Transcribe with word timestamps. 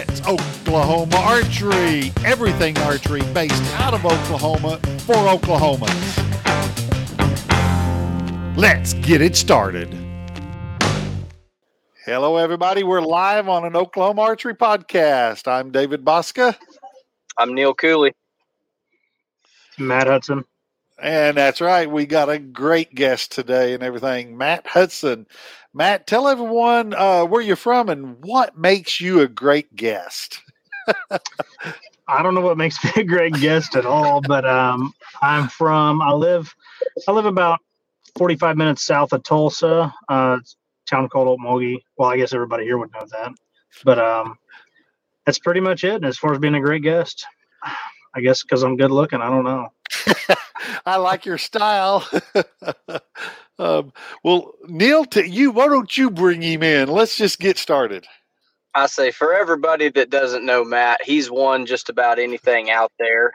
It's 0.00 0.20
Oklahoma 0.28 1.16
Archery. 1.16 2.12
Everything 2.24 2.78
archery 2.78 3.22
based 3.34 3.60
out 3.80 3.94
of 3.94 4.06
Oklahoma 4.06 4.78
for 5.00 5.16
Oklahomans. 5.16 6.16
Let's 8.56 8.92
get 8.94 9.20
it 9.20 9.34
started. 9.34 9.92
Hello, 12.04 12.36
everybody. 12.36 12.84
We're 12.84 13.00
live 13.00 13.48
on 13.48 13.64
an 13.64 13.74
Oklahoma 13.74 14.22
Archery 14.22 14.54
podcast. 14.54 15.48
I'm 15.48 15.72
David 15.72 16.04
Bosca. 16.04 16.56
I'm 17.36 17.52
Neil 17.52 17.74
Cooley. 17.74 18.12
Matt 19.78 20.06
Hudson. 20.06 20.44
And 21.02 21.36
that's 21.36 21.60
right. 21.60 21.90
We 21.90 22.06
got 22.06 22.28
a 22.28 22.38
great 22.38 22.94
guest 22.94 23.32
today 23.32 23.74
and 23.74 23.82
everything. 23.82 24.36
Matt 24.36 24.64
Hudson. 24.64 25.26
Matt, 25.78 26.08
tell 26.08 26.26
everyone 26.26 26.92
uh, 26.92 27.24
where 27.24 27.40
you're 27.40 27.54
from 27.54 27.88
and 27.88 28.16
what 28.24 28.58
makes 28.58 29.00
you 29.00 29.20
a 29.20 29.28
great 29.28 29.76
guest. 29.76 30.42
I 32.08 32.20
don't 32.20 32.34
know 32.34 32.40
what 32.40 32.56
makes 32.56 32.82
me 32.84 32.90
a 32.96 33.04
great 33.04 33.34
guest 33.34 33.76
at 33.76 33.86
all, 33.86 34.20
but 34.20 34.44
um, 34.44 34.92
I'm 35.22 35.46
from. 35.46 36.02
I 36.02 36.10
live. 36.10 36.52
I 37.06 37.12
live 37.12 37.26
about 37.26 37.60
45 38.16 38.56
minutes 38.56 38.84
south 38.84 39.12
of 39.12 39.22
Tulsa. 39.22 39.94
Uh, 40.08 40.38
town 40.90 41.08
called 41.08 41.38
Okmulgee. 41.38 41.78
Well, 41.96 42.10
I 42.10 42.16
guess 42.16 42.32
everybody 42.32 42.64
here 42.64 42.76
would 42.76 42.92
know 42.92 43.06
that, 43.12 43.30
but 43.84 44.00
um, 44.00 44.36
that's 45.26 45.38
pretty 45.38 45.60
much 45.60 45.84
it. 45.84 45.94
And 45.94 46.06
as 46.06 46.18
far 46.18 46.32
as 46.32 46.40
being 46.40 46.56
a 46.56 46.60
great 46.60 46.82
guest, 46.82 47.24
I 48.16 48.20
guess 48.20 48.42
because 48.42 48.64
I'm 48.64 48.76
good 48.76 48.90
looking. 48.90 49.20
I 49.20 49.30
don't 49.30 49.44
know. 49.44 49.68
I 50.84 50.96
like 50.96 51.24
your 51.24 51.38
style. 51.38 52.04
um, 53.58 53.92
well, 54.22 54.52
Neil, 54.66 55.04
to 55.06 55.28
you, 55.28 55.50
why 55.50 55.66
don't 55.66 55.96
you 55.96 56.10
bring 56.10 56.42
him 56.42 56.62
in? 56.62 56.88
Let's 56.88 57.16
just 57.16 57.38
get 57.38 57.58
started. 57.58 58.06
I 58.74 58.86
say 58.86 59.10
for 59.10 59.34
everybody 59.34 59.88
that 59.90 60.10
doesn't 60.10 60.46
know 60.46 60.64
Matt, 60.64 61.02
he's 61.02 61.30
won 61.30 61.66
just 61.66 61.88
about 61.88 62.18
anything 62.18 62.70
out 62.70 62.92
there. 62.98 63.28
A 63.28 63.32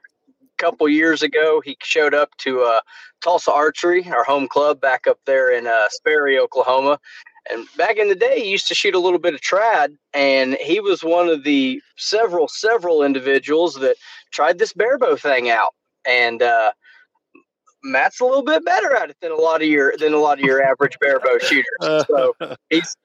couple 0.57 0.88
years 0.88 1.21
ago, 1.21 1.61
he 1.63 1.77
showed 1.83 2.13
up 2.13 2.30
to 2.38 2.61
uh, 2.61 2.80
Tulsa 3.21 3.52
Archery, 3.52 4.09
our 4.09 4.23
home 4.23 4.47
club 4.47 4.80
back 4.80 5.07
up 5.07 5.19
there 5.25 5.52
in 5.52 5.67
uh, 5.67 5.89
Sperry, 5.89 6.39
Oklahoma. 6.39 6.99
And 7.52 7.67
back 7.77 7.97
in 7.97 8.08
the 8.08 8.15
day, 8.15 8.41
he 8.41 8.52
used 8.52 8.67
to 8.69 8.75
shoot 8.75 8.95
a 8.95 8.99
little 8.99 9.19
bit 9.19 9.33
of 9.33 9.41
trad, 9.41 9.97
and 10.13 10.53
he 10.55 10.80
was 10.80 11.03
one 11.03 11.27
of 11.27 11.43
the 11.43 11.81
several, 11.97 12.47
several 12.47 13.03
individuals 13.03 13.75
that 13.75 13.97
tried 14.31 14.59
this 14.59 14.71
barebow 14.71 15.17
thing 15.17 15.49
out. 15.49 15.73
And 16.08 16.41
uh, 16.41 16.71
Matt's 17.84 18.20
a 18.20 18.26
little 18.26 18.44
bit 18.44 18.64
better 18.66 18.95
at 18.95 19.09
it 19.09 19.17
than 19.22 19.31
a 19.31 19.36
lot 19.36 19.62
of 19.62 19.67
your 19.67 19.94
than 19.98 20.14
a 20.14 20.20
lot 20.20 20.39
of 20.39 20.45
your 20.45 20.64
average 20.64 20.98
barebow 21.00 21.38
shooters. 21.42 22.06
So 22.08 22.34
he's 22.70 22.95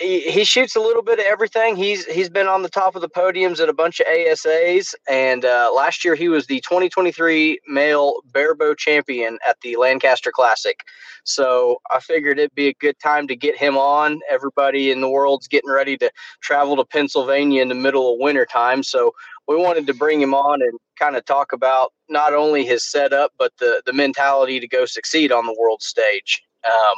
he, 0.00 0.20
he 0.20 0.44
shoots 0.44 0.74
a 0.76 0.80
little 0.80 1.02
bit 1.02 1.18
of 1.18 1.26
everything. 1.26 1.76
He's 1.76 2.06
he's 2.06 2.30
been 2.30 2.46
on 2.46 2.62
the 2.62 2.68
top 2.68 2.96
of 2.96 3.02
the 3.02 3.08
podiums 3.08 3.60
at 3.60 3.68
a 3.68 3.72
bunch 3.72 4.00
of 4.00 4.06
ASAs, 4.06 4.94
and 5.08 5.44
uh, 5.44 5.70
last 5.74 6.04
year 6.04 6.14
he 6.14 6.28
was 6.28 6.46
the 6.46 6.60
2023 6.60 7.60
male 7.68 8.14
barebow 8.32 8.74
champion 8.74 9.38
at 9.46 9.58
the 9.62 9.76
Lancaster 9.76 10.32
Classic. 10.32 10.80
So 11.24 11.80
I 11.94 12.00
figured 12.00 12.38
it'd 12.38 12.54
be 12.54 12.68
a 12.68 12.74
good 12.74 12.98
time 12.98 13.28
to 13.28 13.36
get 13.36 13.56
him 13.56 13.76
on. 13.76 14.20
Everybody 14.30 14.90
in 14.90 15.02
the 15.02 15.10
world's 15.10 15.48
getting 15.48 15.70
ready 15.70 15.98
to 15.98 16.10
travel 16.40 16.76
to 16.76 16.84
Pennsylvania 16.84 17.60
in 17.60 17.68
the 17.68 17.74
middle 17.74 18.14
of 18.14 18.20
winter 18.20 18.46
time, 18.46 18.82
so 18.82 19.12
we 19.50 19.56
wanted 19.56 19.84
to 19.88 19.94
bring 19.94 20.20
him 20.20 20.32
on 20.32 20.62
and 20.62 20.78
kind 20.96 21.16
of 21.16 21.24
talk 21.24 21.52
about 21.52 21.92
not 22.08 22.32
only 22.32 22.64
his 22.64 22.88
setup 22.88 23.32
but 23.36 23.52
the 23.58 23.82
the 23.84 23.92
mentality 23.92 24.60
to 24.60 24.68
go 24.68 24.84
succeed 24.86 25.32
on 25.32 25.44
the 25.44 25.56
world 25.60 25.82
stage. 25.82 26.40
Um, 26.64 26.96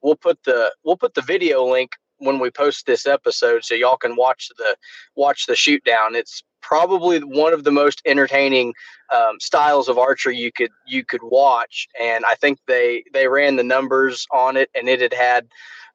we'll 0.00 0.16
put 0.16 0.42
the 0.44 0.72
we'll 0.82 0.96
put 0.96 1.12
the 1.12 1.20
video 1.20 1.62
link 1.62 1.90
when 2.16 2.38
we 2.38 2.50
post 2.50 2.86
this 2.86 3.06
episode 3.06 3.64
so 3.64 3.74
y'all 3.74 3.98
can 3.98 4.16
watch 4.16 4.48
the 4.56 4.76
watch 5.14 5.44
the 5.46 5.54
shoot 5.54 5.84
down 5.84 6.14
it's 6.14 6.42
probably 6.62 7.18
one 7.18 7.52
of 7.52 7.64
the 7.64 7.70
most 7.70 8.02
entertaining 8.06 8.72
um, 9.14 9.40
styles 9.40 9.88
of 9.88 9.98
archery 9.98 10.36
you 10.36 10.52
could 10.52 10.70
you 10.86 11.02
could 11.02 11.22
watch 11.22 11.88
and 11.98 12.22
i 12.26 12.34
think 12.34 12.58
they 12.66 13.02
they 13.14 13.26
ran 13.26 13.56
the 13.56 13.64
numbers 13.64 14.26
on 14.32 14.56
it 14.56 14.68
and 14.74 14.86
it 14.86 15.00
had 15.00 15.14
had 15.14 15.48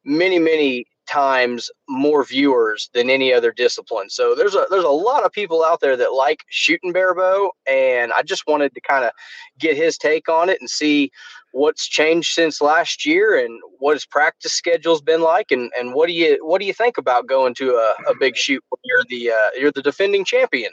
many 0.04 0.40
many 0.40 0.86
times 1.08 1.70
more 1.88 2.24
viewers 2.24 2.90
than 2.94 3.10
any 3.10 3.34
other 3.34 3.52
discipline. 3.52 4.10
So 4.10 4.36
there's 4.36 4.56
a 4.56 4.66
there's 4.70 4.84
a 4.84 4.90
lot 4.90 5.24
of 5.24 5.32
people 5.32 5.64
out 5.64 5.80
there 5.80 5.98
that 5.98 6.14
like 6.14 6.44
shooting 6.50 6.92
barebow, 6.92 7.50
and 7.68 8.12
I 8.14 8.24
just 8.24 8.48
wanted 8.48 8.74
to 8.74 8.82
kind 8.82 9.06
of 9.06 9.12
get 9.60 9.78
his 9.78 9.98
take 9.98 10.30
on 10.30 10.50
it 10.50 10.60
and 10.60 10.70
see 10.70 11.12
what's 11.56 11.88
changed 11.88 12.34
since 12.34 12.60
last 12.60 13.06
year 13.06 13.38
and 13.38 13.62
what 13.80 13.94
his 13.94 14.06
practice 14.06 14.52
schedule's 14.52 15.02
been 15.02 15.22
like 15.22 15.52
and, 15.52 15.72
and 15.80 15.94
what 15.94 16.08
do 16.08 16.14
you 16.14 16.38
what 16.46 16.60
do 16.60 16.68
you 16.68 16.74
think 16.74 16.98
about 16.98 17.28
going 17.28 17.54
to 17.54 17.70
a, 17.70 18.12
a 18.12 18.16
big 18.20 18.36
shoot 18.36 18.62
when 18.68 18.80
you're 18.84 19.06
the 19.08 19.32
uh, 19.32 19.50
you're 19.58 19.72
the 19.72 19.82
defending 19.82 20.26
champion 20.26 20.72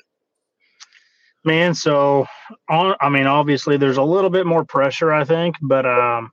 man 1.44 1.72
so 1.72 2.26
i 2.69 3.09
mean 3.09 3.28
obviously 3.28 3.76
there's 3.76 3.97
a 3.97 4.03
little 4.03 4.28
bit 4.28 4.44
more 4.44 4.64
pressure 4.64 5.12
i 5.12 5.22
think 5.22 5.54
but 5.62 5.87
um 5.87 6.32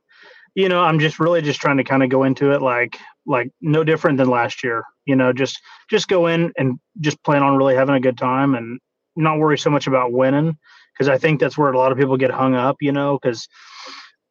you 0.56 0.68
know 0.68 0.82
i'm 0.82 0.98
just 0.98 1.20
really 1.20 1.40
just 1.40 1.60
trying 1.60 1.76
to 1.76 1.84
kind 1.84 2.02
of 2.02 2.08
go 2.08 2.24
into 2.24 2.50
it 2.50 2.60
like 2.60 2.98
like 3.26 3.50
no 3.60 3.84
different 3.84 4.18
than 4.18 4.28
last 4.28 4.64
year 4.64 4.82
you 5.04 5.14
know 5.14 5.32
just 5.32 5.60
just 5.90 6.08
go 6.08 6.26
in 6.26 6.52
and 6.56 6.78
just 7.00 7.22
plan 7.22 7.42
on 7.42 7.56
really 7.56 7.74
having 7.74 7.94
a 7.94 8.00
good 8.00 8.18
time 8.18 8.54
and 8.54 8.80
not 9.16 9.38
worry 9.38 9.58
so 9.58 9.70
much 9.70 9.86
about 9.86 10.12
winning 10.12 10.56
because 10.92 11.08
i 11.08 11.18
think 11.18 11.38
that's 11.38 11.58
where 11.58 11.70
a 11.70 11.78
lot 11.78 11.92
of 11.92 11.98
people 11.98 12.16
get 12.16 12.30
hung 12.30 12.54
up 12.54 12.76
you 12.80 12.92
know 12.92 13.18
because 13.20 13.46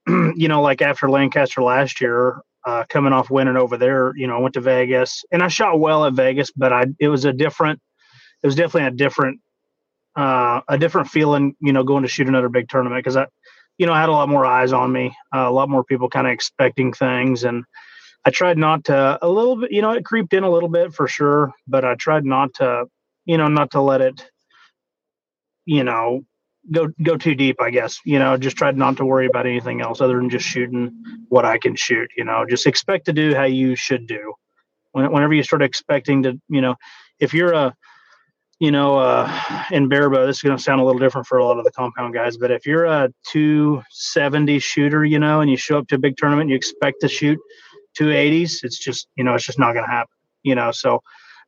you 0.36 0.48
know, 0.48 0.62
like 0.62 0.82
after 0.82 1.10
Lancaster 1.10 1.62
last 1.62 2.02
year, 2.02 2.42
uh, 2.66 2.84
coming 2.90 3.14
off 3.14 3.30
winning 3.30 3.58
over 3.58 3.78
there, 3.78 4.14
you 4.16 4.28
know, 4.28 4.36
I 4.38 4.40
went 4.40 4.54
to 4.56 4.62
Vegas 4.62 5.24
and 5.32 5.42
I 5.42 5.48
shot 5.48 5.80
well 5.80 6.06
at 6.06 6.14
Vegas, 6.14 6.52
but 6.52 6.74
I 6.74 6.86
it 7.00 7.08
was 7.08 7.26
a 7.26 7.34
different, 7.34 7.80
it 8.44 8.48
was 8.48 8.56
definitely 8.56 8.88
a 8.88 8.92
different, 8.92 9.40
uh, 10.16 10.62
a 10.68 10.78
different 10.78 11.08
feeling, 11.10 11.56
you 11.60 11.74
know, 11.74 11.84
going 11.84 12.04
to 12.04 12.10
shoot 12.10 12.28
another 12.28 12.50
big 12.50 12.70
tournament 12.70 13.00
because 13.00 13.18
I, 13.18 13.28
you 13.78 13.86
know, 13.86 13.94
I 13.94 14.00
had 14.00 14.10
a 14.10 14.14
lot 14.14 14.30
more 14.30 14.46
eyes 14.46 14.74
on 14.74 14.92
me, 14.92 15.16
uh, 15.34 15.48
a 15.48 15.52
lot 15.52 15.70
more 15.70 15.84
people 15.84 16.10
kind 16.10 16.28
of 16.28 16.34
expecting 16.34 16.92
things, 16.92 17.44
and 17.44 17.64
I 18.25 18.31
tried 18.31 18.57
not 18.57 18.85
to 18.85 19.18
a 19.22 19.30
little 19.30 19.56
bit, 19.56 19.72
you 19.72 19.81
know, 19.81 19.91
it 19.91 20.06
creeped 20.06 20.34
in 20.34 20.44
a 20.44 20.50
little 20.50 20.69
bit 20.69 20.94
for 20.94 21.07
sure, 21.07 21.53
but 21.68 21.85
I 21.85 21.96
tried 21.96 22.25
not 22.25 22.53
to, 22.56 22.85
you 23.25 23.38
know, 23.38 23.47
not 23.47 23.72
to 23.72 23.81
let 23.81 24.02
it, 24.02 24.30
you 25.66 25.84
know, 25.84 26.22
go 26.72 26.88
go 27.02 27.16
too 27.16 27.35
deep, 27.35 27.62
I 27.62 27.69
guess. 27.69 28.00
You 28.06 28.19
know, 28.19 28.38
just 28.38 28.57
try 28.57 28.72
not 28.72 28.97
to 28.97 29.06
worry 29.06 29.28
about 29.28 29.46
anything 29.46 29.81
else 29.81 30.02
other 30.02 30.18
than 30.18 30.30
just 30.30 30.46
shooting 30.46 31.03
what 31.30 31.46
I 31.46 31.57
can 31.57 31.75
shoot. 31.75 32.12
You 32.18 32.25
know, 32.25 32.46
just 32.47 32.68
expect 32.68 33.06
to 33.06 33.13
do 33.13 33.34
how 33.34 33.46
you 33.46 33.75
should 33.75 34.07
do. 34.07 34.34
When, 34.91 35.12
whenever 35.12 35.34
you 35.34 35.44
start 35.44 35.62
expecting 35.62 36.24
to, 36.24 36.40
you 36.50 36.62
know, 36.62 36.75
if 37.19 37.34
you're 37.34 37.53
a, 37.53 37.74
you 38.59 38.72
know, 38.72 38.97
uh, 38.97 39.31
in 39.72 39.88
barebow, 39.88 40.25
this 40.25 40.38
is 40.38 40.41
going 40.41 40.57
to 40.57 40.62
sound 40.62 40.81
a 40.81 40.84
little 40.84 41.00
different 41.00 41.28
for 41.28 41.38
a 41.38 41.46
lot 41.46 41.57
of 41.57 41.63
the 41.63 41.72
compound 41.72 42.13
guys, 42.13 42.38
but 42.38 42.51
if 42.51 42.66
you're 42.66 42.86
a 42.86 43.09
270 43.28 44.59
shooter, 44.59 45.06
you 45.06 45.18
know, 45.18 45.40
and 45.40 45.50
you 45.50 45.56
show 45.56 45.78
up 45.78 45.88
to 45.88 45.96
a 45.96 46.00
big 46.00 46.18
tournament, 46.18 46.50
you 46.50 46.56
expect 46.56 47.00
to 47.01 47.07
shoot 47.07 47.40
280s, 47.98 48.64
it's 48.64 48.80
just, 48.80 49.08
you 49.16 49.24
know, 49.24 49.36
it's 49.36 49.46
just 49.46 49.60
not 49.60 49.74
going 49.74 49.86
to 49.86 49.92
happen. 49.92 50.14
You 50.44 50.56
know, 50.56 50.72
so 50.72 51.02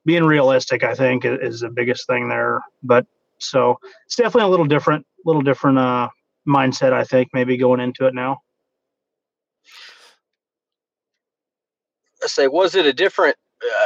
being 0.05 0.23
realistic, 0.23 0.83
I 0.83 0.95
think, 0.95 1.25
is 1.25 1.61
the 1.61 1.69
biggest 1.69 2.07
thing 2.07 2.29
there. 2.29 2.61
But 2.83 3.05
so 3.39 3.77
it's 4.05 4.15
definitely 4.15 4.47
a 4.47 4.51
little 4.51 4.65
different, 4.65 5.05
little 5.25 5.41
different 5.41 5.77
uh, 5.77 6.09
mindset. 6.47 6.93
I 6.93 7.03
think 7.03 7.29
maybe 7.33 7.57
going 7.57 7.79
into 7.79 8.07
it 8.07 8.13
now. 8.13 8.39
I 12.23 12.27
say, 12.27 12.47
was 12.47 12.75
it 12.75 12.85
a 12.85 12.93
different? 12.93 13.35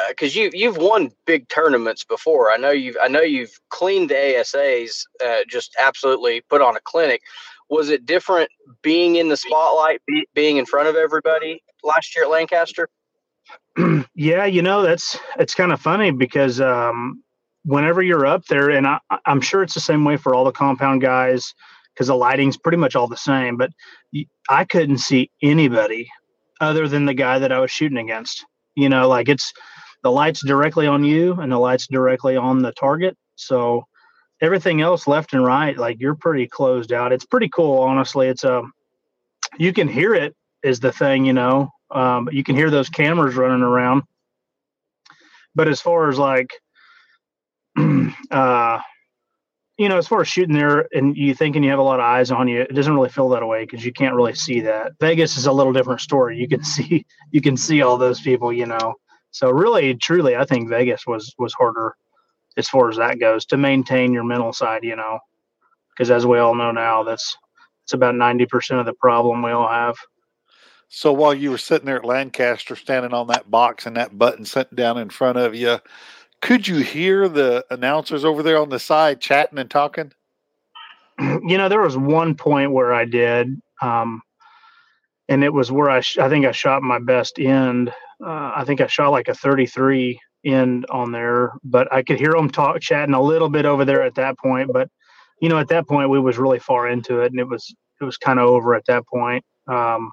Because 0.09 0.35
uh, 0.35 0.39
you 0.39 0.49
you've 0.53 0.77
won 0.77 1.11
big 1.25 1.47
tournaments 1.49 2.03
before. 2.03 2.51
I 2.51 2.57
know 2.57 2.71
you've 2.71 2.97
I 3.01 3.07
know 3.07 3.21
you've 3.21 3.59
cleaned 3.69 4.09
the 4.09 4.15
ASAs, 4.15 5.05
uh, 5.23 5.43
just 5.49 5.75
absolutely 5.79 6.41
put 6.49 6.61
on 6.61 6.75
a 6.75 6.81
clinic. 6.81 7.21
Was 7.69 7.89
it 7.89 8.05
different 8.05 8.49
being 8.83 9.15
in 9.15 9.29
the 9.29 9.37
spotlight, 9.37 10.01
be, 10.05 10.27
being 10.33 10.57
in 10.57 10.65
front 10.65 10.87
of 10.87 10.95
everybody 10.95 11.61
last 11.85 12.15
year 12.15 12.25
at 12.25 12.31
Lancaster? 12.31 12.89
yeah, 14.15 14.45
you 14.45 14.61
know 14.61 14.81
that's 14.81 15.17
it's 15.39 15.55
kind 15.55 15.71
of 15.71 15.79
funny 15.79 16.11
because 16.11 16.59
um, 16.59 17.23
whenever 17.63 18.01
you're 18.01 18.25
up 18.25 18.45
there, 18.45 18.69
and 18.69 18.87
I, 18.87 18.99
I'm 19.25 19.41
sure 19.41 19.63
it's 19.63 19.73
the 19.73 19.79
same 19.79 20.03
way 20.03 20.17
for 20.17 20.33
all 20.33 20.45
the 20.45 20.51
compound 20.51 21.01
guys 21.01 21.53
because 21.93 22.07
the 22.07 22.15
lighting's 22.15 22.57
pretty 22.57 22.77
much 22.77 22.95
all 22.95 23.07
the 23.07 23.17
same. 23.17 23.57
But 23.57 23.71
I 24.49 24.65
couldn't 24.65 24.99
see 24.99 25.31
anybody 25.41 26.09
other 26.61 26.87
than 26.87 27.05
the 27.05 27.13
guy 27.13 27.39
that 27.39 27.51
I 27.51 27.59
was 27.59 27.71
shooting 27.71 27.97
against. 27.97 28.45
You 28.75 28.89
know, 28.89 29.07
like 29.07 29.29
it's 29.29 29.53
the 30.03 30.11
lights 30.11 30.45
directly 30.45 30.87
on 30.87 31.03
you 31.03 31.33
and 31.33 31.51
the 31.51 31.57
lights 31.57 31.87
directly 31.87 32.35
on 32.37 32.61
the 32.61 32.71
target. 32.73 33.17
So 33.35 33.85
everything 34.41 34.81
else 34.81 35.07
left 35.07 35.33
and 35.33 35.43
right, 35.43 35.77
like 35.77 35.99
you're 35.99 36.15
pretty 36.15 36.47
closed 36.47 36.91
out. 36.91 37.11
It's 37.11 37.25
pretty 37.25 37.49
cool, 37.49 37.79
honestly. 37.79 38.27
It's 38.27 38.43
a 38.43 38.59
um, 38.59 38.71
you 39.57 39.71
can 39.73 39.87
hear 39.87 40.13
it 40.13 40.35
is 40.63 40.79
the 40.79 40.91
thing, 40.91 41.25
you 41.25 41.33
know. 41.33 41.69
Um, 41.91 42.29
you 42.31 42.43
can 42.43 42.55
hear 42.55 42.69
those 42.69 42.89
cameras 42.89 43.35
running 43.35 43.61
around. 43.61 44.03
But 45.53 45.67
as 45.67 45.79
far 45.79 46.09
as 46.09 46.17
like 46.17 46.49
uh, 48.31 48.79
you 49.77 49.89
know, 49.89 49.97
as 49.97 50.07
far 50.07 50.21
as 50.21 50.27
shooting 50.27 50.55
there 50.55 50.87
and 50.93 51.17
you 51.17 51.33
thinking 51.33 51.63
you 51.63 51.69
have 51.69 51.79
a 51.79 51.83
lot 51.83 51.99
of 51.99 52.05
eyes 52.05 52.31
on 52.31 52.47
you, 52.47 52.61
it 52.61 52.73
doesn't 52.73 52.93
really 52.93 53.09
feel 53.09 53.29
that 53.29 53.45
way 53.45 53.63
because 53.65 53.85
you 53.85 53.91
can't 53.91 54.15
really 54.15 54.33
see 54.33 54.61
that. 54.61 54.93
Vegas 55.01 55.37
is 55.37 55.47
a 55.47 55.51
little 55.51 55.73
different 55.73 56.01
story. 56.01 56.37
You 56.37 56.47
can 56.47 56.63
see 56.63 57.05
you 57.31 57.41
can 57.41 57.57
see 57.57 57.81
all 57.81 57.97
those 57.97 58.21
people, 58.21 58.53
you 58.53 58.65
know. 58.65 58.95
So 59.31 59.49
really, 59.49 59.93
truly, 59.95 60.37
I 60.37 60.45
think 60.45 60.69
Vegas 60.69 61.05
was 61.05 61.33
was 61.37 61.53
harder 61.53 61.95
as 62.57 62.69
far 62.69 62.89
as 62.89 62.97
that 62.97 63.19
goes 63.19 63.45
to 63.47 63.57
maintain 63.57 64.13
your 64.13 64.23
mental 64.23 64.53
side, 64.53 64.85
you 64.85 64.95
know, 64.95 65.19
because 65.89 66.09
as 66.09 66.25
we 66.25 66.39
all 66.39 66.55
know 66.55 66.71
now, 66.71 67.03
that's 67.03 67.37
it's 67.83 67.93
about 67.93 68.15
ninety 68.15 68.45
percent 68.45 68.79
of 68.79 68.85
the 68.85 68.93
problem 68.93 69.41
we 69.41 69.51
all 69.51 69.67
have. 69.67 69.97
So 70.89 71.11
while 71.11 71.33
you 71.33 71.51
were 71.51 71.57
sitting 71.57 71.85
there 71.85 71.97
at 71.97 72.05
Lancaster, 72.05 72.75
standing 72.75 73.13
on 73.13 73.27
that 73.27 73.49
box 73.49 73.85
and 73.85 73.97
that 73.97 74.17
button 74.17 74.45
sitting 74.45 74.75
down 74.75 74.97
in 74.97 75.09
front 75.09 75.37
of 75.37 75.55
you, 75.55 75.79
could 76.41 76.67
you 76.67 76.77
hear 76.77 77.27
the 77.27 77.65
announcers 77.71 78.23
over 78.23 78.43
there 78.43 78.59
on 78.59 78.69
the 78.69 78.79
side 78.79 79.19
chatting 79.19 79.57
and 79.57 79.69
talking? 79.69 80.11
You 81.47 81.57
know, 81.57 81.69
there 81.69 81.81
was 81.81 81.97
one 81.97 82.35
point 82.35 82.73
where 82.73 82.93
I 82.93 83.05
did, 83.05 83.61
um, 83.81 84.21
and 85.29 85.45
it 85.45 85.53
was 85.53 85.71
where 85.71 85.89
I 85.89 86.01
sh- 86.01 86.17
I 86.17 86.27
think 86.27 86.45
I 86.45 86.51
shot 86.51 86.81
my 86.81 86.99
best 86.99 87.39
end. 87.39 87.89
Uh, 88.21 88.51
I 88.53 88.65
think 88.65 88.81
I 88.81 88.87
shot 88.87 89.11
like 89.11 89.29
a 89.29 89.33
33 89.33 90.19
end 90.43 90.85
on 90.89 91.13
there, 91.13 91.53
but 91.63 91.91
I 91.93 92.03
could 92.03 92.19
hear 92.19 92.33
them 92.33 92.49
talk 92.49 92.81
chatting 92.81 93.15
a 93.15 93.21
little 93.21 93.49
bit 93.49 93.65
over 93.65 93.85
there 93.85 94.03
at 94.03 94.15
that 94.15 94.37
point. 94.37 94.73
But 94.73 94.89
you 95.41 95.47
know, 95.47 95.57
at 95.57 95.69
that 95.69 95.87
point 95.87 96.09
we 96.09 96.19
was 96.19 96.37
really 96.37 96.59
far 96.59 96.89
into 96.89 97.21
it, 97.21 97.31
and 97.31 97.39
it 97.39 97.47
was 97.47 97.73
it 98.01 98.03
was 98.03 98.17
kind 98.17 98.39
of 98.39 98.49
over 98.49 98.75
at 98.75 98.85
that 98.87 99.07
point. 99.07 99.45
Um, 99.67 100.11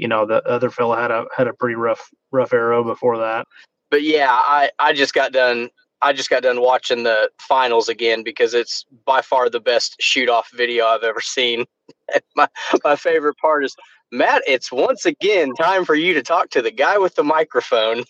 you 0.00 0.08
know, 0.08 0.24
the 0.24 0.42
other 0.46 0.70
fella 0.70 1.00
had 1.00 1.10
a 1.10 1.26
had 1.36 1.46
a 1.46 1.52
pretty 1.52 1.74
rough 1.74 2.10
rough 2.30 2.52
arrow 2.52 2.82
before 2.82 3.18
that. 3.18 3.46
But 3.90 4.02
yeah, 4.02 4.30
I 4.30 4.70
I 4.78 4.92
just 4.92 5.12
got 5.12 5.32
done 5.32 5.68
I 6.02 6.12
just 6.12 6.30
got 6.30 6.42
done 6.42 6.60
watching 6.60 7.02
the 7.02 7.30
finals 7.38 7.88
again 7.88 8.22
because 8.22 8.54
it's 8.54 8.86
by 9.04 9.20
far 9.20 9.50
the 9.50 9.60
best 9.60 9.96
shoot 10.00 10.30
off 10.30 10.48
video 10.54 10.86
I've 10.86 11.02
ever 11.02 11.20
seen. 11.20 11.66
my 12.36 12.48
my 12.82 12.96
favorite 12.96 13.36
part 13.36 13.64
is 13.64 13.76
Matt. 14.10 14.42
It's 14.46 14.72
once 14.72 15.04
again 15.04 15.54
time 15.54 15.84
for 15.84 15.94
you 15.94 16.14
to 16.14 16.22
talk 16.22 16.50
to 16.50 16.62
the 16.62 16.70
guy 16.70 16.96
with 16.96 17.14
the 17.14 17.24
microphone. 17.24 18.04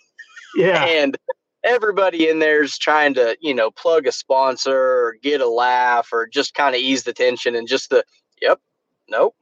Yeah, 0.55 0.85
and 0.89 1.19
everybody 1.65 2.29
in 2.29 2.39
there's 2.39 2.79
trying 2.79 3.15
to 3.15 3.37
you 3.41 3.55
know 3.55 3.73
plug 3.73 4.07
a 4.07 4.13
sponsor 4.13 4.77
or 4.77 5.17
get 5.23 5.41
a 5.41 5.49
laugh 5.49 6.09
or 6.13 6.29
just 6.29 6.55
kind 6.55 6.77
of 6.77 6.81
ease 6.81 7.03
the 7.03 7.13
tension 7.13 7.57
and 7.57 7.67
just 7.67 7.91
the 7.91 8.05
yep, 8.41 8.61
nope, 9.09 9.35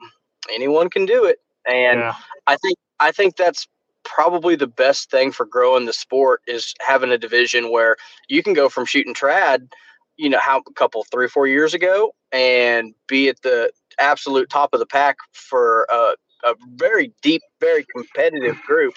anyone 0.50 0.88
can 0.88 1.04
do 1.04 1.24
it. 1.24 1.40
And 1.68 2.00
yeah. 2.00 2.14
I 2.46 2.56
think 2.56 2.78
I 3.00 3.12
think 3.12 3.36
that's 3.36 3.66
probably 4.04 4.56
the 4.56 4.66
best 4.66 5.10
thing 5.10 5.30
for 5.32 5.44
growing 5.44 5.84
the 5.84 5.92
sport 5.92 6.40
is 6.46 6.74
having 6.80 7.10
a 7.10 7.18
division 7.18 7.70
where 7.70 7.96
you 8.28 8.42
can 8.42 8.54
go 8.54 8.68
from 8.68 8.86
shooting 8.86 9.14
trad, 9.14 9.68
you 10.16 10.28
know, 10.28 10.38
how 10.40 10.58
a 10.66 10.72
couple 10.74 11.04
three 11.04 11.28
four 11.28 11.46
years 11.46 11.74
ago 11.74 12.14
and 12.32 12.94
be 13.06 13.28
at 13.28 13.42
the 13.42 13.70
absolute 14.00 14.48
top 14.48 14.72
of 14.72 14.80
the 14.80 14.86
pack 14.86 15.16
for 15.32 15.86
a, 15.90 16.14
a 16.44 16.54
very 16.74 17.12
deep, 17.22 17.42
very 17.60 17.84
competitive 17.94 18.60
group. 18.66 18.94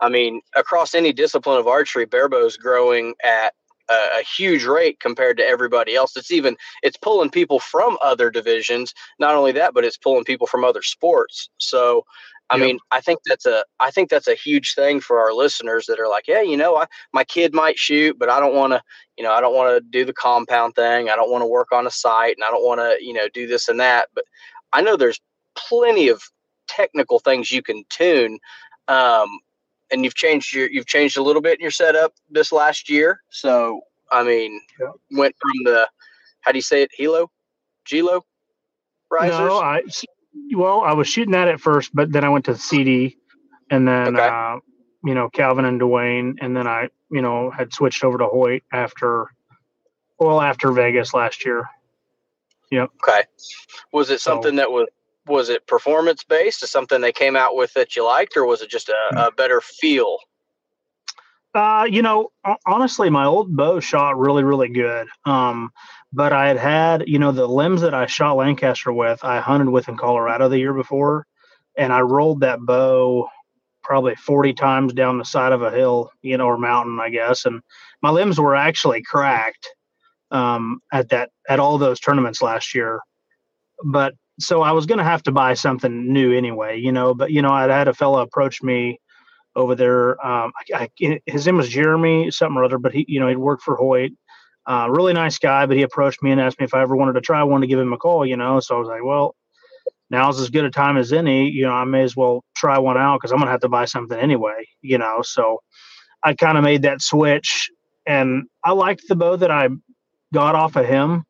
I 0.00 0.08
mean, 0.08 0.40
across 0.56 0.94
any 0.94 1.12
discipline 1.12 1.58
of 1.58 1.66
archery, 1.66 2.04
barebow 2.04 2.46
is 2.46 2.56
growing 2.56 3.14
at 3.24 3.54
a, 3.90 4.20
a, 4.20 4.22
huge 4.22 4.64
rate 4.64 5.00
compared 5.00 5.36
to 5.38 5.46
everybody 5.46 5.94
else. 5.94 6.16
It's 6.16 6.30
even 6.30 6.56
it's 6.82 6.96
pulling 6.96 7.30
people 7.30 7.58
from 7.58 7.96
other 8.02 8.30
divisions. 8.30 8.92
Not 9.18 9.34
only 9.34 9.52
that, 9.52 9.74
but 9.74 9.84
it's 9.84 9.96
pulling 9.96 10.24
people 10.24 10.46
from 10.46 10.64
other 10.64 10.82
sports. 10.82 11.50
So 11.58 12.04
I 12.50 12.56
yep. 12.56 12.66
mean, 12.66 12.78
I 12.90 13.00
think 13.00 13.20
that's 13.26 13.46
a 13.46 13.64
I 13.78 13.90
think 13.90 14.08
that's 14.08 14.28
a 14.28 14.34
huge 14.34 14.74
thing 14.74 15.00
for 15.00 15.20
our 15.20 15.32
listeners 15.32 15.86
that 15.86 16.00
are 16.00 16.08
like, 16.08 16.26
yeah, 16.26 16.40
you 16.40 16.56
know, 16.56 16.76
I, 16.76 16.86
my 17.12 17.24
kid 17.24 17.52
might 17.52 17.78
shoot, 17.78 18.18
but 18.18 18.30
I 18.30 18.40
don't 18.40 18.54
want 18.54 18.72
to, 18.72 18.82
you 19.16 19.24
know, 19.24 19.32
I 19.32 19.40
don't 19.40 19.54
want 19.54 19.74
to 19.74 19.80
do 19.80 20.04
the 20.04 20.14
compound 20.14 20.74
thing. 20.74 21.10
I 21.10 21.16
don't 21.16 21.30
want 21.30 21.42
to 21.42 21.46
work 21.46 21.72
on 21.72 21.86
a 21.86 21.90
sight, 21.90 22.36
and 22.36 22.44
I 22.44 22.50
don't 22.50 22.64
want 22.64 22.80
to, 22.80 22.96
you 23.04 23.12
know, 23.12 23.28
do 23.34 23.46
this 23.46 23.68
and 23.68 23.78
that. 23.80 24.08
But 24.14 24.24
I 24.72 24.80
know 24.80 24.96
there's 24.96 25.20
plenty 25.56 26.08
of 26.08 26.22
technical 26.68 27.18
things 27.18 27.52
you 27.52 27.62
can 27.62 27.84
tune, 27.90 28.38
um, 28.86 29.28
and 29.90 30.04
you've 30.04 30.14
changed 30.14 30.54
your 30.54 30.70
you've 30.70 30.86
changed 30.86 31.16
a 31.16 31.22
little 31.22 31.42
bit 31.42 31.58
in 31.58 31.62
your 31.62 31.70
setup 31.70 32.14
this 32.30 32.52
last 32.52 32.88
year. 32.88 33.22
So 33.30 33.80
I 34.10 34.22
mean, 34.22 34.60
yep. 34.80 34.92
went 35.10 35.34
from 35.40 35.64
the 35.64 35.88
how 36.40 36.52
do 36.52 36.58
you 36.58 36.62
say 36.62 36.82
it, 36.82 36.90
Hilo, 36.94 37.30
Gillo 37.86 38.24
risers. 39.10 39.38
No, 39.38 39.58
I 39.58 39.82
well, 40.52 40.80
I 40.80 40.92
was 40.92 41.08
shooting 41.08 41.32
that 41.32 41.48
at 41.48 41.60
first, 41.60 41.90
but 41.94 42.12
then 42.12 42.24
I 42.24 42.28
went 42.28 42.44
to 42.46 42.56
CD, 42.56 43.16
and 43.70 43.86
then 43.86 44.16
okay. 44.16 44.28
uh, 44.28 44.58
you 45.04 45.14
know 45.14 45.28
Calvin 45.30 45.64
and 45.64 45.80
Dwayne, 45.80 46.36
and 46.40 46.56
then 46.56 46.66
I 46.66 46.88
you 47.10 47.22
know 47.22 47.50
had 47.50 47.72
switched 47.72 48.04
over 48.04 48.18
to 48.18 48.26
Hoyt 48.26 48.62
after, 48.72 49.26
well 50.18 50.40
after 50.40 50.72
Vegas 50.72 51.14
last 51.14 51.44
year. 51.44 51.68
Yep. 52.70 52.90
Okay. 53.02 53.22
Was 53.92 54.10
it 54.10 54.20
something 54.20 54.52
so, 54.52 54.56
that 54.56 54.70
was 54.70 54.88
was 55.28 55.48
it 55.48 55.66
performance 55.66 56.24
based? 56.24 56.62
Is 56.62 56.70
something 56.70 57.00
they 57.00 57.12
came 57.12 57.36
out 57.36 57.56
with 57.56 57.72
that 57.74 57.96
you 57.96 58.04
liked, 58.04 58.36
or 58.36 58.46
was 58.46 58.62
it 58.62 58.70
just 58.70 58.88
a, 58.88 59.26
a 59.26 59.30
better 59.32 59.60
feel? 59.60 60.18
Uh, 61.54 61.86
you 61.90 62.02
know, 62.02 62.30
honestly, 62.66 63.10
my 63.10 63.24
old 63.24 63.54
bow 63.56 63.80
shot 63.80 64.18
really, 64.18 64.44
really 64.44 64.68
good. 64.68 65.08
Um, 65.24 65.70
but 66.12 66.32
I 66.32 66.48
had 66.48 66.58
had, 66.58 67.08
you 67.08 67.18
know, 67.18 67.32
the 67.32 67.46
limbs 67.46 67.80
that 67.80 67.94
I 67.94 68.06
shot 68.06 68.36
Lancaster 68.36 68.92
with, 68.92 69.24
I 69.24 69.40
hunted 69.40 69.70
with 69.70 69.88
in 69.88 69.96
Colorado 69.96 70.48
the 70.48 70.58
year 70.58 70.74
before, 70.74 71.26
and 71.76 71.92
I 71.92 72.00
rolled 72.00 72.40
that 72.40 72.60
bow 72.60 73.28
probably 73.82 74.14
40 74.14 74.52
times 74.52 74.92
down 74.92 75.16
the 75.16 75.24
side 75.24 75.52
of 75.52 75.62
a 75.62 75.70
hill, 75.70 76.10
you 76.20 76.36
know, 76.36 76.46
or 76.46 76.58
mountain, 76.58 77.00
I 77.00 77.08
guess. 77.08 77.46
And 77.46 77.62
my 78.02 78.10
limbs 78.10 78.38
were 78.38 78.54
actually 78.54 79.02
cracked 79.02 79.68
um, 80.30 80.80
at 80.92 81.08
that, 81.08 81.30
at 81.48 81.58
all 81.58 81.78
those 81.78 81.98
tournaments 81.98 82.42
last 82.42 82.74
year. 82.74 83.00
But 83.82 84.14
so 84.38 84.62
I 84.62 84.72
was 84.72 84.86
going 84.86 84.98
to 84.98 85.04
have 85.04 85.22
to 85.24 85.32
buy 85.32 85.54
something 85.54 86.12
new 86.12 86.32
anyway, 86.32 86.78
you 86.78 86.92
know, 86.92 87.14
but, 87.14 87.30
you 87.32 87.42
know, 87.42 87.50
I'd 87.50 87.70
had 87.70 87.88
a 87.88 87.94
fellow 87.94 88.20
approach 88.20 88.62
me 88.62 89.00
over 89.56 89.74
there. 89.74 90.24
Um, 90.24 90.52
I, 90.74 90.88
I, 91.00 91.20
his 91.26 91.46
name 91.46 91.56
was 91.56 91.68
Jeremy 91.68 92.30
something 92.30 92.56
or 92.56 92.64
other, 92.64 92.78
but 92.78 92.92
he, 92.92 93.04
you 93.08 93.20
know, 93.20 93.28
he'd 93.28 93.38
worked 93.38 93.62
for 93.62 93.76
Hoyt 93.76 94.12
uh, 94.68 94.86
really 94.90 95.14
nice 95.14 95.38
guy, 95.38 95.64
but 95.64 95.76
he 95.78 95.82
approached 95.82 96.22
me 96.22 96.30
and 96.30 96.40
asked 96.40 96.60
me 96.60 96.64
if 96.64 96.74
I 96.74 96.82
ever 96.82 96.94
wanted 96.94 97.14
to 97.14 97.22
try 97.22 97.42
one 97.42 97.62
to 97.62 97.66
give 97.66 97.80
him 97.80 97.94
a 97.94 97.96
call, 97.96 98.26
you 98.26 98.36
know. 98.36 98.60
So 98.60 98.76
I 98.76 98.78
was 98.78 98.88
like, 98.88 99.02
well, 99.02 99.34
now's 100.10 100.38
as 100.38 100.50
good 100.50 100.66
a 100.66 100.70
time 100.70 100.98
as 100.98 101.10
any. 101.10 101.48
You 101.48 101.64
know, 101.64 101.72
I 101.72 101.84
may 101.84 102.02
as 102.02 102.14
well 102.14 102.44
try 102.54 102.78
one 102.78 102.98
out 102.98 103.18
because 103.18 103.32
I'm 103.32 103.38
gonna 103.38 103.50
have 103.50 103.60
to 103.60 103.70
buy 103.70 103.86
something 103.86 104.18
anyway, 104.18 104.66
you 104.82 104.98
know. 104.98 105.22
So 105.22 105.62
I 106.22 106.34
kind 106.34 106.58
of 106.58 106.64
made 106.64 106.82
that 106.82 107.00
switch, 107.00 107.70
and 108.06 108.44
I 108.62 108.72
liked 108.72 109.08
the 109.08 109.16
bow 109.16 109.36
that 109.36 109.50
I 109.50 109.70
got 110.34 110.54
off 110.54 110.76
of 110.76 110.84
him. 110.84 111.24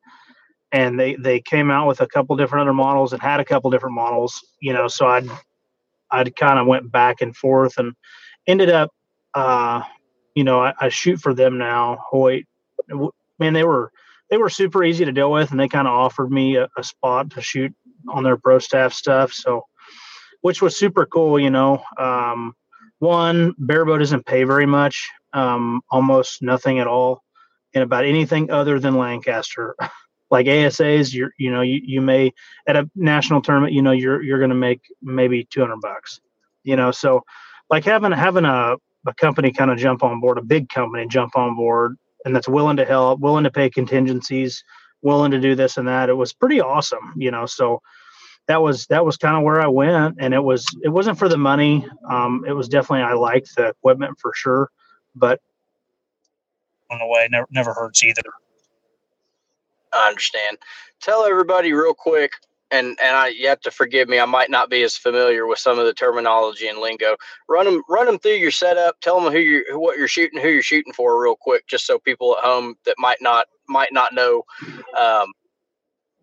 And 0.70 1.00
they 1.00 1.14
they 1.14 1.40
came 1.40 1.70
out 1.70 1.86
with 1.86 2.00
a 2.00 2.06
couple 2.06 2.36
different 2.36 2.62
other 2.62 2.74
models 2.74 3.12
and 3.12 3.22
had 3.22 3.40
a 3.40 3.44
couple 3.44 3.70
different 3.70 3.94
models, 3.94 4.44
you 4.60 4.72
know. 4.72 4.86
So 4.86 5.06
I'd 5.06 5.28
I'd 6.10 6.36
kind 6.36 6.58
of 6.58 6.66
went 6.66 6.92
back 6.92 7.22
and 7.22 7.34
forth 7.34 7.78
and 7.78 7.94
ended 8.46 8.68
up, 8.68 8.90
uh, 9.34 9.82
you 10.34 10.44
know, 10.44 10.60
I, 10.60 10.74
I 10.78 10.88
shoot 10.90 11.20
for 11.20 11.34
them 11.34 11.56
now, 11.56 11.98
Hoyt 12.10 12.44
man, 13.38 13.52
they 13.52 13.64
were 13.64 13.92
they 14.30 14.36
were 14.36 14.50
super 14.50 14.84
easy 14.84 15.04
to 15.04 15.12
deal 15.12 15.32
with, 15.32 15.50
and 15.50 15.58
they 15.58 15.68
kind 15.68 15.88
of 15.88 15.94
offered 15.94 16.30
me 16.30 16.56
a, 16.56 16.68
a, 16.76 16.84
spot 16.84 17.30
to 17.30 17.40
shoot 17.40 17.74
on 18.08 18.22
their 18.22 18.36
pro 18.36 18.58
staff 18.58 18.92
stuff. 18.92 19.32
So, 19.32 19.64
which 20.42 20.60
was 20.60 20.76
super 20.76 21.06
cool, 21.06 21.40
you 21.40 21.50
know. 21.50 21.82
Um, 21.96 22.54
one, 22.98 23.54
Barebow 23.58 23.98
doesn't 23.98 24.26
pay 24.26 24.44
very 24.44 24.66
much, 24.66 25.08
um, 25.32 25.80
almost 25.90 26.42
nothing 26.42 26.78
at 26.78 26.86
all, 26.86 27.22
in 27.72 27.82
about 27.82 28.04
anything 28.04 28.50
other 28.50 28.78
than 28.78 28.96
Lancaster. 28.96 29.74
like 30.30 30.46
ASAs, 30.46 31.14
you're 31.14 31.32
you 31.38 31.50
know 31.50 31.62
you, 31.62 31.80
you 31.82 32.00
may 32.00 32.32
at 32.66 32.76
a 32.76 32.88
national 32.94 33.42
tournament, 33.42 33.72
you 33.72 33.82
know 33.82 33.92
you're 33.92 34.22
you're 34.22 34.38
going 34.38 34.50
to 34.50 34.56
make 34.56 34.80
maybe 35.02 35.44
two 35.44 35.60
hundred 35.60 35.80
bucks, 35.80 36.20
you 36.64 36.76
know. 36.76 36.90
So, 36.90 37.24
like 37.70 37.84
having 37.84 38.12
having 38.12 38.44
a 38.44 38.76
a 39.06 39.14
company 39.14 39.52
kind 39.52 39.70
of 39.70 39.78
jump 39.78 40.02
on 40.02 40.20
board, 40.20 40.38
a 40.38 40.42
big 40.42 40.68
company 40.68 41.06
jump 41.06 41.36
on 41.36 41.54
board 41.54 41.96
and 42.24 42.34
that's 42.34 42.48
willing 42.48 42.76
to 42.76 42.84
help, 42.84 43.20
willing 43.20 43.44
to 43.44 43.50
pay 43.50 43.70
contingencies, 43.70 44.62
willing 45.02 45.30
to 45.30 45.40
do 45.40 45.54
this 45.54 45.76
and 45.76 45.88
that. 45.88 46.08
It 46.08 46.14
was 46.14 46.32
pretty 46.32 46.60
awesome, 46.60 47.14
you 47.16 47.30
know. 47.30 47.46
So 47.46 47.80
that 48.46 48.60
was 48.62 48.86
that 48.86 49.04
was 49.04 49.16
kind 49.16 49.36
of 49.36 49.42
where 49.42 49.60
I 49.60 49.68
went, 49.68 50.16
and 50.18 50.34
it 50.34 50.42
was 50.42 50.66
it 50.82 50.88
wasn't 50.88 51.18
for 51.18 51.28
the 51.28 51.38
money. 51.38 51.86
Um, 52.08 52.44
it 52.46 52.52
was 52.52 52.68
definitely 52.68 53.02
I 53.02 53.14
liked 53.14 53.54
the 53.56 53.68
equipment 53.68 54.18
for 54.20 54.32
sure, 54.34 54.70
but 55.14 55.40
on 56.90 56.98
the 56.98 57.06
way 57.06 57.28
never 57.30 57.46
never 57.50 57.72
hurts 57.72 58.02
either. 58.02 58.22
I 59.92 60.08
understand. 60.08 60.58
Tell 61.00 61.24
everybody 61.24 61.72
real 61.72 61.94
quick 61.94 62.32
and 62.70 62.98
and 63.02 63.16
I 63.16 63.28
you 63.28 63.48
have 63.48 63.60
to 63.60 63.70
forgive 63.70 64.08
me. 64.08 64.20
I 64.20 64.24
might 64.24 64.50
not 64.50 64.70
be 64.70 64.82
as 64.82 64.96
familiar 64.96 65.46
with 65.46 65.58
some 65.58 65.78
of 65.78 65.86
the 65.86 65.94
terminology 65.94 66.68
and 66.68 66.78
lingo. 66.78 67.16
Run 67.48 67.66
them 67.66 67.82
run 67.88 68.06
them 68.06 68.18
through 68.18 68.32
your 68.32 68.50
setup. 68.50 69.00
Tell 69.00 69.20
them 69.20 69.32
who 69.32 69.38
you 69.38 69.64
what 69.78 69.98
you're 69.98 70.08
shooting, 70.08 70.40
who 70.40 70.48
you're 70.48 70.62
shooting 70.62 70.92
for, 70.92 71.20
real 71.22 71.36
quick, 71.36 71.66
just 71.66 71.86
so 71.86 71.98
people 71.98 72.36
at 72.36 72.44
home 72.44 72.76
that 72.84 72.96
might 72.98 73.20
not 73.20 73.46
might 73.68 73.92
not 73.92 74.14
know 74.14 74.44
um, 74.98 75.32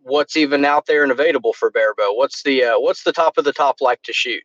what's 0.01 0.37
even 0.37 0.65
out 0.65 0.85
there 0.85 1.03
and 1.03 1.11
available 1.11 1.53
for 1.53 1.71
barebow. 1.71 2.13
What's 2.13 2.43
the 2.43 2.63
uh, 2.63 2.79
what's 2.79 3.03
the 3.03 3.13
top 3.13 3.37
of 3.37 3.45
the 3.45 3.53
top 3.53 3.81
like 3.81 4.01
to 4.03 4.13
shoot? 4.13 4.43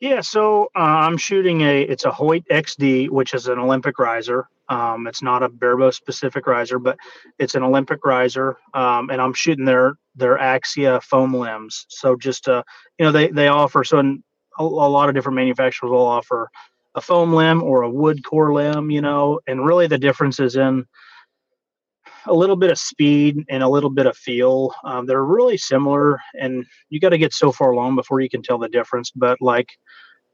Yeah, 0.00 0.20
so 0.20 0.64
uh, 0.76 0.80
I'm 0.80 1.16
shooting 1.16 1.62
a 1.62 1.82
it's 1.82 2.04
a 2.04 2.10
Hoyt 2.10 2.44
XD, 2.50 3.10
which 3.10 3.32
is 3.32 3.46
an 3.46 3.58
Olympic 3.58 3.98
riser. 3.98 4.48
Um, 4.68 5.06
it's 5.06 5.22
not 5.22 5.42
a 5.42 5.48
barebow 5.48 5.90
specific 5.90 6.46
riser, 6.46 6.78
but 6.78 6.96
it's 7.38 7.54
an 7.54 7.62
Olympic 7.62 8.04
riser, 8.04 8.56
um, 8.72 9.10
and 9.10 9.20
I'm 9.20 9.34
shooting 9.34 9.64
their 9.64 9.96
their 10.14 10.38
Axia 10.38 11.02
foam 11.02 11.34
limbs. 11.34 11.86
So 11.88 12.16
just 12.16 12.48
uh, 12.48 12.62
you 12.98 13.04
know, 13.04 13.12
they 13.12 13.28
they 13.28 13.48
offer 13.48 13.84
so 13.84 13.98
in, 13.98 14.22
a, 14.58 14.62
a 14.62 14.64
lot 14.64 15.08
of 15.08 15.14
different 15.14 15.36
manufacturers 15.36 15.90
will 15.90 16.06
offer 16.06 16.50
a 16.94 17.00
foam 17.00 17.32
limb 17.34 17.62
or 17.62 17.82
a 17.82 17.90
wood 17.90 18.24
core 18.24 18.54
limb, 18.54 18.90
you 18.90 19.02
know, 19.02 19.40
and 19.46 19.66
really 19.66 19.86
the 19.86 19.98
difference 19.98 20.40
is 20.40 20.56
in 20.56 20.86
a 22.26 22.32
little 22.32 22.56
bit 22.56 22.70
of 22.70 22.78
speed 22.78 23.44
and 23.50 23.62
a 23.62 23.68
little 23.68 23.90
bit 23.90 24.06
of 24.06 24.16
feel. 24.16 24.72
Um, 24.84 25.06
they're 25.06 25.24
really 25.24 25.58
similar, 25.58 26.18
and 26.40 26.64
you 26.88 27.00
got 27.00 27.10
to 27.10 27.18
get 27.18 27.34
so 27.34 27.52
far 27.52 27.72
along 27.72 27.96
before 27.96 28.20
you 28.20 28.30
can 28.30 28.42
tell 28.42 28.58
the 28.58 28.68
difference. 28.68 29.10
But 29.10 29.42
like 29.42 29.68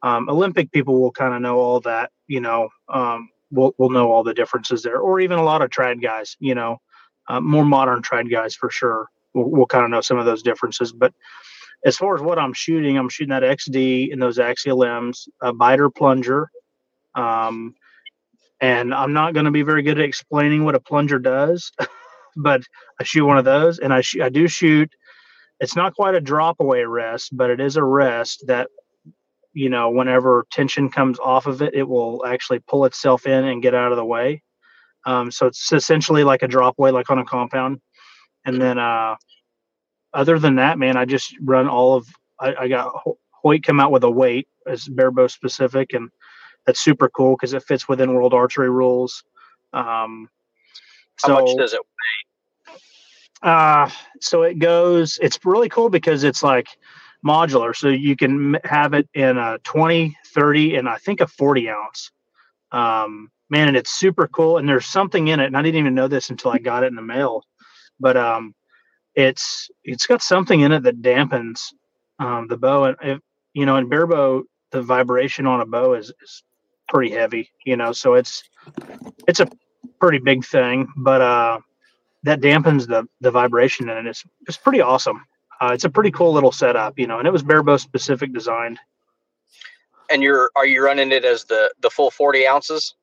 um, 0.03 0.29
Olympic 0.29 0.71
people 0.71 1.01
will 1.01 1.13
kind 1.13 1.35
of 1.35 1.43
know 1.43 1.59
all 1.59 1.81
that, 1.81 2.11
you 2.27 2.41
know, 2.41 2.69
um, 2.89 3.29
will 3.50 3.75
will 3.78 3.90
know 3.90 4.11
all 4.11 4.23
the 4.23 4.35
differences 4.35 4.83
there, 4.83 4.99
or 4.99 5.21
even 5.21 5.38
a 5.38 5.42
lot 5.42 5.62
of 5.62 5.71
trad 5.71 6.02
guys, 6.02 6.37
you 6.40 6.54
know, 6.54 6.78
uh, 7.28 7.40
more 7.40 7.64
modern 7.64 8.02
trad 8.02 8.30
guys 8.30 8.54
for 8.54 8.71
sure 8.71 9.09
will, 9.35 9.50
will 9.50 9.66
kind 9.66 9.85
of 9.85 9.90
know 9.90 10.00
some 10.00 10.19
of 10.19 10.26
those 10.26 10.42
differences. 10.42 10.92
But 10.92 11.12
as 11.85 11.97
far 11.97 12.14
as 12.14 12.23
what 12.23 12.38
I'm 12.38 12.52
shooting, 12.52 12.99
I'm 12.99 13.09
shooting 13.09 13.30
that 13.30 13.42
XD 13.42 14.12
in 14.12 14.19
those 14.19 14.38
axial 14.38 14.78
limbs, 14.78 15.28
a 15.40 15.52
Beiter 15.52 15.95
plunger. 15.95 16.50
Um, 17.14 17.75
and 18.61 18.95
I'm 18.95 19.12
not 19.12 19.33
going 19.33 19.47
to 19.47 19.50
be 19.50 19.62
very 19.62 19.83
good 19.83 19.99
at 19.99 20.04
explaining 20.04 20.64
what 20.64 20.75
a 20.75 20.80
plunger 20.80 21.19
does, 21.19 21.73
but 22.37 22.62
I 23.00 23.04
shoot 23.04 23.26
one 23.26 23.38
of 23.38 23.45
those, 23.45 23.78
and 23.78 23.92
I 23.92 24.02
sh- 24.02 24.21
I 24.23 24.28
do 24.28 24.49
shoot. 24.49 24.92
It's 25.61 25.76
not 25.76 25.95
quite 25.95 26.14
a 26.14 26.21
drop 26.21 26.61
away 26.61 26.85
rest, 26.85 27.30
but 27.37 27.50
it 27.50 27.61
is 27.61 27.76
a 27.76 27.85
rest 27.85 28.45
that 28.47 28.69
you 29.52 29.69
know 29.69 29.90
whenever 29.90 30.47
tension 30.50 30.88
comes 30.88 31.19
off 31.19 31.47
of 31.47 31.62
it, 31.62 31.75
it 31.75 31.88
will 31.88 32.25
actually 32.26 32.61
pull 32.61 32.85
itself 32.85 33.26
in 33.26 33.45
and 33.45 33.62
get 33.62 33.75
out 33.75 33.92
of 33.92 33.97
the 33.97 34.04
way. 34.04 34.42
Um, 35.07 35.30
so 35.30 35.47
it's 35.47 35.73
essentially 35.73 36.25
like 36.25 36.42
a 36.42 36.49
drop 36.49 36.78
away, 36.78 36.90
like 36.90 37.11
on 37.11 37.19
a 37.19 37.25
compound. 37.25 37.80
And 38.45 38.61
then 38.61 38.78
uh, 38.78 39.16
other 40.12 40.38
than 40.38 40.57
that, 40.57 40.78
man, 40.78 40.97
I 40.97 41.04
just 41.04 41.35
run 41.40 41.69
all 41.69 41.97
of. 41.97 42.07
I, 42.38 42.54
I 42.54 42.69
got 42.69 42.92
Hoyt 43.33 43.62
come 43.62 43.80
out 43.80 43.92
with 43.92 44.04
a 44.04 44.11
weight 44.11 44.49
as 44.66 44.87
barebow 44.88 45.26
specific, 45.26 45.92
and 45.92 46.11
that's 46.66 46.80
super 46.80 47.09
cool 47.09 47.37
because 47.37 47.52
it 47.52 47.62
fits 47.62 47.88
within 47.88 48.14
world 48.14 48.35
archery 48.35 48.71
rules. 48.71 49.23
Um, 49.73 50.28
so, 51.19 51.35
How 51.35 51.40
much 51.45 51.57
does 51.57 51.75
it 51.75 51.80
weigh? 51.80 52.76
Uh, 53.42 53.90
so 54.21 54.42
it 54.42 54.59
goes. 54.59 55.19
It's 55.23 55.38
really 55.45 55.69
cool 55.69 55.90
because 55.90 56.25
it's 56.25 56.42
like 56.42 56.69
modular, 57.27 57.75
so 57.75 57.89
you 57.89 58.17
can 58.17 58.59
have 58.65 58.95
it 58.95 59.09
in 59.15 59.37
a 59.37 59.59
20, 59.65 60.17
30, 60.35 60.77
and 60.77 60.89
I 60.89 60.97
think 60.97 61.21
a 61.21 61.27
40 61.27 61.69
ounce. 61.69 62.11
Um, 62.73 63.31
man, 63.49 63.69
and 63.69 63.77
it's 63.77 63.93
super 63.93 64.29
cool. 64.29 64.59
And 64.59 64.69
there's 64.69 64.87
something 64.87 65.29
in 65.29 65.41
it, 65.41 65.47
and 65.47 65.57
I 65.57 65.62
didn't 65.62 65.81
even 65.81 65.95
know 65.95 66.09
this 66.09 66.31
until 66.31 66.53
I 66.53 66.59
got 66.59 66.85
it 66.85 66.89
in 66.89 66.95
the 66.95 67.03
mail. 67.03 67.43
But 67.99 68.17
um, 68.17 68.55
it's 69.15 69.69
it's 69.85 70.07
got 70.07 70.23
something 70.23 70.61
in 70.61 70.73
it 70.73 70.83
that 70.85 71.03
dampens 71.03 71.61
um, 72.19 72.47
the 72.49 72.57
bow, 72.57 72.85
and 72.85 72.97
if, 73.03 73.19
you 73.55 73.67
know, 73.67 73.77
in 73.77 73.89
barebow, 73.89 74.43
the 74.71 74.83
vibration 74.83 75.47
on 75.47 75.61
a 75.61 75.67
bow 75.67 75.95
is, 75.95 76.12
is 76.23 76.43
pretty 76.89 77.12
heavy, 77.12 77.50
you 77.65 77.77
know, 77.77 77.93
so 77.93 78.15
it's 78.15 78.43
it's 79.27 79.41
a 79.41 79.49
pretty 80.00 80.19
big 80.19 80.45
thing, 80.45 80.89
but 80.97 81.21
uh, 81.21 81.59
that 82.25 82.41
dampens 82.41 82.87
the 82.87 83.07
the 83.21 83.31
vibration 83.31 83.89
and 83.89 84.07
it's 84.07 84.25
it's 84.47 84.59
pretty 84.59 84.81
awesome. 84.81 85.23
Uh, 85.61 85.73
it's 85.75 85.85
a 85.85 85.90
pretty 85.90 86.11
cool 86.11 86.33
little 86.33 86.52
setup, 86.52 86.99
you 86.99 87.07
know, 87.07 87.19
and 87.19 87.29
it 87.29 87.33
was 87.33 87.43
barebow 87.43 87.76
specific 87.76 88.33
designed. 88.33 88.79
And 90.09 90.23
you're 90.23 90.50
are 90.57 90.67
you 90.67 90.83
running 90.83 91.12
it 91.12 91.25
as 91.25 91.45
the 91.45 91.73
the 91.81 91.90
full 91.90 92.11
forty 92.11 92.47
ounces? 92.47 92.95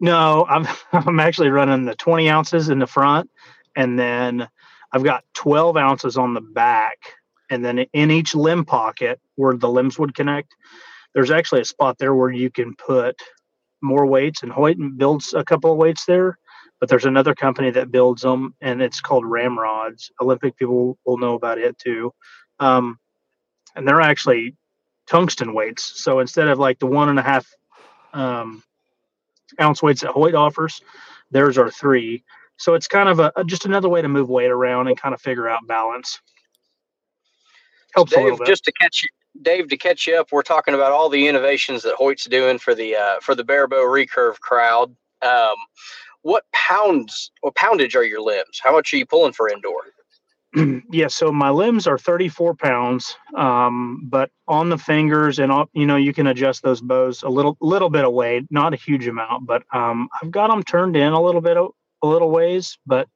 No, 0.00 0.46
I'm 0.48 0.66
I'm 0.92 1.20
actually 1.20 1.50
running 1.50 1.84
the 1.84 1.96
twenty 1.96 2.30
ounces 2.30 2.68
in 2.68 2.78
the 2.78 2.86
front, 2.86 3.30
and 3.76 3.98
then 3.98 4.48
I've 4.92 5.04
got 5.04 5.24
twelve 5.34 5.76
ounces 5.76 6.16
on 6.16 6.34
the 6.34 6.40
back, 6.40 6.98
and 7.50 7.64
then 7.64 7.80
in 7.92 8.10
each 8.10 8.34
limb 8.34 8.64
pocket 8.64 9.20
where 9.34 9.56
the 9.56 9.68
limbs 9.68 9.98
would 9.98 10.14
connect, 10.14 10.54
there's 11.14 11.30
actually 11.30 11.62
a 11.62 11.66
spot 11.66 11.98
there 11.98 12.14
where 12.14 12.30
you 12.30 12.50
can 12.50 12.74
put 12.76 13.20
more 13.82 14.06
weights 14.06 14.42
and 14.42 14.50
Hoyt 14.50 14.78
builds 14.96 15.34
a 15.34 15.44
couple 15.44 15.70
of 15.70 15.76
weights 15.76 16.06
there 16.06 16.38
but 16.84 16.90
there's 16.90 17.06
another 17.06 17.34
company 17.34 17.70
that 17.70 17.90
builds 17.90 18.20
them 18.20 18.54
and 18.60 18.82
it's 18.82 19.00
called 19.00 19.24
ramrods. 19.24 20.12
Olympic 20.20 20.54
people 20.54 20.98
will 21.06 21.16
know 21.16 21.32
about 21.32 21.56
it 21.56 21.78
too. 21.78 22.12
Um, 22.60 22.98
and 23.74 23.88
they're 23.88 24.02
actually 24.02 24.54
tungsten 25.06 25.54
weights. 25.54 26.02
So 26.02 26.20
instead 26.20 26.48
of 26.48 26.58
like 26.58 26.78
the 26.80 26.86
one 26.86 27.08
and 27.08 27.18
a 27.18 27.22
half 27.22 27.46
um, 28.12 28.62
ounce 29.58 29.82
weights 29.82 30.02
that 30.02 30.10
hoyt 30.10 30.34
offers 30.34 30.82
theirs 31.30 31.56
are 31.56 31.70
three. 31.70 32.22
So 32.58 32.74
it's 32.74 32.86
kind 32.86 33.08
of 33.08 33.18
a, 33.18 33.32
just 33.46 33.64
another 33.64 33.88
way 33.88 34.02
to 34.02 34.08
move 34.08 34.28
weight 34.28 34.50
around 34.50 34.88
and 34.88 35.00
kind 35.00 35.14
of 35.14 35.22
figure 35.22 35.48
out 35.48 35.66
balance. 35.66 36.20
Helps 37.94 38.10
Dave, 38.10 38.20
a 38.20 38.22
little 38.24 38.38
bit. 38.40 38.46
just 38.46 38.64
to 38.66 38.72
catch 38.78 39.02
you 39.02 39.08
Dave, 39.40 39.68
to 39.68 39.78
catch 39.78 40.06
you 40.06 40.16
up, 40.16 40.32
we're 40.32 40.42
talking 40.42 40.74
about 40.74 40.92
all 40.92 41.08
the 41.08 41.28
innovations 41.28 41.82
that 41.84 41.94
Hoyt's 41.94 42.26
doing 42.26 42.58
for 42.58 42.74
the 42.74 42.94
uh, 42.94 43.20
for 43.20 43.34
the 43.34 43.42
barebow 43.42 43.84
recurve 43.84 44.38
crowd. 44.38 44.94
Um, 45.22 45.56
what 46.24 46.44
pounds 46.52 47.30
or 47.42 47.52
poundage 47.52 47.94
are 47.94 48.02
your 48.02 48.20
limbs? 48.20 48.60
How 48.62 48.72
much 48.72 48.92
are 48.92 48.96
you 48.96 49.06
pulling 49.06 49.34
for 49.34 49.48
indoor? 49.48 49.82
yeah, 50.90 51.08
so 51.08 51.30
my 51.30 51.50
limbs 51.50 51.86
are 51.86 51.98
34 51.98 52.54
pounds, 52.54 53.16
um, 53.36 54.06
but 54.08 54.30
on 54.48 54.70
the 54.70 54.78
fingers 54.78 55.38
and 55.38 55.52
all, 55.52 55.66
you 55.74 55.84
know 55.86 55.96
you 55.96 56.14
can 56.14 56.26
adjust 56.26 56.62
those 56.62 56.80
bows 56.80 57.22
a 57.22 57.28
little 57.28 57.56
little 57.60 57.90
bit 57.90 58.04
of 58.04 58.12
weight, 58.12 58.44
not 58.50 58.72
a 58.72 58.76
huge 58.76 59.06
amount, 59.06 59.46
but 59.46 59.64
um, 59.72 60.08
I've 60.22 60.30
got 60.30 60.48
them 60.48 60.62
turned 60.62 60.96
in 60.96 61.12
a 61.12 61.22
little 61.22 61.40
bit 61.40 61.56
a 61.56 62.06
little 62.06 62.30
ways, 62.30 62.78
but 62.86 63.08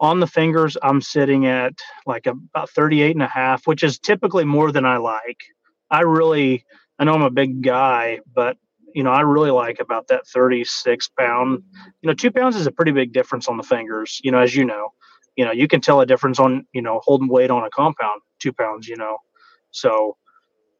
on 0.00 0.18
the 0.18 0.26
fingers 0.26 0.78
i'm 0.82 1.00
sitting 1.02 1.46
at 1.46 1.74
like 2.06 2.26
about 2.26 2.70
38 2.70 3.14
and 3.14 3.22
a 3.22 3.26
half 3.26 3.66
which 3.66 3.82
is 3.82 3.98
typically 3.98 4.44
more 4.44 4.72
than 4.72 4.86
i 4.86 4.96
like 4.96 5.42
i 5.90 6.00
really 6.00 6.64
i 6.98 7.04
know 7.04 7.12
i'm 7.12 7.22
a 7.22 7.30
big 7.30 7.62
guy 7.62 8.18
but 8.34 8.56
you 8.94 9.02
know 9.02 9.10
i 9.10 9.20
really 9.20 9.50
like 9.50 9.80
about 9.80 10.08
that 10.08 10.26
36 10.26 11.08
pound 11.18 11.62
you 12.02 12.06
know 12.06 12.14
two 12.14 12.30
pounds 12.30 12.56
is 12.56 12.66
a 12.66 12.72
pretty 12.72 12.92
big 12.92 13.12
difference 13.12 13.48
on 13.48 13.56
the 13.56 13.62
fingers 13.62 14.20
you 14.22 14.30
know 14.30 14.38
as 14.38 14.54
you 14.54 14.64
know 14.64 14.90
you 15.36 15.44
know 15.44 15.52
you 15.52 15.68
can 15.68 15.80
tell 15.80 16.00
a 16.00 16.06
difference 16.06 16.38
on 16.38 16.66
you 16.72 16.82
know 16.82 17.00
holding 17.04 17.28
weight 17.28 17.50
on 17.50 17.64
a 17.64 17.70
compound 17.70 18.20
two 18.40 18.52
pounds 18.52 18.88
you 18.88 18.96
know 18.96 19.16
so 19.70 20.16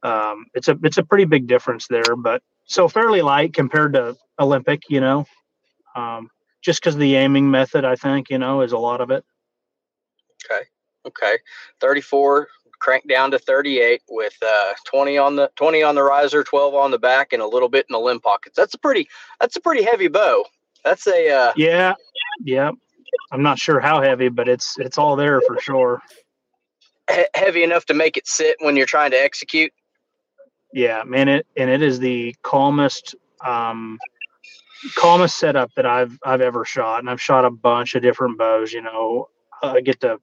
um, 0.02 0.46
it's 0.54 0.68
a 0.68 0.78
it's 0.82 0.96
a 0.96 1.04
pretty 1.04 1.26
big 1.26 1.46
difference 1.46 1.86
there 1.88 2.16
but 2.16 2.42
so 2.64 2.88
fairly 2.88 3.22
light 3.22 3.52
compared 3.52 3.92
to 3.92 4.16
olympic 4.40 4.82
you 4.88 5.00
know 5.00 5.26
um, 5.94 6.30
just 6.62 6.80
because 6.80 6.96
the 6.96 7.16
aiming 7.16 7.50
method, 7.50 7.84
I 7.84 7.96
think, 7.96 8.30
you 8.30 8.38
know, 8.38 8.60
is 8.60 8.72
a 8.72 8.78
lot 8.78 9.00
of 9.00 9.10
it. 9.10 9.24
Okay. 10.44 10.62
Okay. 11.06 11.38
34 11.80 12.48
crank 12.80 13.08
down 13.08 13.30
to 13.30 13.38
38 13.38 14.02
with 14.08 14.34
uh, 14.44 14.72
20 14.84 15.18
on 15.18 15.36
the 15.36 15.50
20 15.56 15.82
on 15.82 15.94
the 15.94 16.02
riser, 16.02 16.42
12 16.42 16.74
on 16.74 16.90
the 16.90 16.98
back, 16.98 17.32
and 17.32 17.42
a 17.42 17.46
little 17.46 17.68
bit 17.68 17.86
in 17.88 17.92
the 17.92 18.00
limb 18.00 18.20
pockets. 18.20 18.56
That's 18.56 18.74
a 18.74 18.78
pretty 18.78 19.08
that's 19.40 19.56
a 19.56 19.60
pretty 19.60 19.82
heavy 19.82 20.08
bow. 20.08 20.44
That's 20.84 21.06
a 21.06 21.30
uh, 21.30 21.52
yeah, 21.56 21.94
yeah. 22.42 22.70
I'm 23.32 23.42
not 23.42 23.58
sure 23.58 23.80
how 23.80 24.02
heavy, 24.02 24.28
but 24.28 24.48
it's 24.48 24.78
it's 24.78 24.98
all 24.98 25.16
there 25.16 25.40
for 25.42 25.60
sure. 25.60 26.02
He- 27.10 27.26
heavy 27.34 27.62
enough 27.62 27.86
to 27.86 27.94
make 27.94 28.16
it 28.16 28.26
sit 28.26 28.56
when 28.60 28.76
you're 28.76 28.86
trying 28.86 29.10
to 29.12 29.22
execute. 29.22 29.72
Yeah, 30.72 31.02
man. 31.04 31.28
It 31.28 31.46
and 31.56 31.70
it 31.70 31.82
is 31.82 31.98
the 31.98 32.34
calmest 32.42 33.14
um, 33.44 33.98
calmest 34.94 35.38
setup 35.38 35.70
that 35.76 35.86
I've 35.86 36.18
I've 36.24 36.40
ever 36.40 36.64
shot, 36.64 37.00
and 37.00 37.10
I've 37.10 37.20
shot 37.20 37.44
a 37.44 37.50
bunch 37.50 37.94
of 37.94 38.02
different 38.02 38.38
bows. 38.38 38.72
You 38.72 38.82
know, 38.82 39.28
I 39.62 39.80
get 39.80 40.00
to 40.00 40.18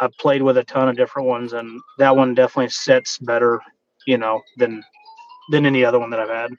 I've 0.00 0.16
played 0.18 0.42
with 0.42 0.58
a 0.58 0.64
ton 0.64 0.88
of 0.88 0.96
different 0.96 1.28
ones, 1.28 1.52
and 1.52 1.80
that 1.98 2.16
one 2.16 2.34
definitely 2.34 2.70
sets 2.70 3.18
better, 3.18 3.60
you 4.06 4.18
know, 4.18 4.42
than 4.56 4.84
than 5.50 5.66
any 5.66 5.84
other 5.84 5.98
one 5.98 6.10
that 6.10 6.20
I've 6.20 6.28
had. 6.28 6.50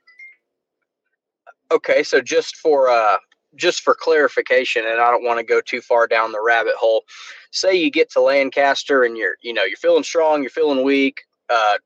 Okay, 1.71 2.03
so 2.03 2.21
just 2.21 2.57
for 2.57 2.89
uh 2.89 3.17
just 3.55 3.81
for 3.81 3.95
clarification, 3.95 4.85
and 4.85 5.01
I 5.01 5.09
don't 5.11 5.23
want 5.23 5.39
to 5.39 5.43
go 5.43 5.61
too 5.61 5.81
far 5.81 6.07
down 6.07 6.31
the 6.31 6.41
rabbit 6.41 6.75
hole. 6.75 7.03
Say 7.51 7.75
you 7.75 7.89
get 7.89 8.11
to 8.11 8.21
Lancaster 8.21 9.03
and 9.03 9.17
you're 9.17 9.35
you 9.41 9.53
know 9.53 9.63
you're 9.63 9.77
feeling 9.77 10.03
strong, 10.03 10.41
you're 10.41 10.49
feeling 10.49 10.83
weak. 10.83 11.21
Uh, 11.49 11.77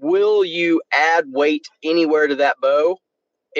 will 0.00 0.44
you 0.44 0.80
add 0.92 1.24
weight 1.28 1.66
anywhere 1.82 2.26
to 2.26 2.36
that 2.36 2.56
bow 2.60 2.98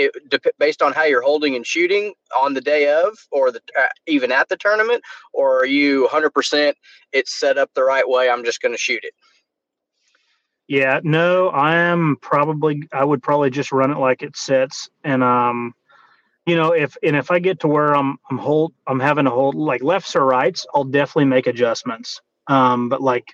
it, 0.05 0.47
based 0.59 0.83
on 0.83 0.93
how 0.93 1.05
you're 1.05 1.23
holding 1.23 1.55
and 1.55 1.67
shooting 1.67 2.14
on 2.37 2.55
the 2.55 2.61
day 2.61 2.93
of 2.93 3.19
or 3.31 3.50
the 3.50 3.61
uh, 3.78 3.87
even 4.07 4.33
at 4.33 4.49
the 4.49 4.57
tournament 4.57 5.02
or 5.33 5.59
are 5.59 5.67
you 5.67 6.09
100% 6.11 6.73
it's 7.12 7.38
set 7.38 7.59
up 7.59 7.71
the 7.75 7.85
right 7.85 8.09
way 8.09 8.28
i'm 8.31 8.45
just 8.45 8.61
going 8.61 8.73
to 8.73 8.78
shoot 8.78 9.02
it? 9.05 9.14
Yeah 10.67 11.00
no 11.02 11.49
i 11.49 11.76
am 11.76 12.17
probably 12.21 12.83
i 12.93 13.05
would 13.05 13.23
probably 13.23 13.50
just 13.50 13.73
run 13.73 13.90
it 13.90 13.99
like 13.99 14.23
it 14.23 14.37
sits 14.37 14.90
and 15.05 15.25
um 15.25 15.75
you 16.47 16.57
know 16.57 16.73
if 16.73 16.97
and 17.02 17.17
if 17.17 17.31
i 17.31 17.38
get 17.38 17.61
to 17.61 17.69
where 17.69 17.95
i'm 17.95 18.19
i'm 18.31 18.38
hold 18.38 18.73
i'm 18.87 19.00
having 19.00 19.25
to 19.25 19.31
hold 19.31 19.55
like 19.55 19.83
lefts 19.83 20.17
or 20.17 20.25
rights 20.25 20.67
i'll 20.75 20.85
definitely 20.85 21.26
make 21.26 21.47
adjustments. 21.47 22.21
Um 22.49 22.88
but 22.88 23.02
like 23.02 23.26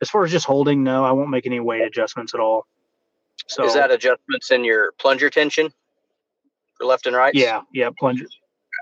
as 0.00 0.10
far 0.10 0.24
as 0.24 0.30
just 0.30 0.46
holding 0.46 0.82
no 0.82 1.04
i 1.04 1.12
won't 1.12 1.30
make 1.30 1.46
any 1.46 1.60
weight 1.60 1.82
adjustments 1.82 2.34
at 2.34 2.40
all. 2.40 2.66
So 3.48 3.64
is 3.64 3.74
that 3.74 3.90
adjustments 3.90 4.50
in 4.50 4.64
your 4.64 4.92
plunger 4.98 5.30
tension 5.30 5.72
left 6.84 7.06
and 7.06 7.16
right? 7.16 7.34
Yeah, 7.34 7.62
yeah, 7.72 7.90
plunger. 7.98 8.26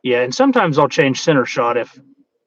Yeah, 0.02 0.22
and 0.22 0.34
sometimes 0.34 0.78
I'll 0.78 0.88
change 0.88 1.20
center 1.20 1.44
shot 1.44 1.76
if 1.76 1.98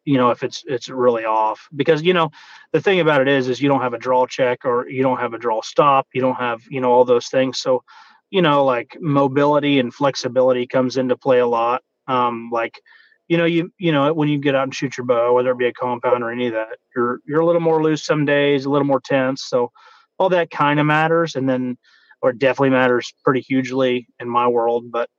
you 0.05 0.17
know 0.17 0.31
if 0.31 0.43
it's 0.43 0.63
it's 0.67 0.89
really 0.89 1.25
off 1.25 1.67
because 1.75 2.01
you 2.01 2.13
know 2.13 2.29
the 2.74 2.81
thing 2.81 3.00
about 3.00 3.22
it 3.22 3.27
is 3.27 3.48
is 3.48 3.62
you 3.62 3.69
don't 3.69 3.81
have 3.81 3.93
a 3.93 3.98
draw 3.98 4.25
check 4.25 4.65
or 4.65 4.89
you 4.89 5.01
don't 5.01 5.19
have 5.19 5.33
a 5.33 5.38
draw 5.38 5.62
stop 5.62 6.07
you 6.13 6.19
don't 6.19 6.36
have 6.36 6.62
you 6.69 6.81
know 6.81 6.91
all 6.91 7.05
those 7.05 7.27
things 7.27 7.57
so 7.57 7.81
you 8.29 8.41
know 8.41 8.65
like 8.65 8.98
mobility 9.00 9.79
and 9.79 9.93
flexibility 9.93 10.67
comes 10.67 10.98
into 10.98 11.15
play 11.15 11.39
a 11.39 11.48
lot 11.48 11.83
um 12.10 12.50
like 12.51 12.81
you 13.27 13.38
know, 13.38 13.45
you 13.45 13.72
you 13.77 13.91
know, 13.91 14.13
when 14.13 14.29
you 14.29 14.38
get 14.38 14.55
out 14.55 14.63
and 14.63 14.75
shoot 14.75 14.98
your 14.98 15.05
bow, 15.05 15.33
whether 15.33 15.51
it 15.51 15.57
be 15.57 15.65
a 15.65 15.74
compound 15.74 16.24
or 16.24 16.31
any 16.31 16.48
of 16.48 16.53
that, 16.53 16.77
you're 16.95 17.19
you're 17.25 17.41
a 17.41 17.45
little 17.45 17.62
more 17.62 17.81
loose 17.81 18.05
some 18.05 18.25
days, 18.25 18.65
a 18.65 18.69
little 18.69 18.86
more 18.86 19.01
tense. 19.01 19.45
So 19.45 19.72
all 20.19 20.29
that 20.29 20.51
kind 20.51 20.79
of 20.79 20.86
matters, 20.86 21.36
and 21.36 21.48
then 21.48 21.77
or 22.22 22.33
definitely 22.33 22.72
matters 22.72 23.13
pretty 23.24 23.41
hugely 23.41 24.07
in 24.19 24.29
my 24.29 24.48
world. 24.48 24.91
But 24.91 25.10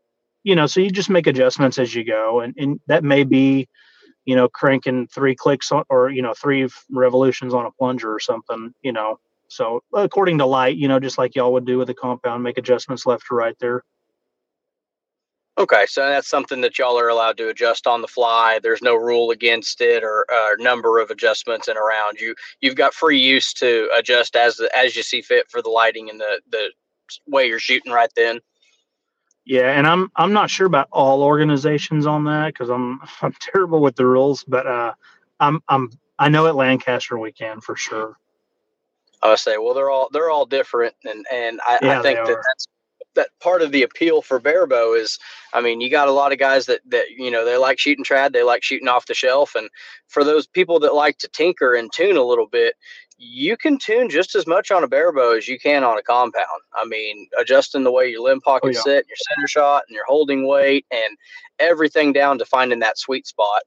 you 0.44 0.54
know, 0.54 0.66
so 0.66 0.80
you 0.80 0.90
just 0.90 1.10
make 1.10 1.26
adjustments 1.26 1.78
as 1.78 1.94
you 1.94 2.04
go, 2.04 2.40
and 2.40 2.54
and 2.56 2.80
that 2.86 3.02
may 3.02 3.24
be, 3.24 3.68
you 4.24 4.36
know, 4.36 4.48
cranking 4.48 5.08
three 5.08 5.34
clicks 5.34 5.72
on, 5.72 5.84
or 5.90 6.10
you 6.10 6.22
know, 6.22 6.34
three 6.34 6.68
revolutions 6.90 7.54
on 7.54 7.66
a 7.66 7.72
plunger 7.72 8.12
or 8.12 8.20
something. 8.20 8.72
You 8.82 8.92
know, 8.92 9.18
so 9.48 9.82
according 9.94 10.38
to 10.38 10.46
light, 10.46 10.76
you 10.76 10.86
know, 10.86 11.00
just 11.00 11.18
like 11.18 11.34
y'all 11.34 11.52
would 11.54 11.66
do 11.66 11.78
with 11.78 11.90
a 11.90 11.94
compound, 11.94 12.42
make 12.42 12.58
adjustments 12.58 13.06
left 13.06 13.26
to 13.28 13.34
right 13.34 13.56
there. 13.58 13.82
Okay, 15.56 15.86
so 15.86 16.08
that's 16.08 16.28
something 16.28 16.60
that 16.62 16.78
y'all 16.78 16.98
are 16.98 17.08
allowed 17.08 17.36
to 17.36 17.48
adjust 17.48 17.86
on 17.86 18.02
the 18.02 18.08
fly. 18.08 18.58
There's 18.60 18.82
no 18.82 18.96
rule 18.96 19.30
against 19.30 19.80
it 19.80 20.02
or 20.02 20.26
uh, 20.32 20.56
number 20.58 20.98
of 20.98 21.10
adjustments 21.10 21.68
and 21.68 21.78
around 21.78 22.18
you. 22.20 22.34
You've 22.60 22.74
got 22.74 22.92
free 22.92 23.20
use 23.20 23.52
to 23.54 23.88
adjust 23.96 24.34
as 24.34 24.56
the, 24.56 24.68
as 24.76 24.96
you 24.96 25.04
see 25.04 25.22
fit 25.22 25.48
for 25.48 25.62
the 25.62 25.70
lighting 25.70 26.10
and 26.10 26.18
the 26.18 26.40
the 26.50 26.70
way 27.28 27.46
you're 27.46 27.60
shooting 27.60 27.92
right 27.92 28.10
then. 28.16 28.40
Yeah, 29.44 29.70
and 29.72 29.86
I'm 29.86 30.10
I'm 30.16 30.32
not 30.32 30.50
sure 30.50 30.66
about 30.66 30.88
all 30.90 31.22
organizations 31.22 32.06
on 32.06 32.24
that 32.24 32.48
because 32.48 32.70
I'm 32.70 33.00
I'm 33.22 33.34
terrible 33.40 33.80
with 33.80 33.96
the 33.96 34.06
rules, 34.06 34.44
but 34.44 34.66
uh, 34.66 34.94
I'm 35.40 35.60
I'm 35.68 35.90
I 36.18 36.28
know 36.28 36.46
at 36.46 36.56
Lancaster 36.56 37.18
we 37.18 37.32
can 37.32 37.60
for 37.60 37.76
sure. 37.76 38.16
I 39.22 39.36
say, 39.36 39.56
well, 39.58 39.74
they're 39.74 39.90
all 39.90 40.08
they're 40.12 40.30
all 40.30 40.46
different, 40.46 40.94
and 41.04 41.26
and 41.32 41.60
I, 41.66 41.78
yeah, 41.82 41.98
I 41.98 42.02
think 42.02 42.18
that 42.26 42.36
that's 42.46 42.68
that 43.14 43.28
part 43.40 43.62
of 43.62 43.72
the 43.72 43.82
appeal 43.82 44.22
for 44.22 44.38
barebow 44.38 44.92
is 44.94 45.18
i 45.52 45.60
mean 45.60 45.80
you 45.80 45.90
got 45.90 46.08
a 46.08 46.12
lot 46.12 46.32
of 46.32 46.38
guys 46.38 46.66
that 46.66 46.80
that 46.86 47.10
you 47.10 47.30
know 47.30 47.44
they 47.44 47.56
like 47.56 47.78
shooting 47.78 48.04
trad 48.04 48.32
they 48.32 48.42
like 48.42 48.62
shooting 48.62 48.88
off 48.88 49.06
the 49.06 49.14
shelf. 49.14 49.54
And 49.54 49.68
for 50.08 50.24
those 50.24 50.46
people 50.46 50.78
that 50.80 50.94
like 50.94 51.18
to 51.18 51.28
tinker 51.28 51.74
and 51.74 51.92
tune 51.92 52.16
a 52.16 52.22
little 52.22 52.46
bit 52.46 52.74
you 53.16 53.56
can 53.56 53.78
tune 53.78 54.10
just 54.10 54.34
as 54.34 54.46
much 54.46 54.70
on 54.70 54.82
a 54.82 54.88
barebow 54.88 55.36
as 55.36 55.46
you 55.46 55.58
can 55.58 55.84
on 55.84 55.96
a 55.96 56.02
compound. 56.02 56.46
I 56.74 56.84
mean 56.84 57.28
adjusting 57.38 57.84
the 57.84 57.92
way 57.92 58.10
your 58.10 58.22
limb 58.22 58.40
pocket 58.40 58.66
oh, 58.66 58.70
yeah. 58.70 58.80
sit 58.80 59.06
your 59.08 59.16
center 59.16 59.48
shot 59.48 59.84
and 59.88 59.94
your 59.94 60.04
holding 60.06 60.46
weight 60.46 60.86
and 60.90 61.16
everything 61.58 62.12
down 62.12 62.38
to 62.38 62.44
finding 62.44 62.80
that 62.80 62.98
sweet 62.98 63.26
spot. 63.26 63.62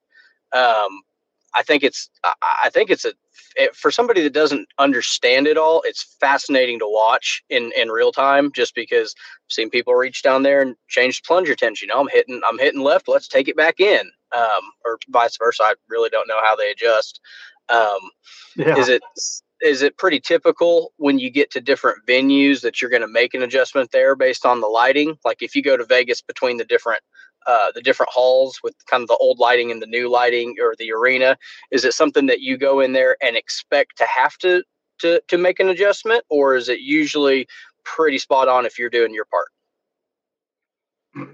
Um, 0.54 1.02
i 1.58 1.64
think 1.64 1.84
it's 1.84 2.10
i 2.64 2.70
think 2.70 2.90
it's 2.90 3.06
a 3.06 3.14
it, 3.58 3.76
for 3.76 3.92
somebody 3.92 4.22
that 4.22 4.34
doesn't 4.34 4.68
understand 4.78 5.48
it 5.48 5.58
all, 5.58 5.82
it's 5.86 6.16
fascinating 6.20 6.80
to 6.80 6.86
watch 6.88 7.44
in 7.50 7.72
in 7.76 7.90
real 7.90 8.12
time. 8.12 8.52
Just 8.52 8.76
because 8.76 9.16
I've 9.18 9.52
seen 9.52 9.70
people 9.70 9.96
reach 9.96 10.22
down 10.22 10.44
there 10.44 10.62
and 10.62 10.76
change 10.88 11.22
the 11.22 11.28
plunger 11.28 11.56
tension. 11.56 11.88
You 11.88 11.94
know, 11.94 12.00
I'm 12.00 12.10
hitting 12.10 12.42
I'm 12.46 12.60
hitting 12.60 12.82
left. 12.82 13.08
Let's 13.08 13.28
take 13.28 13.48
it 13.48 13.58
back 13.58 13.80
in, 13.80 14.12
um, 14.36 14.72
or 14.86 15.00
vice 15.10 15.38
versa. 15.38 15.64
I 15.64 15.74
really 15.90 16.10
don't 16.10 16.28
know 16.28 16.40
how 16.42 16.56
they 16.56 16.72
adjust. 16.72 17.20
Um, 17.70 18.00
yeah. 18.56 18.78
Is 18.78 18.90
it 18.90 19.02
is 19.62 19.82
it 19.82 19.98
pretty 19.98 20.20
typical 20.20 20.94
when 20.98 21.18
you 21.18 21.32
get 21.32 21.50
to 21.52 21.62
different 21.62 22.06
venues 22.08 22.62
that 22.62 22.80
you're 22.80 22.92
going 22.92 23.02
to 23.02 23.08
make 23.08 23.34
an 23.34 23.42
adjustment 23.42 23.92
there 23.92 24.16
based 24.16 24.46
on 24.46 24.62
the 24.62 24.68
lighting? 24.68 25.18
Like 25.26 25.42
if 25.42 25.56
you 25.56 25.64
go 25.64 25.76
to 25.76 25.86
Vegas 25.86 26.22
between 26.22 26.58
the 26.58 26.66
different 26.66 27.02
uh, 27.48 27.72
the 27.74 27.82
different 27.82 28.12
halls 28.12 28.60
with 28.64 28.76
kind 28.86 29.02
of 29.02 29.08
the 29.08 29.18
old 29.18 29.40
lighting 29.40 29.72
and 29.72 29.82
the 29.82 29.88
new 29.88 30.10
lighting 30.10 30.56
or 30.62 30.76
the 30.78 30.92
arena? 30.92 31.38
Is 31.72 31.86
it 31.86 31.94
something 31.94 32.26
that 32.28 32.42
you 32.42 32.58
go 32.58 32.82
in 32.82 32.94
there 32.94 33.18
and 33.22 33.36
expect 33.36 33.98
to 33.98 34.06
have 34.06 34.38
to 34.40 34.64
to 35.00 35.22
to 35.28 35.38
make 35.38 35.60
an 35.60 35.70
adjustment, 35.70 36.24
or 36.30 36.56
is 36.56 36.70
it 36.70 36.80
usually 36.80 37.48
pretty 37.84 38.18
spot 38.18 38.48
on 38.48 38.66
if 38.66 38.78
you're 38.78 38.90
doing 38.90 39.14
your 39.14 39.26
part? 39.26 39.48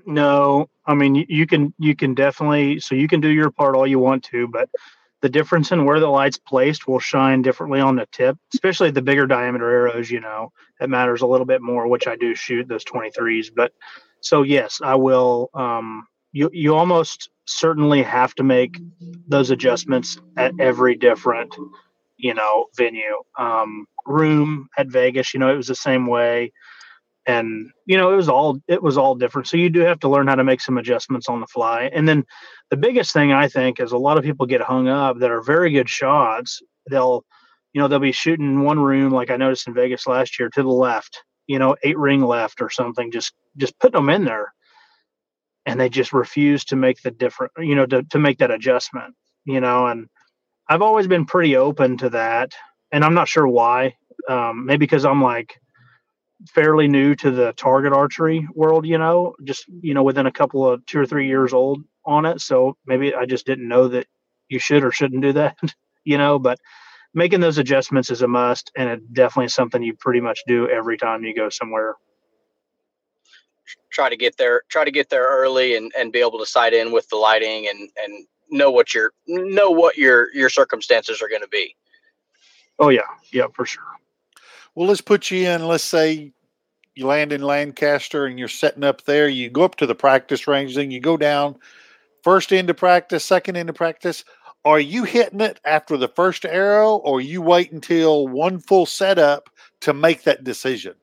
No, 0.06 0.70
I 0.86 0.94
mean 0.94 1.16
you 1.16 1.46
can 1.46 1.74
you 1.78 1.96
can 1.96 2.14
definitely 2.14 2.80
so 2.80 2.96
you 2.96 3.08
can 3.08 3.20
do 3.20 3.30
your 3.30 3.52
part 3.52 3.76
all 3.76 3.88
you 3.88 4.00
want 4.00 4.24
to, 4.26 4.48
but 4.48 4.70
the 5.22 5.30
difference 5.30 5.72
in 5.72 5.86
where 5.86 6.02
the 6.02 6.08
light's 6.08 6.38
placed 6.38 6.88
will 6.88 7.00
shine 7.00 7.42
differently 7.42 7.80
on 7.80 7.96
the 7.96 8.06
tip, 8.12 8.38
especially 8.54 8.92
the 8.92 9.02
bigger 9.02 9.26
diameter 9.26 9.70
arrows. 9.70 10.12
You 10.12 10.20
know, 10.20 10.52
that 10.80 10.90
matters 10.90 11.22
a 11.22 11.28
little 11.28 11.46
bit 11.46 11.62
more, 11.62 11.88
which 11.88 12.08
I 12.08 12.16
do 12.18 12.36
shoot 12.36 12.68
those 12.68 12.84
23s. 12.84 13.50
But 13.56 13.72
so 14.24 14.42
yes, 14.42 14.80
I 14.82 14.96
will. 14.96 15.50
Um, 15.54 16.08
you 16.32 16.50
you 16.54 16.76
almost 16.76 17.30
certainly 17.46 18.02
have 18.02 18.34
to 18.36 18.44
make 18.44 18.80
those 19.28 19.52
adjustments 19.52 20.18
at 20.38 20.54
every 20.60 20.96
different, 20.96 21.54
you 22.18 22.34
know, 22.34 22.66
venue. 22.76 23.22
Um, 23.38 23.86
room 24.06 24.70
at 24.78 24.88
Vegas, 24.88 25.34
you 25.34 25.40
know, 25.40 25.54
it 25.54 25.58
was 25.58 25.68
the 25.68 25.76
same 25.76 26.08
way, 26.08 26.54
and 27.28 27.70
you 27.86 27.98
know, 27.98 28.14
it 28.14 28.16
was 28.16 28.30
all 28.30 28.60
it 28.70 28.82
was 28.82 28.98
all 28.98 29.14
different. 29.14 29.48
So 29.48 29.58
you 29.58 29.70
do 29.70 29.82
have 29.82 30.00
to 30.00 30.10
learn 30.10 30.28
how 30.28 30.36
to 30.36 30.44
make 30.44 30.62
some 30.62 30.78
adjustments 30.78 31.28
on 31.28 31.42
the 31.42 31.48
fly. 31.48 31.92
And 31.94 32.08
then 32.08 32.24
the 32.72 32.78
biggest 32.78 33.12
thing 33.12 33.34
I 33.34 33.50
think 33.50 33.82
is 33.82 33.92
a 33.92 33.98
lot 33.98 34.18
of 34.18 34.24
people 34.24 34.46
get 34.46 34.62
hung 34.62 34.88
up 34.88 35.20
that 35.20 35.32
are 35.32 35.42
very 35.42 35.72
good 35.72 35.90
shots. 35.90 36.62
They'll 36.90 37.26
you 37.74 37.82
know 37.82 37.90
they'll 37.90 38.00
be 38.00 38.14
shooting 38.14 38.64
one 38.64 38.80
room 38.80 39.12
like 39.12 39.30
I 39.30 39.36
noticed 39.36 39.68
in 39.68 39.74
Vegas 39.74 40.08
last 40.08 40.40
year 40.40 40.50
to 40.50 40.64
the 40.64 40.70
left, 40.70 41.24
you 41.46 41.60
know, 41.60 41.76
eight 41.84 41.98
ring 41.98 42.22
left 42.22 42.62
or 42.62 42.70
something, 42.70 43.12
just 43.12 43.34
just 43.58 43.78
putting 43.80 44.00
them 44.00 44.10
in 44.10 44.26
there. 44.26 44.54
And 45.66 45.80
they 45.80 45.90
just 45.90 46.12
refuse 46.14 46.66
to 46.66 46.76
make 46.76 47.02
the 47.02 47.12
different, 47.12 47.54
you 47.58 47.76
know, 47.76 47.86
to, 47.86 48.04
to 48.04 48.20
make 48.20 48.40
that 48.40 48.52
adjustment, 48.52 49.16
you 49.46 49.62
know, 49.62 49.88
and 49.88 50.08
I've 50.68 50.82
always 50.82 51.08
been 51.08 51.26
pretty 51.26 51.56
open 51.56 51.98
to 51.98 52.10
that. 52.10 52.52
And 52.92 53.04
I'm 53.04 53.14
not 53.14 53.28
sure 53.28 53.48
why. 53.48 53.96
Um, 54.28 54.66
maybe 54.66 54.80
because 54.86 55.06
I'm 55.06 55.22
like 55.22 55.58
fairly 56.50 56.88
new 56.88 57.16
to 57.16 57.32
the 57.32 57.54
target 57.54 57.94
archery 57.94 58.48
world, 58.54 58.86
you 58.86 58.98
know, 58.98 59.36
just, 59.44 59.66
you 59.82 59.94
know, 59.94 60.04
within 60.04 60.26
a 60.26 60.32
couple 60.32 60.70
of 60.70 60.86
two 60.86 61.00
or 61.00 61.06
three 61.06 61.28
years 61.28 61.54
old 61.54 61.84
on 62.06 62.26
it. 62.26 62.42
So 62.42 62.78
maybe 62.86 63.16
I 63.16 63.26
just 63.26 63.46
didn't 63.46 63.68
know 63.68 63.88
that 63.90 64.08
you 64.50 64.60
should 64.60 64.84
or 64.84 64.92
shouldn't 64.92 65.22
do 65.22 65.34
that, 65.34 65.58
you 66.04 66.18
know, 66.18 66.40
but 66.40 66.60
making 67.14 67.40
those 67.40 67.58
adjustments 67.58 68.10
is 68.10 68.22
a 68.22 68.28
must 68.28 68.72
and 68.76 68.90
it 68.90 69.14
definitely 69.14 69.48
something 69.50 69.82
you 69.82 69.96
pretty 69.96 70.20
much 70.20 70.40
do 70.48 70.68
every 70.70 70.98
time 70.98 71.24
you 71.24 71.36
go 71.36 71.50
somewhere 71.50 71.96
try 73.94 74.10
to 74.10 74.18
get 74.18 74.38
there 74.38 74.64
try 74.70 74.84
to 74.84 74.92
get 74.92 75.10
there 75.10 75.26
early 75.28 75.76
and, 75.76 75.92
and 75.98 76.12
be 76.12 76.20
able 76.20 76.40
to 76.40 76.46
sight 76.46 76.74
in 76.74 76.92
with 76.92 77.08
the 77.10 77.16
lighting 77.16 77.68
and 77.70 77.90
and 78.04 78.26
know 78.50 78.70
what 78.70 78.94
your 78.94 79.14
know 79.28 79.70
what 79.70 79.98
your 79.98 80.34
your 80.34 80.50
circumstances 80.50 81.22
are 81.22 81.30
going 81.30 81.42
to 81.42 81.48
be. 81.48 81.76
Oh 82.80 82.90
yeah. 82.90 83.02
Yeah 83.32 83.48
for 83.54 83.66
sure. 83.66 83.84
Well 84.76 84.88
let's 84.88 85.02
put 85.02 85.32
you 85.32 85.48
in. 85.48 85.68
Let's 85.68 85.84
say 85.84 86.34
you 86.96 87.08
land 87.08 87.32
in 87.32 87.42
lancaster 87.42 88.26
and 88.26 88.38
you're 88.38 88.48
setting 88.48 88.84
up 88.84 89.04
there. 89.06 89.28
You 89.30 89.50
go 89.50 89.64
up 89.64 89.76
to 89.76 89.86
the 89.86 89.96
practice 89.96 90.48
range 90.48 90.76
then 90.76 90.92
you 90.92 91.00
go 91.00 91.16
down 91.16 91.56
first 92.24 92.52
into 92.52 92.74
practice 92.74 93.24
second 93.24 93.56
into 93.56 93.74
practice. 93.74 94.26
Are 94.66 94.80
you 94.80 95.04
hitting 95.04 95.42
it 95.42 95.60
after 95.66 95.98
the 95.98 96.08
first 96.08 96.46
arrow 96.46 96.96
or 96.96 97.20
you 97.20 97.42
wait 97.42 97.72
until 97.74 98.28
one 98.28 98.60
full 98.60 98.86
setup 98.86 99.50
to 99.82 99.94
make 99.94 100.24
that 100.24 100.46
decision 100.46 100.96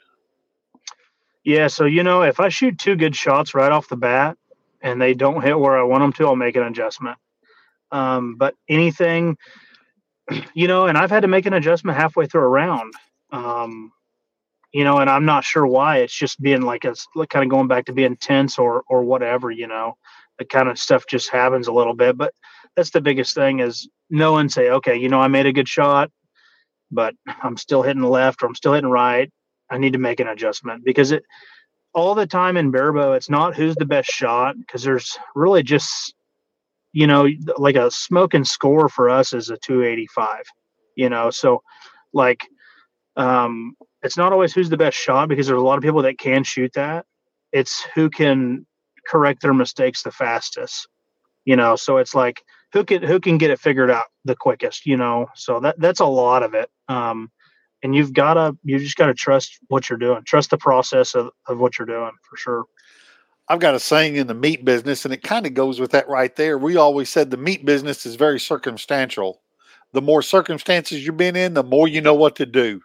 yeah, 1.45 1.69
so 1.69 1.85
you 1.85 2.03
know, 2.03 2.23
if 2.23 2.39
I 2.41 2.49
shoot 2.49 2.79
two 2.79 2.97
good 2.97 3.17
shots 3.17 3.55
right 3.55 3.73
off 3.73 3.89
the 3.89 3.97
bat 3.97 4.37
and 4.83 5.01
they 5.01 5.15
don't 5.15 5.43
hit 5.43 5.59
where 5.59 5.79
I 5.79 5.83
want 5.85 6.03
them 6.03 6.13
to, 6.15 6.27
I'll 6.27 6.37
make 6.37 6.57
an 6.57 6.65
adjustment. 6.65 7.19
Um, 7.91 8.37
but 8.37 8.55
anything, 8.69 9.37
you 10.55 10.69
know, 10.69 10.87
and 10.87 10.99
I've 10.99 11.11
had 11.11 11.23
to 11.23 11.29
make 11.29 11.47
an 11.47 11.55
adjustment 11.55 11.97
halfway 11.97 12.27
through 12.27 12.43
a 12.43 12.49
round. 12.49 12.93
Um, 13.33 13.93
you 14.73 14.85
know, 14.85 14.99
and 14.99 15.11
I'm 15.11 15.25
not 15.25 15.45
sure 15.45 15.67
why. 15.67 15.99
It's 15.99 16.17
just 16.17 16.41
being 16.41 16.63
like 16.63 16.85
a 16.85 16.95
like 17.15 17.31
kind 17.31 17.43
of 17.43 17.51
going 17.51 17.69
back 17.69 17.87
to 17.87 17.93
being 17.93 18.17
tense 18.17 18.59
or 18.59 18.85
or 18.89 19.03
whatever. 19.03 19.51
You 19.51 19.67
know, 19.67 19.97
the 20.39 20.45
kind 20.45 20.69
of 20.69 20.79
stuff 20.79 21.07
just 21.09 21.31
happens 21.31 21.67
a 21.67 21.73
little 21.73 21.95
bit. 21.95 22.17
But 22.17 22.35
that's 22.77 22.91
the 22.91 23.01
biggest 23.01 23.35
thing 23.35 23.61
is 23.61 23.89
knowing, 24.11 24.49
say, 24.49 24.71
okay, 24.71 24.97
you 24.97 25.09
know, 25.09 25.21
I 25.21 25.29
made 25.29 25.47
a 25.47 25.53
good 25.53 25.69
shot, 25.69 26.11
but 26.91 27.15
I'm 27.43 27.57
still 27.57 27.83
hitting 27.83 28.03
left 28.03 28.43
or 28.43 28.47
I'm 28.47 28.55
still 28.55 28.75
hitting 28.75 28.91
right 28.91 29.31
I 29.71 29.79
need 29.79 29.93
to 29.93 29.99
make 29.99 30.21
an 30.21 30.29
adjustment 30.29 30.85
because 30.85 31.13
it 31.13 31.25
all 31.95 32.15
the 32.15 32.27
time 32.27 32.57
in 32.57 32.71
barebow, 32.71 33.13
it's 33.13 33.31
not 33.31 33.57
who's 33.57 33.75
the 33.77 33.85
best 33.85 34.11
shot 34.11 34.57
because 34.59 34.83
there's 34.83 35.19
really 35.35 35.63
just 35.63 36.15
you 36.93 37.07
know 37.07 37.29
like 37.57 37.77
a 37.77 37.91
smoking 37.91 38.45
score 38.45 38.89
for 38.89 39.09
us 39.09 39.33
is 39.33 39.51
a 39.51 39.57
285 39.59 40.45
you 40.97 41.09
know? 41.09 41.31
So 41.31 41.63
like 42.13 42.47
um 43.17 43.75
it's 44.03 44.17
not 44.17 44.33
always 44.33 44.53
who's 44.53 44.71
the 44.71 44.77
best 44.77 44.97
shot 44.97 45.29
because 45.29 45.47
there's 45.47 45.61
a 45.61 45.65
lot 45.65 45.77
of 45.79 45.83
people 45.83 46.03
that 46.03 46.19
can 46.19 46.43
shoot 46.45 46.73
that. 46.75 47.07
It's 47.53 47.83
who 47.95 48.09
can 48.11 48.67
correct 49.07 49.43
their 49.43 49.55
mistakes 49.55 50.03
the 50.03 50.13
fastest 50.13 50.89
you 51.45 51.57
know? 51.57 51.77
So 51.77 51.97
it's 51.99 52.15
like 52.15 52.43
who 52.73 52.85
can 52.85 53.03
who 53.03 53.21
can 53.21 53.39
get 53.39 53.51
it 53.51 53.61
figured 53.61 53.91
out 53.91 54.07
the 54.25 54.37
quickest 54.37 54.87
you 54.87 54.97
know? 54.97 55.27
So 55.35 55.61
that 55.61 55.79
that's 55.79 56.01
a 56.01 56.07
lot 56.07 56.43
of 56.43 56.55
it. 56.55 56.69
Um 56.89 57.31
and 57.83 57.95
you've 57.95 58.13
got 58.13 58.35
to 58.35 58.57
you 58.65 58.79
just 58.79 58.97
got 58.97 59.07
to 59.07 59.15
trust 59.15 59.59
what 59.69 59.89
you're 59.89 59.99
doing 59.99 60.23
trust 60.25 60.51
the 60.51 60.59
process 60.59 61.15
of, 61.15 61.31
of 61.47 61.59
what 61.59 61.79
you're 61.79 61.87
doing 61.87 62.13
for 62.29 62.37
sure. 62.37 62.65
I've 63.49 63.61
got 63.61 63.75
a 63.75 63.81
saying 63.81 64.15
in 64.15 64.29
the 64.29 64.35
meat 64.35 64.65
business 64.65 65.05
and 65.05 65.13
it 65.13 65.25
kind 65.25 65.45
of 65.45 65.55
goes 65.55 65.81
with 65.81 65.91
that 65.91 66.09
right 66.09 66.35
there. 66.37 66.57
We 66.57 66.77
always 66.77 67.11
said 67.11 67.31
the 67.31 67.37
meat 67.37 67.65
business 67.65 68.07
is 68.07 68.15
very 68.15 68.39
circumstantial. 68.39 69.43
The 69.93 70.03
more 70.03 70.23
circumstances 70.23 71.05
you've 71.05 71.17
been 71.17 71.35
in 71.35 71.55
the 71.55 71.65
more 71.65 71.89
you 71.89 72.01
know 72.01 72.15
what 72.15 72.37
to 72.37 72.47
do. 72.47 72.81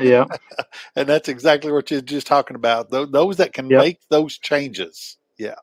Yeah. 0.00 0.26
And 0.96 1.08
that's 1.08 1.28
exactly 1.28 1.70
what 1.72 1.90
you're 1.90 2.00
just 2.00 2.26
talking 2.26 2.56
about 2.56 2.90
those 2.90 3.36
that 3.36 3.52
can 3.52 3.70
yep. 3.70 3.80
make 3.80 4.00
those 4.10 4.36
changes. 4.36 5.16
Yeah 5.38 5.54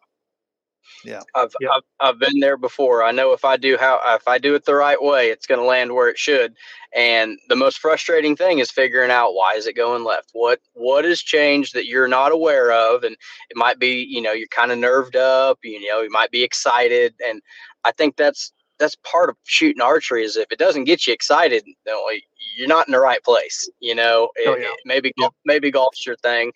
Yeah, 1.06 1.24
I've, 1.36 1.54
Yep. 1.60 1.72
I've 1.74 1.84
I've 2.00 2.20
been 2.20 2.40
there 2.40 2.58
before. 2.58 3.04
I 3.04 3.12
know 3.12 3.34
if 3.34 3.46
I 3.46 3.58
do 3.58 3.78
how 3.78 4.00
if 4.16 4.28
I 4.28 4.38
do 4.38 4.56
it 4.56 4.66
the 4.66 4.76
right 4.76 5.02
way, 5.02 5.30
it's 5.30 5.46
going 5.48 5.60
to 5.62 5.66
land 5.66 5.94
where 5.94 6.10
it 6.10 6.18
should. 6.18 6.56
And 6.96 7.38
the 7.50 7.56
most 7.56 7.80
frustrating 7.80 8.36
thing 8.36 8.60
is 8.60 8.72
figuring 8.72 9.12
out 9.12 9.34
why 9.34 9.54
is 9.56 9.68
it 9.68 9.74
going 9.76 10.04
left. 10.04 10.30
What 10.34 10.60
what 10.74 11.06
has 11.06 11.22
changed 11.22 11.74
that 11.76 11.86
you're 11.88 12.08
not 12.08 12.32
aware 12.32 12.72
of, 12.72 13.04
and 13.04 13.16
it 13.50 13.58
might 13.58 13.80
be 13.80 14.06
you 14.10 14.22
know 14.22 14.34
you're 14.34 14.48
kind 14.50 14.72
of 14.72 14.78
nerved 14.80 15.16
up. 15.16 15.60
You 15.64 15.88
know 15.88 16.02
you 16.02 16.12
might 16.12 16.32
be 16.32 16.44
excited, 16.44 17.14
and 17.26 17.42
I 17.84 17.92
think 17.92 18.16
that's 18.18 18.52
that's 18.80 18.96
part 19.04 19.30
of 19.30 19.38
shooting 19.46 19.82
archery 19.82 20.24
is 20.26 20.36
if 20.38 20.52
it 20.52 20.60
doesn't 20.60 20.84
get 20.86 21.08
you 21.08 21.14
excited, 21.14 21.64
you 21.66 21.74
know, 21.88 22.04
you're 22.58 22.68
not 22.68 22.88
in 22.88 22.92
the 22.92 23.00
right 23.00 23.24
place. 23.24 23.70
You 23.80 23.96
know, 23.96 24.30
It- 24.36 24.48
Oh, 24.50 24.58
yeah. 24.58 24.66
it- 24.68 24.80
maybe 24.86 25.14
gol- 25.20 25.34
maybe 25.46 25.72
golf's 25.72 26.06
your 26.06 26.18
thing, 26.18 26.52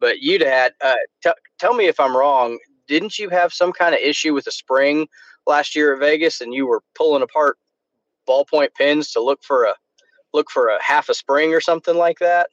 but 0.00 0.20
you'd 0.20 0.42
had. 0.42 0.74
Uh, 0.80 0.96
t- 1.22 1.30
tell 1.58 1.74
me 1.74 1.86
if 1.88 1.98
I'm 2.00 2.16
wrong. 2.16 2.58
Didn't 2.86 3.18
you 3.18 3.28
have 3.30 3.52
some 3.52 3.72
kind 3.72 3.94
of 3.94 4.00
issue 4.00 4.34
with 4.34 4.46
a 4.46 4.52
spring 4.52 5.08
last 5.46 5.74
year 5.76 5.94
at 5.94 6.00
Vegas, 6.00 6.40
and 6.40 6.52
you 6.52 6.66
were 6.66 6.82
pulling 6.94 7.22
apart 7.22 7.58
ballpoint 8.28 8.74
pins 8.74 9.12
to 9.12 9.22
look 9.22 9.42
for 9.42 9.64
a 9.64 9.74
look 10.32 10.50
for 10.50 10.68
a 10.68 10.82
half 10.82 11.08
a 11.08 11.14
spring 11.14 11.54
or 11.54 11.60
something 11.60 11.96
like 11.96 12.18
that? 12.18 12.48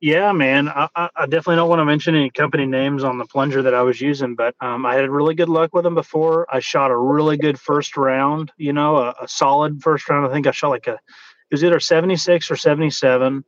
Yeah, 0.00 0.32
man. 0.32 0.68
I, 0.68 0.88
I 0.94 1.08
I 1.16 1.26
definitely 1.26 1.56
don't 1.56 1.70
want 1.70 1.80
to 1.80 1.84
mention 1.84 2.14
any 2.14 2.30
company 2.30 2.66
names 2.66 3.02
on 3.02 3.18
the 3.18 3.24
plunger 3.24 3.62
that 3.62 3.74
I 3.74 3.82
was 3.82 4.00
using, 4.00 4.34
but 4.34 4.54
um, 4.60 4.84
I 4.84 4.94
had 4.94 5.08
really 5.08 5.34
good 5.34 5.48
luck 5.48 5.74
with 5.74 5.84
them 5.84 5.94
before. 5.94 6.46
I 6.54 6.60
shot 6.60 6.90
a 6.90 6.96
really 6.96 7.38
good 7.38 7.58
first 7.58 7.96
round, 7.96 8.52
you 8.58 8.72
know, 8.72 8.96
a, 8.98 9.14
a 9.22 9.28
solid 9.28 9.82
first 9.82 10.08
round. 10.08 10.26
I 10.26 10.32
think 10.32 10.46
I 10.46 10.50
shot 10.50 10.68
like 10.68 10.86
a, 10.86 10.94
it 10.94 11.52
was 11.52 11.64
either 11.64 11.80
76 11.80 12.50
or 12.50 12.56
77. 12.56 13.44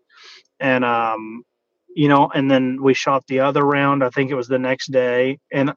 And, 0.61 0.85
um, 0.85 1.45
you 1.95 2.09
know, 2.09 2.31
and 2.35 2.51
then 2.51 2.83
we 2.83 2.95
shot 2.95 3.27
the 3.27 3.41
other 3.41 3.65
round. 3.65 4.03
I 4.03 4.11
think 4.11 4.31
it 4.31 4.35
was 4.35 4.49
the 4.49 4.59
next 4.59 4.91
day. 4.91 5.39
And 5.53 5.75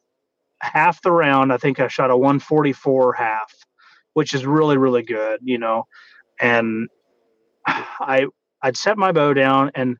half 0.61 1.01
the 1.01 1.11
round, 1.11 1.51
I 1.51 1.57
think 1.57 1.79
I 1.79 1.87
shot 1.87 2.11
a 2.11 2.17
144 2.17 3.13
half, 3.13 3.53
which 4.13 4.33
is 4.33 4.45
really, 4.45 4.77
really 4.77 5.03
good, 5.03 5.39
you 5.43 5.57
know. 5.57 5.87
And 6.39 6.87
I, 7.67 8.27
I'd 8.61 8.77
set 8.77 8.97
my 8.97 9.11
bow 9.11 9.33
down 9.33 9.71
and, 9.75 9.97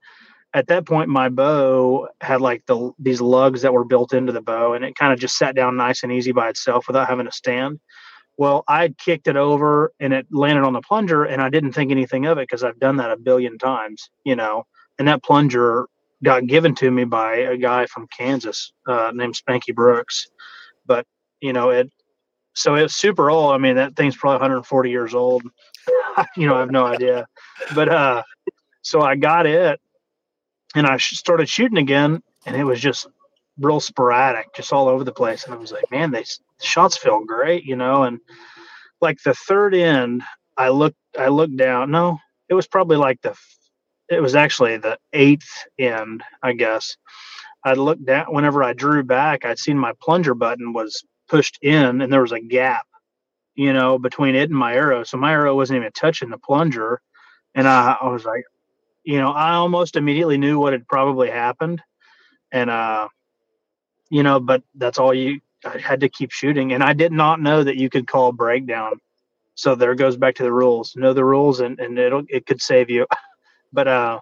at 0.54 0.67
that 0.67 0.86
point 0.86 1.10
my 1.10 1.30
bow 1.30 2.08
had 2.19 2.41
like 2.41 2.65
the 2.65 2.91
these 3.00 3.21
lugs 3.21 3.62
that 3.62 3.74
were 3.74 3.86
built 3.86 4.13
into 4.13 4.32
the 4.32 4.41
bow 4.41 4.74
and 4.74 4.84
it 4.84 4.95
kind 4.95 5.13
of 5.13 5.19
just 5.19 5.38
sat 5.38 5.56
down 5.56 5.78
nice 5.78 6.04
and 6.04 6.12
easy 6.12 6.32
by 6.32 6.50
itself 6.50 6.88
without 6.88 7.08
having 7.08 7.26
to 7.26 7.32
stand 7.32 7.80
well 8.38 8.63
i 8.67 8.89
kicked 8.89 9.28
it 9.28 9.36
over 9.36 9.91
and 10.00 10.13
it 10.13 10.28
landed 10.32 10.63
on 10.63 10.74
the 10.74 10.82
plunger 10.82 11.24
and 11.24 11.41
i 11.41 11.50
didn't 11.50 11.71
think 11.71 11.91
anything 11.91 12.26
of 12.26 12.38
it 12.38 12.47
because 12.47 12.63
i've 12.63 12.80
done 12.80 12.97
that 12.97 13.12
a 13.12 13.17
billion 13.17 13.58
times 13.58 14.10
you 14.24 14.36
know 14.36 14.65
and 15.00 15.08
that 15.08 15.24
plunger 15.24 15.88
got 16.23 16.45
given 16.47 16.75
to 16.75 16.91
me 16.91 17.03
by 17.03 17.36
a 17.36 17.57
guy 17.57 17.86
from 17.86 18.07
kansas 18.15 18.73
uh, 18.88 19.12
named 19.13 19.36
spanky 19.36 19.73
brooks 19.73 20.27
but 20.86 21.05
you 21.41 21.53
know 21.53 21.69
it 21.69 21.89
so 22.53 22.75
it's 22.75 22.95
super 22.95 23.29
old 23.29 23.53
i 23.53 23.57
mean 23.57 23.75
that 23.75 23.95
thing's 23.95 24.15
probably 24.15 24.36
140 24.36 24.89
years 24.89 25.13
old 25.13 25.43
you 26.38 26.47
know 26.47 26.55
i 26.55 26.60
have 26.60 26.71
no 26.71 26.86
idea 26.86 27.25
but 27.75 27.89
uh 27.89 28.21
so 28.81 29.01
i 29.01 29.15
got 29.15 29.45
it 29.45 29.79
and 30.75 30.88
I 30.88 30.97
sh- 30.97 31.17
started 31.17 31.49
shooting 31.49 31.77
again, 31.77 32.21
and 32.45 32.55
it 32.55 32.63
was 32.63 32.79
just 32.79 33.07
real 33.60 33.79
sporadic, 33.79 34.53
just 34.55 34.73
all 34.73 34.88
over 34.88 35.03
the 35.03 35.12
place. 35.12 35.45
And 35.45 35.53
I 35.53 35.57
was 35.57 35.71
like, 35.71 35.89
man, 35.91 36.12
they 36.12 36.21
the 36.23 36.65
shots 36.65 36.97
feel 36.97 37.23
great, 37.25 37.65
you 37.65 37.75
know. 37.75 38.03
And 38.03 38.19
like 39.01 39.17
the 39.23 39.34
third 39.34 39.75
end, 39.75 40.23
I 40.57 40.69
looked, 40.69 40.97
I 41.17 41.27
looked 41.27 41.57
down. 41.57 41.91
No, 41.91 42.19
it 42.49 42.53
was 42.53 42.67
probably 42.67 42.97
like 42.97 43.21
the, 43.21 43.36
it 44.12 44.21
was 44.21 44.36
actually 44.36 44.78
the 44.78 44.97
eighth 45.13 45.50
end, 45.80 46.24
I 46.43 46.54
guess. 46.54 46.97
I 47.65 47.74
looked 47.74 48.06
down 48.06 48.28
whenever 48.30 48.63
I 48.63 48.74
drew 48.74 49.04
back. 49.04 49.45
I'd 49.45 49.60
seen 49.60 49.78
my 49.78 49.93
plunger 50.02 50.36
button 50.36 50.74
was 50.74 51.04
pushed 51.30 51.60
in, 51.63 52.02
and 52.02 52.13
there 52.13 52.21
was 52.21 52.34
a 52.34 52.41
gap, 52.41 52.86
you 53.56 53.74
know, 53.74 54.00
between 54.00 54.36
it 54.36 54.50
and 54.50 54.60
my 54.60 54.76
arrow. 54.76 55.04
So 55.04 55.17
my 55.17 55.32
arrow 55.34 55.56
wasn't 55.56 55.80
even 55.80 55.91
touching 55.93 56.30
the 56.30 56.38
plunger, 56.39 57.02
and 57.56 57.67
I, 57.67 57.97
I 58.02 58.10
was 58.10 58.26
like 58.26 58.43
you 59.04 59.19
know, 59.19 59.32
I 59.32 59.54
almost 59.54 59.95
immediately 59.95 60.38
knew 60.38 60.60
what 60.60 60.74
had 60.74 60.88
probably 60.88 61.30
happened. 61.30 61.82
And, 62.52 62.69
uh, 62.69 63.08
you 64.10 64.24
know, 64.24 64.39
but 64.39 64.63
that's 64.76 65.00
all 65.00 65.13
you, 65.13 65.39
I 65.65 65.78
had 65.78 66.02
to 66.02 66.10
keep 66.10 66.32
shooting. 66.32 66.74
And 66.74 66.84
I 66.84 66.93
did 66.93 67.12
not 67.12 67.41
know 67.41 67.63
that 67.63 67.78
you 67.78 67.89
could 67.89 68.08
call 68.08 68.32
breakdown. 68.32 68.93
So 69.56 69.76
there 69.76 69.95
goes 69.95 70.17
back 70.17 70.36
to 70.36 70.43
the 70.43 70.54
rules. 70.54 70.93
Know 70.95 71.13
the 71.13 71.26
rules 71.26 71.60
and, 71.60 71.80
and 71.80 71.97
it'll, 71.97 72.24
it 72.30 72.45
could 72.45 72.62
save 72.62 72.89
you. 72.89 73.08
But, 73.73 73.88
uh, 73.88 74.19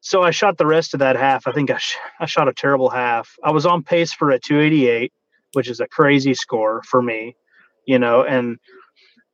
so 0.00 0.22
I 0.22 0.30
shot 0.30 0.56
the 0.56 0.66
rest 0.66 0.94
of 0.94 1.00
that 1.00 1.16
half. 1.16 1.46
I 1.46 1.52
think 1.52 1.70
I, 1.70 1.76
sh- 1.76 1.98
I 2.18 2.26
shot 2.26 2.48
a 2.48 2.54
terrible 2.54 2.88
half. 2.88 3.36
I 3.44 3.50
was 3.50 3.66
on 3.66 3.82
pace 3.82 4.12
for 4.12 4.30
a 4.30 4.38
288, 4.38 5.12
which 5.52 5.68
is 5.68 5.80
a 5.80 5.86
crazy 5.86 6.34
score 6.34 6.82
for 6.84 7.02
me, 7.02 7.36
you 7.86 7.98
know, 7.98 8.24
and 8.24 8.58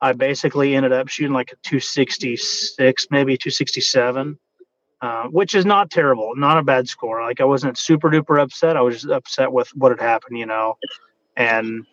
I 0.00 0.12
basically 0.12 0.74
ended 0.74 0.92
up 0.92 1.08
shooting 1.08 1.32
like 1.32 1.52
a 1.52 1.56
266, 1.62 3.06
maybe 3.10 3.36
267 3.36 4.38
uh, 5.02 5.24
which 5.24 5.54
is 5.54 5.66
not 5.66 5.90
terrible, 5.90 6.34
not 6.36 6.58
a 6.58 6.62
bad 6.62 6.88
score. 6.88 7.22
Like 7.22 7.40
I 7.40 7.44
wasn't 7.44 7.76
super 7.76 8.10
duper 8.10 8.40
upset. 8.40 8.76
I 8.76 8.80
was 8.80 8.94
just 8.94 9.12
upset 9.12 9.52
with 9.52 9.68
what 9.74 9.92
had 9.92 10.00
happened, 10.00 10.38
you 10.38 10.46
know. 10.46 10.78
And 11.36 11.86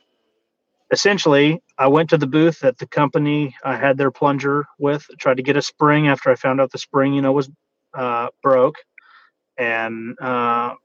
essentially, 0.93 1.61
I 1.77 1.87
went 1.87 2.09
to 2.11 2.17
the 2.17 2.27
booth 2.27 2.59
that 2.61 2.77
the 2.77 2.87
company 2.87 3.55
I 3.63 3.75
had 3.75 3.97
their 3.97 4.11
plunger 4.11 4.65
with, 4.79 5.05
tried 5.19 5.37
to 5.37 5.43
get 5.43 5.57
a 5.57 5.61
spring 5.61 6.07
after 6.07 6.29
I 6.29 6.35
found 6.35 6.61
out 6.61 6.71
the 6.71 6.77
spring, 6.77 7.13
you 7.13 7.21
know, 7.21 7.31
was 7.31 7.49
uh, 7.93 8.27
broke, 8.41 8.75
and 9.57 10.17
uh, 10.21 10.75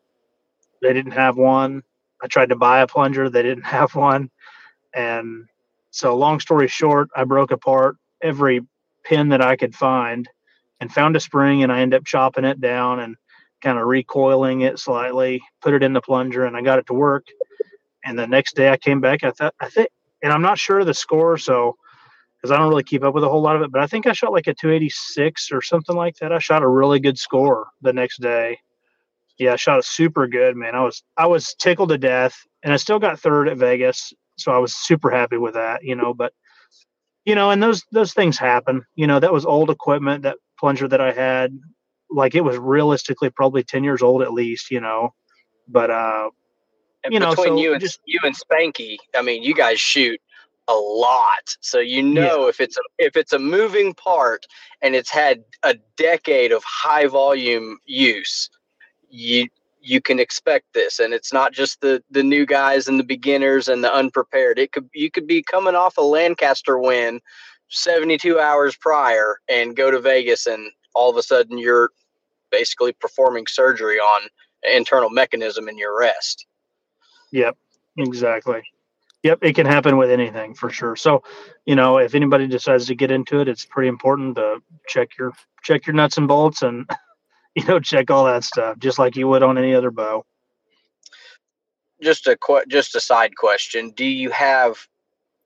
they 0.83 0.92
didn't 0.92 1.12
have 1.12 1.37
one. 1.37 1.83
I 2.23 2.27
tried 2.27 2.49
to 2.49 2.57
buy 2.57 2.81
a 2.81 2.87
plunger, 2.87 3.31
they 3.31 3.42
didn't 3.42 3.64
have 3.79 3.94
one, 3.94 4.31
and 4.94 5.47
so 5.90 6.16
long 6.16 6.40
story 6.40 6.68
short, 6.68 7.09
I 7.14 7.25
broke 7.25 7.51
apart 7.51 7.97
every 8.23 8.61
pin 9.05 9.31
that 9.31 9.40
I 9.40 9.57
could 9.57 9.75
find 9.75 10.29
and 10.81 10.92
found 10.92 11.16
a 11.16 11.21
spring 11.21 11.62
and 11.62 11.73
I 11.73 11.81
ended 11.81 12.01
up 12.01 12.07
chopping 12.07 12.44
it 12.44 12.61
down 12.61 13.01
and 13.01 13.16
kind 13.62 13.79
of 13.79 13.87
recoiling 13.87 14.61
it 14.61 14.79
slightly, 14.79 15.42
put 15.61 15.75
it 15.75 15.83
in 15.83 15.92
the 15.92 16.01
plunger 16.01 16.44
and 16.44 16.57
I 16.57 16.62
got 16.62 16.79
it 16.79 16.87
to 16.87 16.94
work. 16.94 17.27
And 18.05 18.18
the 18.18 18.27
next 18.27 18.55
day 18.55 18.71
I 18.71 18.77
came 18.77 19.01
back, 19.01 19.25
I 19.25 19.31
thought, 19.33 19.55
I 19.61 19.68
think, 19.68 19.88
and 20.22 20.33
I'm 20.33 20.42
not 20.42 20.59
sure 20.59 20.81
of 20.81 20.87
the 20.87 20.94
score. 20.94 21.38
So, 21.38 21.76
because 22.38 22.52
I 22.52 22.59
don't 22.59 22.68
really 22.68 22.85
keep 22.85 23.02
up 23.02 23.14
with 23.14 23.24
a 23.24 23.28
whole 23.28 23.42
lot 23.42 23.57
of 23.57 23.62
it, 23.62 23.72
but 23.72 23.81
I 23.81 23.87
think 23.87 24.07
I 24.07 24.12
shot 24.12 24.33
like 24.33 24.46
a 24.46 24.54
286 24.54 25.50
or 25.50 25.61
something 25.61 25.96
like 25.96 26.16
that. 26.16 26.33
I 26.33 26.38
shot 26.38 26.62
a 26.62 26.68
really 26.68 27.00
good 27.00 27.18
score 27.18 27.68
the 27.83 27.92
next 27.92 28.20
day. 28.20 28.59
Yeah, 29.38 29.54
I 29.54 29.57
shot 29.57 29.78
a 29.78 29.83
super 29.83 30.26
good, 30.26 30.57
man. 30.57 30.74
I 30.74 30.85
was, 30.85 31.02
I 31.16 31.26
was 31.26 31.54
tickled 31.54 31.88
to 31.90 31.98
death 31.98 32.37
and 32.62 32.72
I 32.72 32.76
still 32.76 32.98
got 32.98 33.18
third 33.18 33.48
at 33.48 33.57
Vegas. 33.57 34.12
So 34.37 34.52
I 34.52 34.59
was 34.59 34.74
super 34.74 35.11
happy 35.11 35.37
with 35.37 35.54
that, 35.54 35.83
you 35.83 35.96
know, 35.96 36.14
but 36.14 36.33
you 37.24 37.35
know, 37.35 37.50
and 37.50 37.62
those, 37.62 37.85
those 37.92 38.14
things 38.14 38.38
happen, 38.38 38.83
you 38.94 39.07
know, 39.07 39.20
that 39.20 39.33
was 39.33 39.44
old 39.44 39.68
equipment, 39.68 40.22
that 40.22 40.38
plunger 40.59 40.88
that 40.88 41.00
I 41.00 41.12
had, 41.12 41.59
like 42.11 42.35
it 42.35 42.40
was 42.40 42.57
realistically 42.57 43.31
probably 43.31 43.62
10 43.62 43.85
years 43.85 44.00
old 44.00 44.22
at 44.22 44.33
least, 44.33 44.70
you 44.70 44.81
know, 44.81 45.12
but, 45.66 45.90
uh, 45.90 46.31
You 47.12 47.21
know, 47.21 47.31
between 47.31 47.57
so 47.57 47.62
you 47.62 47.73
and 47.73 47.81
just- 47.81 48.01
you 48.05 48.21
and 48.23 48.35
Spanky, 48.37 48.97
I 49.14 49.23
mean, 49.23 49.42
you 49.42 49.55
guys 49.55 49.81
shoot 49.81 50.21
a 50.68 50.75
lot, 50.75 51.57
so 51.61 51.79
you 51.79 52.03
know 52.03 52.47
if 52.47 52.61
it's 52.61 52.77
a 52.77 52.81
if 52.99 53.16
it's 53.16 53.33
a 53.33 53.38
moving 53.38 53.94
part 53.94 54.47
and 54.83 54.94
it's 54.94 55.09
had 55.11 55.42
a 55.62 55.75
decade 55.97 56.53
of 56.53 56.62
high 56.64 57.07
volume 57.07 57.79
use, 57.87 58.51
you 59.09 59.49
you 59.81 60.01
can 60.03 60.18
expect 60.18 60.66
this, 60.75 60.99
and 60.99 61.14
it's 61.14 61.33
not 61.33 61.53
just 61.53 61.81
the 61.81 62.03
the 62.11 62.23
new 62.23 62.44
guys 62.44 62.87
and 62.87 63.01
the 63.01 63.05
beginners 63.05 63.68
and 63.68 63.83
the 63.83 63.92
unprepared. 63.94 64.59
It 64.59 64.73
could 64.73 64.90
you 64.92 65.11
could 65.11 65.27
be 65.27 65.42
coming 65.42 65.75
off 65.75 65.97
a 65.97 66.03
Lancaster 66.03 66.79
win, 66.79 67.21
seventy 67.71 68.18
two 68.18 68.38
hours 68.38 68.77
prior, 68.77 69.40
and 69.49 69.75
go 69.75 69.90
to 69.90 70.01
Vegas, 70.01 70.47
and 70.47 70.71
all 70.94 71.09
of 71.11 71.16
a 71.16 71.23
sudden 71.23 71.57
you're 71.57 71.90
basically 72.51 72.92
performing 72.92 73.47
surgery 73.47 73.99
on 73.99 74.23
an 74.64 74.77
internal 74.77 75.11
mechanism 75.11 75.68
in 75.68 75.79
your 75.79 75.99
rest. 75.99 76.47
Yep, 77.33 77.57
exactly. 77.97 78.62
Yep, 79.23 79.41
it 79.43 79.55
can 79.55 79.67
happen 79.67 79.97
with 79.97 80.11
anything 80.11 80.55
for 80.55 80.71
sure. 80.71 80.95
So, 80.97 81.23
you 81.67 81.75
know, 81.75 81.99
if 81.99 82.14
anybody 82.14 82.47
decides 82.47 82.87
to 82.87 82.95
get 82.95 83.11
into 83.11 83.41
it, 83.41 83.49
it's 83.49 83.64
pretty 83.64 83.88
important 83.88 84.37
to 84.37 84.62
check 84.87 85.19
your 85.19 85.33
check 85.62 85.87
your 85.87 85.95
nuts 85.95 86.17
and 86.17 86.29
bolts 86.29 86.62
and 86.62 86.88
you 87.55 87.64
know 87.64 87.81
check 87.81 88.11
all 88.11 88.25
that 88.25 88.45
stuff 88.45 88.79
just 88.79 88.99
like 88.99 89.17
you 89.17 89.29
would 89.29 89.43
on 89.43 89.59
any 89.59 89.75
other 89.75 89.91
bow. 89.91 90.25
just 92.03 92.27
a 92.27 92.37
que- 92.37 92.64
just 92.69 92.95
a 92.95 93.01
side 93.01 93.37
question 93.37 93.91
do 93.91 94.05
you 94.05 94.31
have 94.31 94.87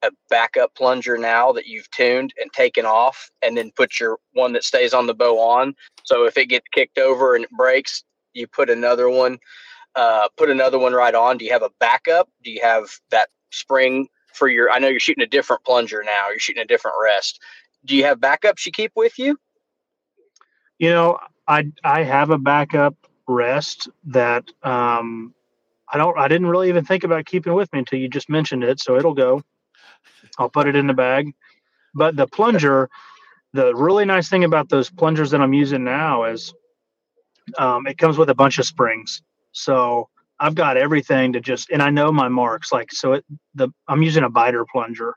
a 0.02 0.10
backup 0.28 0.74
plunger 0.74 1.16
now 1.16 1.52
that 1.52 1.66
you've 1.66 1.90
tuned 1.90 2.34
and 2.40 2.52
taken 2.52 2.84
off 2.84 3.30
and 3.40 3.56
then 3.56 3.70
put 3.76 4.00
your 4.00 4.18
one 4.32 4.52
that 4.52 4.64
stays 4.64 4.92
on 4.92 5.06
the 5.06 5.14
bow 5.14 5.38
on 5.38 5.74
so 6.04 6.24
if 6.24 6.36
it 6.36 6.46
gets 6.46 6.66
kicked 6.72 6.98
over 6.98 7.34
and 7.34 7.44
it 7.44 7.50
breaks 7.52 8.04
you 8.34 8.46
put 8.46 8.68
another 8.68 9.08
one 9.08 9.38
uh, 9.96 10.28
put 10.36 10.50
another 10.50 10.78
one 10.78 10.92
right 10.92 11.14
on 11.14 11.38
do 11.38 11.44
you 11.44 11.52
have 11.52 11.62
a 11.62 11.70
backup 11.78 12.28
do 12.42 12.50
you 12.50 12.60
have 12.62 12.88
that 13.10 13.28
spring 13.50 14.08
for 14.32 14.48
your 14.48 14.70
i 14.70 14.78
know 14.78 14.88
you're 14.88 15.00
shooting 15.00 15.24
a 15.24 15.26
different 15.26 15.62
plunger 15.64 16.02
now 16.04 16.28
you're 16.30 16.38
shooting 16.38 16.62
a 16.62 16.66
different 16.66 16.96
rest 17.02 17.40
do 17.84 17.96
you 17.96 18.04
have 18.04 18.18
backups 18.18 18.64
you 18.66 18.72
keep 18.72 18.92
with 18.96 19.18
you 19.18 19.38
You 20.78 20.90
know, 20.90 21.18
I 21.46 21.70
I 21.84 22.02
have 22.02 22.30
a 22.30 22.38
backup 22.38 22.96
rest 23.28 23.88
that 24.06 24.44
um 24.64 25.34
I 25.88 25.98
don't. 25.98 26.18
I 26.18 26.28
didn't 26.28 26.48
really 26.48 26.70
even 26.70 26.84
think 26.84 27.04
about 27.04 27.26
keeping 27.26 27.54
with 27.54 27.72
me 27.72 27.80
until 27.80 28.00
you 28.00 28.08
just 28.08 28.28
mentioned 28.28 28.64
it. 28.64 28.80
So 28.80 28.96
it'll 28.96 29.14
go. 29.14 29.42
I'll 30.38 30.48
put 30.50 30.66
it 30.66 30.76
in 30.76 30.86
the 30.88 30.94
bag. 30.94 31.34
But 31.94 32.16
the 32.16 32.26
plunger, 32.26 32.88
the 33.52 33.74
really 33.74 34.06
nice 34.06 34.28
thing 34.28 34.44
about 34.44 34.70
those 34.70 34.90
plungers 34.90 35.30
that 35.32 35.40
I'm 35.40 35.52
using 35.52 35.84
now 35.84 36.24
is 36.24 36.54
um, 37.58 37.86
it 37.86 37.98
comes 37.98 38.18
with 38.18 38.30
a 38.30 38.34
bunch 38.34 38.58
of 38.58 38.66
springs. 38.66 39.22
So 39.52 40.08
I've 40.40 40.54
got 40.54 40.76
everything 40.76 41.32
to 41.34 41.40
just, 41.40 41.70
and 41.70 41.82
I 41.82 41.90
know 41.90 42.10
my 42.10 42.28
marks. 42.28 42.72
Like 42.72 42.90
so, 42.92 43.14
it 43.14 43.24
the 43.54 43.68
I'm 43.88 44.02
using 44.02 44.24
a 44.24 44.30
Beiter 44.30 44.64
plunger. 44.70 45.14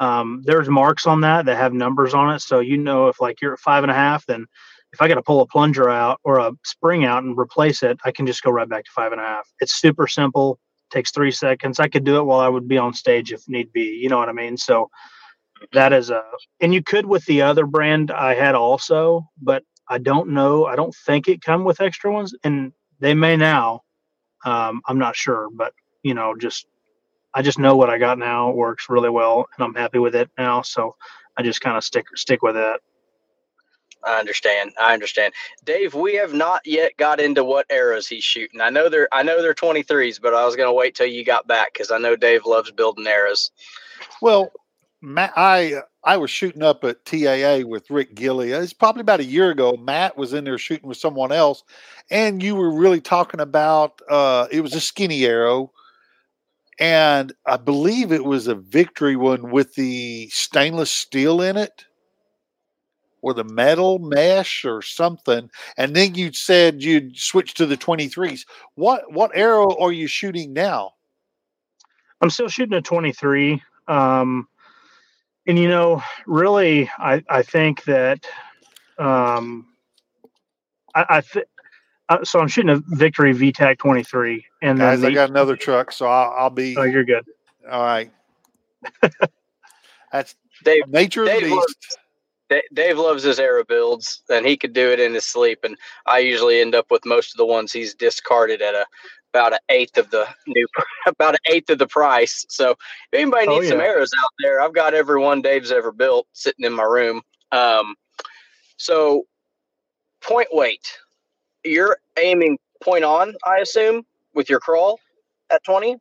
Um, 0.00 0.42
there's 0.44 0.68
marks 0.68 1.06
on 1.06 1.22
that 1.22 1.46
that 1.46 1.56
have 1.56 1.72
numbers 1.72 2.14
on 2.14 2.32
it, 2.34 2.40
so 2.40 2.60
you 2.60 2.76
know 2.76 3.08
if 3.08 3.20
like 3.20 3.40
you're 3.40 3.54
at 3.54 3.58
five 3.60 3.82
and 3.82 3.90
a 3.90 3.94
half, 3.94 4.24
then 4.26 4.46
if 4.92 5.02
I 5.02 5.08
got 5.08 5.14
to 5.14 5.22
pull 5.22 5.40
a 5.40 5.46
plunger 5.46 5.90
out 5.90 6.20
or 6.24 6.38
a 6.38 6.52
spring 6.64 7.04
out 7.04 7.24
and 7.24 7.36
replace 7.38 7.82
it, 7.82 7.98
I 8.04 8.12
can 8.12 8.26
just 8.26 8.42
go 8.42 8.50
right 8.50 8.68
back 8.68 8.84
to 8.84 8.90
five 8.94 9.12
and 9.12 9.20
a 9.20 9.24
half. 9.24 9.48
It's 9.60 9.80
super 9.80 10.06
simple. 10.06 10.58
Takes 10.90 11.10
three 11.10 11.32
seconds. 11.32 11.78
I 11.80 11.88
could 11.88 12.04
do 12.04 12.18
it 12.18 12.24
while 12.24 12.40
I 12.40 12.48
would 12.48 12.66
be 12.66 12.78
on 12.78 12.94
stage 12.94 13.32
if 13.32 13.46
need 13.48 13.72
be. 13.72 13.98
You 14.00 14.08
know 14.08 14.18
what 14.18 14.30
I 14.30 14.32
mean? 14.32 14.56
So 14.56 14.88
that 15.72 15.92
is 15.92 16.10
a, 16.10 16.22
and 16.60 16.72
you 16.72 16.82
could 16.82 17.06
with 17.06 17.24
the 17.26 17.42
other 17.42 17.66
brand 17.66 18.10
I 18.10 18.34
had 18.34 18.54
also, 18.54 19.28
but 19.42 19.62
I 19.88 19.98
don't 19.98 20.30
know. 20.30 20.66
I 20.66 20.76
don't 20.76 20.94
think 20.94 21.28
it 21.28 21.42
come 21.42 21.64
with 21.64 21.80
extra 21.80 22.12
ones, 22.12 22.34
and 22.44 22.72
they 23.00 23.14
may 23.14 23.36
now. 23.36 23.82
Um, 24.44 24.82
I'm 24.86 24.98
not 24.98 25.16
sure, 25.16 25.48
but 25.52 25.72
you 26.02 26.14
know, 26.14 26.34
just 26.36 26.66
I 27.34 27.42
just 27.42 27.58
know 27.58 27.76
what 27.76 27.90
I 27.90 27.98
got 27.98 28.18
now 28.18 28.50
works 28.50 28.86
really 28.88 29.10
well, 29.10 29.48
and 29.56 29.64
I'm 29.64 29.74
happy 29.74 29.98
with 29.98 30.14
it 30.14 30.30
now. 30.38 30.62
So 30.62 30.96
I 31.36 31.42
just 31.42 31.60
kind 31.60 31.76
of 31.76 31.84
stick 31.84 32.06
stick 32.16 32.42
with 32.42 32.54
that. 32.54 32.80
I 34.04 34.18
understand. 34.18 34.72
I 34.80 34.94
understand. 34.94 35.34
Dave, 35.64 35.94
we 35.94 36.14
have 36.14 36.32
not 36.32 36.62
yet 36.64 36.96
got 36.96 37.20
into 37.20 37.44
what 37.44 37.66
arrows 37.68 38.06
he's 38.06 38.24
shooting. 38.24 38.60
I 38.60 38.70
know 38.70 38.88
they're 38.88 39.08
I 39.12 39.22
know 39.22 39.42
they're 39.42 39.54
23s, 39.54 40.20
but 40.20 40.34
I 40.34 40.44
was 40.44 40.56
going 40.56 40.68
to 40.68 40.72
wait 40.72 40.94
till 40.94 41.06
you 41.06 41.24
got 41.24 41.46
back 41.46 41.74
cuz 41.74 41.90
I 41.90 41.98
know 41.98 42.16
Dave 42.16 42.46
loves 42.46 42.70
building 42.70 43.06
arrows. 43.06 43.50
Well, 44.22 44.52
Matt, 45.02 45.32
I 45.36 45.82
I 46.04 46.16
was 46.16 46.30
shooting 46.30 46.62
up 46.62 46.84
at 46.84 47.04
TAA 47.04 47.66
with 47.66 47.90
Rick 47.90 48.14
Gilly. 48.14 48.52
It's 48.52 48.72
probably 48.72 49.00
about 49.00 49.20
a 49.20 49.24
year 49.24 49.50
ago. 49.50 49.76
Matt 49.76 50.16
was 50.16 50.32
in 50.32 50.44
there 50.44 50.58
shooting 50.58 50.88
with 50.88 50.98
someone 50.98 51.32
else, 51.32 51.64
and 52.10 52.42
you 52.42 52.54
were 52.54 52.70
really 52.70 53.00
talking 53.00 53.40
about 53.40 54.00
uh, 54.08 54.46
it 54.50 54.60
was 54.60 54.74
a 54.74 54.80
skinny 54.80 55.24
arrow, 55.26 55.72
and 56.78 57.32
I 57.46 57.56
believe 57.56 58.12
it 58.12 58.24
was 58.24 58.46
a 58.46 58.54
victory 58.54 59.16
one 59.16 59.50
with 59.50 59.74
the 59.74 60.28
stainless 60.28 60.90
steel 60.90 61.42
in 61.42 61.56
it 61.56 61.84
or 63.20 63.34
the 63.34 63.44
metal 63.44 63.98
mesh 63.98 64.64
or 64.64 64.80
something 64.80 65.50
and 65.76 65.94
then 65.94 66.14
you 66.14 66.32
said 66.32 66.82
you'd 66.82 67.16
switch 67.16 67.54
to 67.54 67.66
the 67.66 67.76
23s 67.76 68.46
what 68.76 69.12
what 69.12 69.30
arrow 69.34 69.76
are 69.78 69.92
you 69.92 70.06
shooting 70.06 70.52
now 70.52 70.92
i'm 72.20 72.30
still 72.30 72.48
shooting 72.48 72.74
a 72.74 72.82
23 72.82 73.60
um 73.88 74.46
and 75.48 75.58
you 75.58 75.68
know 75.68 76.00
really 76.26 76.88
i 76.98 77.22
i 77.28 77.42
think 77.42 77.82
that 77.84 78.24
um 78.98 79.66
i 80.94 81.04
i 81.08 81.20
th- 81.20 81.46
uh, 82.10 82.22
so 82.22 82.38
i'm 82.38 82.46
shooting 82.46 82.70
a 82.70 82.80
victory 82.96 83.34
vtac 83.34 83.78
23 83.78 84.44
and 84.62 84.78
guys 84.78 85.00
the, 85.00 85.08
i 85.08 85.14
got 85.14 85.30
another 85.30 85.56
truck 85.56 85.90
so 85.90 86.06
i'll, 86.06 86.34
I'll 86.38 86.50
be 86.50 86.76
oh 86.76 86.82
you're 86.82 87.04
good 87.04 87.24
all 87.68 87.82
right 87.82 88.12
that's 90.12 90.36
Dave, 90.64 90.86
nature 90.88 91.24
of 91.24 91.30
the 91.30 91.40
beast 91.40 91.98
Dave 92.72 92.98
loves 92.98 93.22
his 93.24 93.38
arrow 93.38 93.64
builds, 93.64 94.22
and 94.30 94.46
he 94.46 94.56
could 94.56 94.72
do 94.72 94.90
it 94.90 95.00
in 95.00 95.12
his 95.12 95.26
sleep. 95.26 95.64
And 95.64 95.76
I 96.06 96.20
usually 96.20 96.60
end 96.60 96.74
up 96.74 96.90
with 96.90 97.04
most 97.04 97.32
of 97.32 97.36
the 97.36 97.44
ones 97.44 97.72
he's 97.72 97.94
discarded 97.94 98.62
at 98.62 98.74
a 98.74 98.86
about 99.38 99.52
an 99.52 99.58
eighth 99.68 99.96
of 99.98 100.10
the 100.10 100.26
new, 100.46 100.66
about 101.06 101.34
an 101.34 101.54
eighth 101.54 101.70
of 101.70 101.78
the 101.78 101.86
price. 101.86 102.44
So 102.48 102.72
if 102.72 102.78
anybody 103.12 103.46
oh, 103.46 103.54
needs 103.54 103.60
oh, 103.60 103.62
yeah. 103.62 103.70
some 103.70 103.80
arrows 103.80 104.10
out 104.20 104.30
there, 104.40 104.60
I've 104.60 104.74
got 104.74 104.94
every 104.94 105.20
one 105.20 105.42
Dave's 105.42 105.70
ever 105.70 105.92
built 105.92 106.26
sitting 106.32 106.64
in 106.64 106.72
my 106.72 106.82
room. 106.82 107.22
Um, 107.52 107.94
so 108.76 109.26
point 110.20 110.48
weight, 110.52 110.98
you're 111.64 111.98
aiming 112.18 112.58
point 112.82 113.04
on, 113.04 113.34
I 113.46 113.58
assume, 113.58 114.04
with 114.34 114.50
your 114.50 114.60
crawl 114.60 114.98
at 115.50 115.62
twenty. 115.64 115.96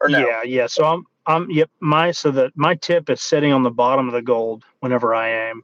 Or 0.00 0.08
no? 0.08 0.18
Yeah, 0.18 0.42
yeah. 0.42 0.66
So 0.66 0.84
I'm 0.84 1.06
um, 1.26 1.48
yep. 1.50 1.70
My 1.80 2.10
so 2.10 2.30
that 2.32 2.52
my 2.56 2.74
tip 2.74 3.08
is 3.08 3.22
sitting 3.22 3.52
on 3.52 3.62
the 3.62 3.70
bottom 3.70 4.08
of 4.08 4.12
the 4.12 4.20
gold 4.20 4.64
whenever 4.80 5.14
I 5.14 5.48
aim. 5.48 5.62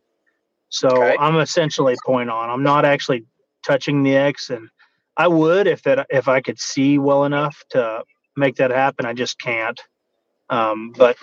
So 0.69 0.89
okay. 0.89 1.17
I'm 1.19 1.37
essentially 1.37 1.97
point 2.07 2.31
on. 2.31 2.49
I'm 2.49 2.63
not 2.63 2.85
actually 2.85 3.25
touching 3.67 4.03
the 4.03 4.17
X, 4.17 4.51
and 4.51 4.71
I 5.21 5.29
would 5.29 5.67
if 5.67 5.83
that 5.83 6.07
if 6.09 6.29
I 6.29 6.41
could 6.41 6.59
see 6.59 6.99
well 6.99 7.25
enough 7.25 7.63
to 7.71 8.05
make 8.39 8.57
that 8.57 8.71
happen. 8.71 9.05
I 9.05 9.13
just 9.13 9.39
can't. 9.39 9.79
Um, 10.49 10.93
but 10.97 11.19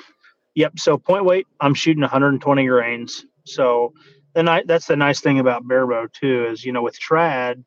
yep. 0.53 0.77
So 0.77 0.99
point 0.99 1.25
weight, 1.25 1.47
I'm 1.59 1.73
shooting 1.73 2.01
120 2.01 2.67
grains. 2.67 3.25
So 3.47 3.93
then 4.35 4.47
I 4.47 4.61
that's 4.67 4.85
the 4.85 4.95
nice 4.95 5.19
thing 5.19 5.39
about 5.39 5.67
barebow 5.67 6.09
too 6.13 6.45
is 6.45 6.63
you 6.63 6.71
know 6.73 6.83
with 6.83 6.99
trad, 6.99 7.63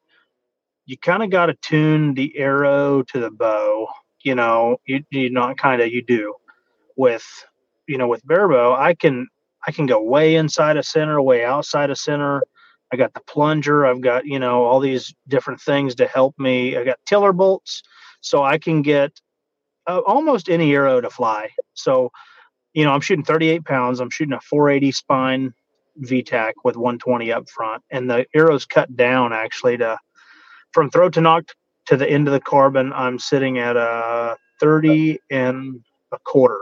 you 0.86 0.96
kind 0.96 1.24
of 1.24 1.30
got 1.30 1.46
to 1.46 1.54
tune 1.54 2.14
the 2.14 2.38
arrow 2.38 3.02
to 3.02 3.18
the 3.18 3.32
bow. 3.32 3.88
You 4.22 4.36
know, 4.36 4.76
you 4.86 5.02
you 5.10 5.30
not 5.30 5.58
kind 5.58 5.82
of 5.82 5.90
you 5.90 6.00
do 6.00 6.32
with 6.96 7.26
you 7.88 7.98
know 7.98 8.06
with 8.06 8.24
barebow 8.26 8.74
i 8.74 8.94
can 8.94 9.26
i 9.66 9.72
can 9.72 9.86
go 9.86 10.02
way 10.02 10.36
inside 10.36 10.76
of 10.76 10.84
center 10.84 11.20
way 11.22 11.44
outside 11.44 11.88
of 11.90 11.98
center 11.98 12.42
i 12.92 12.96
got 12.96 13.12
the 13.14 13.20
plunger 13.20 13.86
i've 13.86 14.00
got 14.00 14.24
you 14.26 14.38
know 14.38 14.64
all 14.64 14.80
these 14.80 15.14
different 15.28 15.60
things 15.60 15.94
to 15.96 16.06
help 16.06 16.38
me. 16.38 16.76
I 16.76 16.84
got 16.84 16.98
tiller 17.06 17.32
bolts 17.32 17.82
so 18.20 18.42
i 18.42 18.58
can 18.58 18.82
get 18.82 19.12
uh, 19.86 20.00
almost 20.06 20.48
any 20.48 20.72
arrow 20.74 21.00
to 21.00 21.10
fly. 21.10 21.50
So 21.74 22.10
you 22.74 22.84
know 22.84 22.92
i'm 22.92 23.00
shooting 23.00 23.24
38 23.24 23.64
pounds 23.64 24.00
i'm 24.00 24.10
shooting 24.10 24.34
a 24.34 24.40
480 24.40 24.92
spine 24.92 25.54
vtac 26.02 26.52
with 26.64 26.76
120 26.76 27.32
up 27.32 27.48
front 27.48 27.82
and 27.90 28.08
the 28.08 28.26
arrows 28.34 28.64
cut 28.64 28.94
down 28.96 29.32
actually 29.32 29.76
to 29.76 29.98
from 30.72 30.90
throat 30.90 31.14
to 31.14 31.20
nock 31.20 31.44
to 31.86 31.96
the 31.96 32.08
end 32.08 32.28
of 32.28 32.32
the 32.32 32.40
carbon 32.40 32.92
i'm 32.92 33.18
sitting 33.18 33.58
at 33.58 33.76
a 33.76 34.36
30 34.60 35.18
and 35.30 35.80
a 36.12 36.18
quarter. 36.18 36.60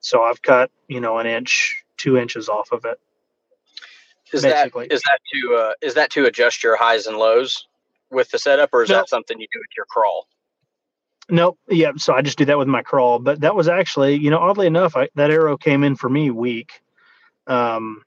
So 0.00 0.22
I've 0.22 0.40
cut, 0.40 0.70
you 0.88 1.00
know, 1.00 1.18
an 1.18 1.26
inch, 1.26 1.82
two 1.98 2.16
inches 2.16 2.48
off 2.48 2.72
of 2.72 2.84
it. 2.84 2.98
Is 4.32 4.42
basically. 4.42 4.88
that 4.88 4.94
is 4.94 5.02
that 5.02 5.20
to 5.32 5.54
uh, 5.54 5.72
is 5.82 5.94
that 5.94 6.10
to 6.10 6.26
adjust 6.26 6.62
your 6.62 6.76
highs 6.76 7.06
and 7.06 7.16
lows 7.16 7.66
with 8.10 8.30
the 8.30 8.38
setup, 8.38 8.70
or 8.72 8.82
is 8.82 8.88
that 8.88 9.08
something 9.08 9.38
you 9.40 9.46
do 9.52 9.60
with 9.60 9.76
your 9.76 9.86
crawl? 9.86 10.26
Nope. 11.28 11.58
Yeah. 11.68 11.92
So 11.96 12.14
I 12.14 12.22
just 12.22 12.38
do 12.38 12.44
that 12.44 12.58
with 12.58 12.68
my 12.68 12.82
crawl. 12.82 13.18
But 13.18 13.40
that 13.40 13.54
was 13.54 13.68
actually, 13.68 14.16
you 14.16 14.30
know, 14.30 14.38
oddly 14.38 14.66
enough, 14.66 14.96
I, 14.96 15.08
that 15.16 15.30
arrow 15.30 15.56
came 15.56 15.82
in 15.82 15.96
for 15.96 16.08
me 16.08 16.30
weak. 16.30 16.70
Um, 17.46 18.02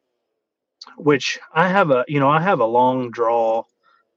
which 0.97 1.39
I 1.53 1.67
have 1.67 1.91
a, 1.91 2.05
you 2.07 2.19
know, 2.19 2.29
I 2.29 2.41
have 2.41 2.59
a 2.59 2.65
long 2.65 3.11
draw. 3.11 3.63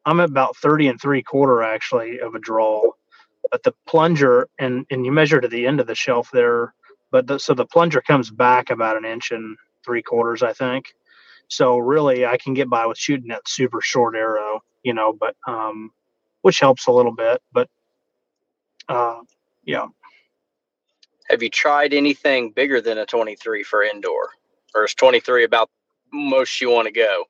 I'm 0.04 0.20
about 0.20 0.56
30 0.56 0.88
and 0.88 1.00
three 1.00 1.22
quarter 1.22 1.62
actually 1.62 2.20
of 2.20 2.34
a 2.34 2.38
draw. 2.38 2.82
But 3.50 3.62
the 3.64 3.74
plunger 3.86 4.48
and 4.58 4.86
and 4.90 5.04
you 5.04 5.12
measure 5.12 5.40
to 5.40 5.48
the 5.48 5.66
end 5.66 5.80
of 5.80 5.86
the 5.86 5.94
shelf 5.94 6.30
there, 6.32 6.74
but 7.10 7.26
the, 7.26 7.38
so 7.38 7.54
the 7.54 7.66
plunger 7.66 8.00
comes 8.00 8.30
back 8.30 8.70
about 8.70 8.96
an 8.96 9.04
inch 9.04 9.30
and 9.30 9.56
three 9.84 10.02
quarters, 10.02 10.42
I 10.42 10.52
think. 10.52 10.94
So 11.52 11.76
really, 11.76 12.24
I 12.24 12.38
can 12.38 12.54
get 12.54 12.70
by 12.70 12.86
with 12.86 12.96
shooting 12.96 13.28
that 13.28 13.46
super 13.46 13.82
short 13.82 14.16
arrow, 14.16 14.60
you 14.82 14.94
know, 14.94 15.12
but 15.12 15.36
um, 15.46 15.90
which 16.40 16.60
helps 16.60 16.86
a 16.86 16.92
little 16.92 17.14
bit. 17.14 17.42
But 17.52 17.68
uh, 18.88 19.20
yeah. 19.64 19.88
Have 21.28 21.42
you 21.42 21.50
tried 21.50 21.92
anything 21.92 22.52
bigger 22.52 22.80
than 22.80 22.96
a 22.96 23.04
23 23.04 23.64
for 23.64 23.82
indoor, 23.82 24.30
or 24.74 24.84
is 24.84 24.94
23 24.94 25.44
about 25.44 25.68
most 26.10 26.58
you 26.62 26.70
want 26.70 26.86
to 26.86 26.92
go? 26.92 27.24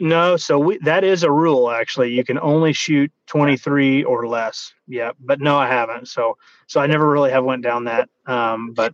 No, 0.00 0.36
so 0.36 0.58
we, 0.58 0.78
that 0.78 1.04
is 1.04 1.22
a 1.22 1.30
rule 1.30 1.70
actually. 1.70 2.12
You 2.12 2.24
can 2.24 2.38
only 2.40 2.72
shoot 2.72 3.12
23 3.26 4.02
or 4.02 4.26
less. 4.26 4.72
Yeah, 4.88 5.12
but 5.20 5.40
no, 5.40 5.56
I 5.56 5.68
haven't. 5.68 6.08
So 6.08 6.36
so 6.66 6.80
I 6.80 6.88
never 6.88 7.08
really 7.08 7.30
have 7.30 7.44
went 7.44 7.62
down 7.62 7.84
that. 7.84 8.08
Um, 8.26 8.72
but 8.72 8.92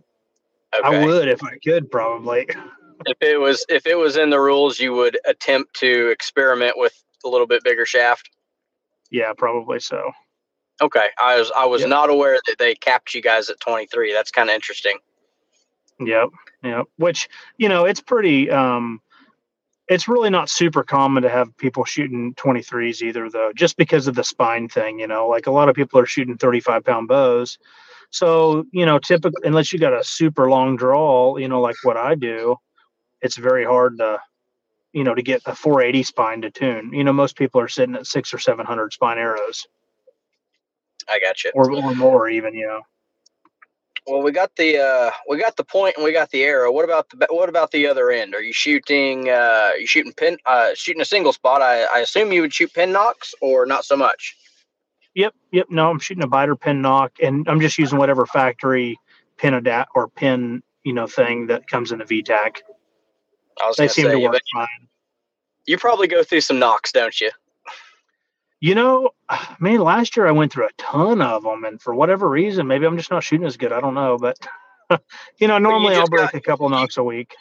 okay. 0.77 0.95
I 0.95 1.05
would 1.05 1.27
if 1.27 1.43
I 1.43 1.57
could 1.63 1.89
probably. 1.89 2.47
If 3.05 3.17
it 3.21 3.39
was 3.39 3.65
if 3.69 3.85
it 3.85 3.95
was 3.95 4.17
in 4.17 4.29
the 4.29 4.39
rules, 4.39 4.79
you 4.79 4.93
would 4.93 5.19
attempt 5.25 5.75
to 5.75 6.09
experiment 6.09 6.77
with 6.77 6.93
a 7.23 7.29
little 7.29 7.47
bit 7.47 7.63
bigger 7.63 7.85
shaft. 7.85 8.29
Yeah, 9.11 9.33
probably 9.37 9.79
so. 9.79 10.11
Okay, 10.81 11.07
I 11.17 11.39
was 11.39 11.51
I 11.55 11.65
was 11.65 11.81
yep. 11.81 11.89
not 11.89 12.09
aware 12.09 12.39
that 12.47 12.57
they 12.59 12.75
capped 12.75 13.13
you 13.13 13.21
guys 13.21 13.49
at 13.49 13.59
23. 13.59 14.13
That's 14.13 14.31
kind 14.31 14.49
of 14.49 14.55
interesting. 14.55 14.97
Yep, 15.99 16.29
yep. 16.63 16.85
Which 16.97 17.29
you 17.57 17.69
know, 17.69 17.85
it's 17.85 18.01
pretty. 18.01 18.49
um 18.51 19.01
it's 19.87 20.07
really 20.09 20.29
not 20.29 20.49
super 20.49 20.83
common 20.83 21.23
to 21.23 21.29
have 21.29 21.55
people 21.57 21.85
shooting 21.85 22.33
23s 22.35 23.01
either 23.01 23.29
though 23.29 23.51
just 23.55 23.77
because 23.77 24.07
of 24.07 24.15
the 24.15 24.23
spine 24.23 24.67
thing 24.67 24.99
you 24.99 25.07
know 25.07 25.27
like 25.27 25.47
a 25.47 25.51
lot 25.51 25.69
of 25.69 25.75
people 25.75 25.99
are 25.99 26.05
shooting 26.05 26.37
35 26.37 26.83
pound 26.83 27.07
bows 27.07 27.57
so 28.09 28.65
you 28.71 28.85
know 28.85 28.99
typically 28.99 29.41
unless 29.45 29.71
you 29.71 29.79
got 29.79 29.93
a 29.93 30.03
super 30.03 30.49
long 30.49 30.75
draw 30.75 31.37
you 31.37 31.47
know 31.47 31.61
like 31.61 31.77
what 31.83 31.97
i 31.97 32.15
do 32.15 32.57
it's 33.21 33.37
very 33.37 33.65
hard 33.65 33.97
to 33.97 34.19
you 34.93 35.03
know 35.03 35.15
to 35.15 35.21
get 35.21 35.41
a 35.45 35.55
480 35.55 36.03
spine 36.03 36.41
to 36.41 36.51
tune 36.51 36.91
you 36.93 37.03
know 37.03 37.13
most 37.13 37.35
people 37.35 37.61
are 37.61 37.67
sitting 37.67 37.95
at 37.95 38.07
six 38.07 38.33
or 38.33 38.39
seven 38.39 38.65
hundred 38.65 38.93
spine 38.93 39.17
arrows 39.17 39.67
I 41.09 41.19
got 41.19 41.43
you. 41.43 41.51
or, 41.53 41.71
or 41.71 41.95
more 41.95 42.29
even. 42.29 42.53
You 42.53 42.67
know. 42.67 42.81
Well, 44.05 44.21
we 44.21 44.31
got 44.31 44.55
the 44.55 44.77
uh, 44.77 45.11
we 45.27 45.37
got 45.37 45.55
the 45.57 45.63
point 45.63 45.95
and 45.97 46.03
we 46.03 46.11
got 46.11 46.29
the 46.31 46.43
arrow. 46.43 46.71
What 46.71 46.85
about 46.85 47.09
the 47.09 47.27
what 47.29 47.49
about 47.49 47.71
the 47.71 47.87
other 47.87 48.11
end? 48.11 48.35
Are 48.35 48.41
you 48.41 48.53
shooting? 48.53 49.29
Uh, 49.29 49.71
are 49.73 49.77
you 49.77 49.87
shooting 49.87 50.13
pin? 50.13 50.37
Uh, 50.45 50.69
shooting 50.75 51.01
a 51.01 51.05
single 51.05 51.33
spot? 51.33 51.61
I, 51.61 51.83
I 51.83 51.99
assume 51.99 52.31
you 52.31 52.41
would 52.41 52.53
shoot 52.53 52.73
pin 52.73 52.91
nocks 52.91 53.33
or 53.41 53.65
not 53.65 53.85
so 53.85 53.95
much. 53.95 54.35
Yep, 55.15 55.33
yep. 55.51 55.67
No, 55.69 55.89
I'm 55.89 55.99
shooting 55.99 56.23
a 56.23 56.27
Beiter 56.27 56.59
pin 56.59 56.81
nock, 56.81 57.13
and 57.21 57.47
I'm 57.49 57.59
just 57.59 57.77
using 57.77 57.97
whatever 57.97 58.25
factory 58.25 58.97
pin 59.37 59.53
adapt 59.53 59.91
or 59.95 60.07
pin 60.07 60.61
you 60.83 60.93
know 60.93 61.07
thing 61.07 61.47
that 61.47 61.67
comes 61.67 61.91
in 61.91 61.99
the 61.99 62.05
VTAC. 62.05 62.57
I 63.61 63.67
was 63.67 63.77
They 63.77 63.87
seem 63.87 64.05
say, 64.05 64.11
to 64.13 64.19
you, 64.19 64.29
work 64.29 64.41
fine. 64.53 64.67
you 65.65 65.77
probably 65.77 66.07
go 66.07 66.23
through 66.23 66.41
some 66.41 66.59
nocks, 66.59 66.91
don't 66.91 67.19
you? 67.19 67.31
You 68.59 68.75
know, 68.75 69.11
man, 69.59 69.79
last 69.79 70.15
year 70.17 70.27
I 70.27 70.31
went 70.31 70.51
through 70.53 70.67
a 70.67 70.71
ton 70.77 71.21
of 71.21 71.43
them, 71.43 71.63
and 71.63 71.81
for 71.81 71.93
whatever 71.95 72.29
reason, 72.29 72.67
maybe 72.67 72.85
I'm 72.85 72.97
just 72.97 73.11
not 73.11 73.23
shooting 73.23 73.45
as 73.47 73.57
good. 73.57 73.71
I 73.71 73.79
don't 73.81 73.93
know, 73.93 74.17
but 74.17 74.37
you 75.39 75.47
know, 75.47 75.57
normally 75.57 75.95
I'll 75.95 76.07
break 76.07 76.31
got- 76.31 76.35
a 76.35 76.41
couple 76.41 76.69
nocks 76.69 76.97
a 76.97 77.03
week. 77.03 77.35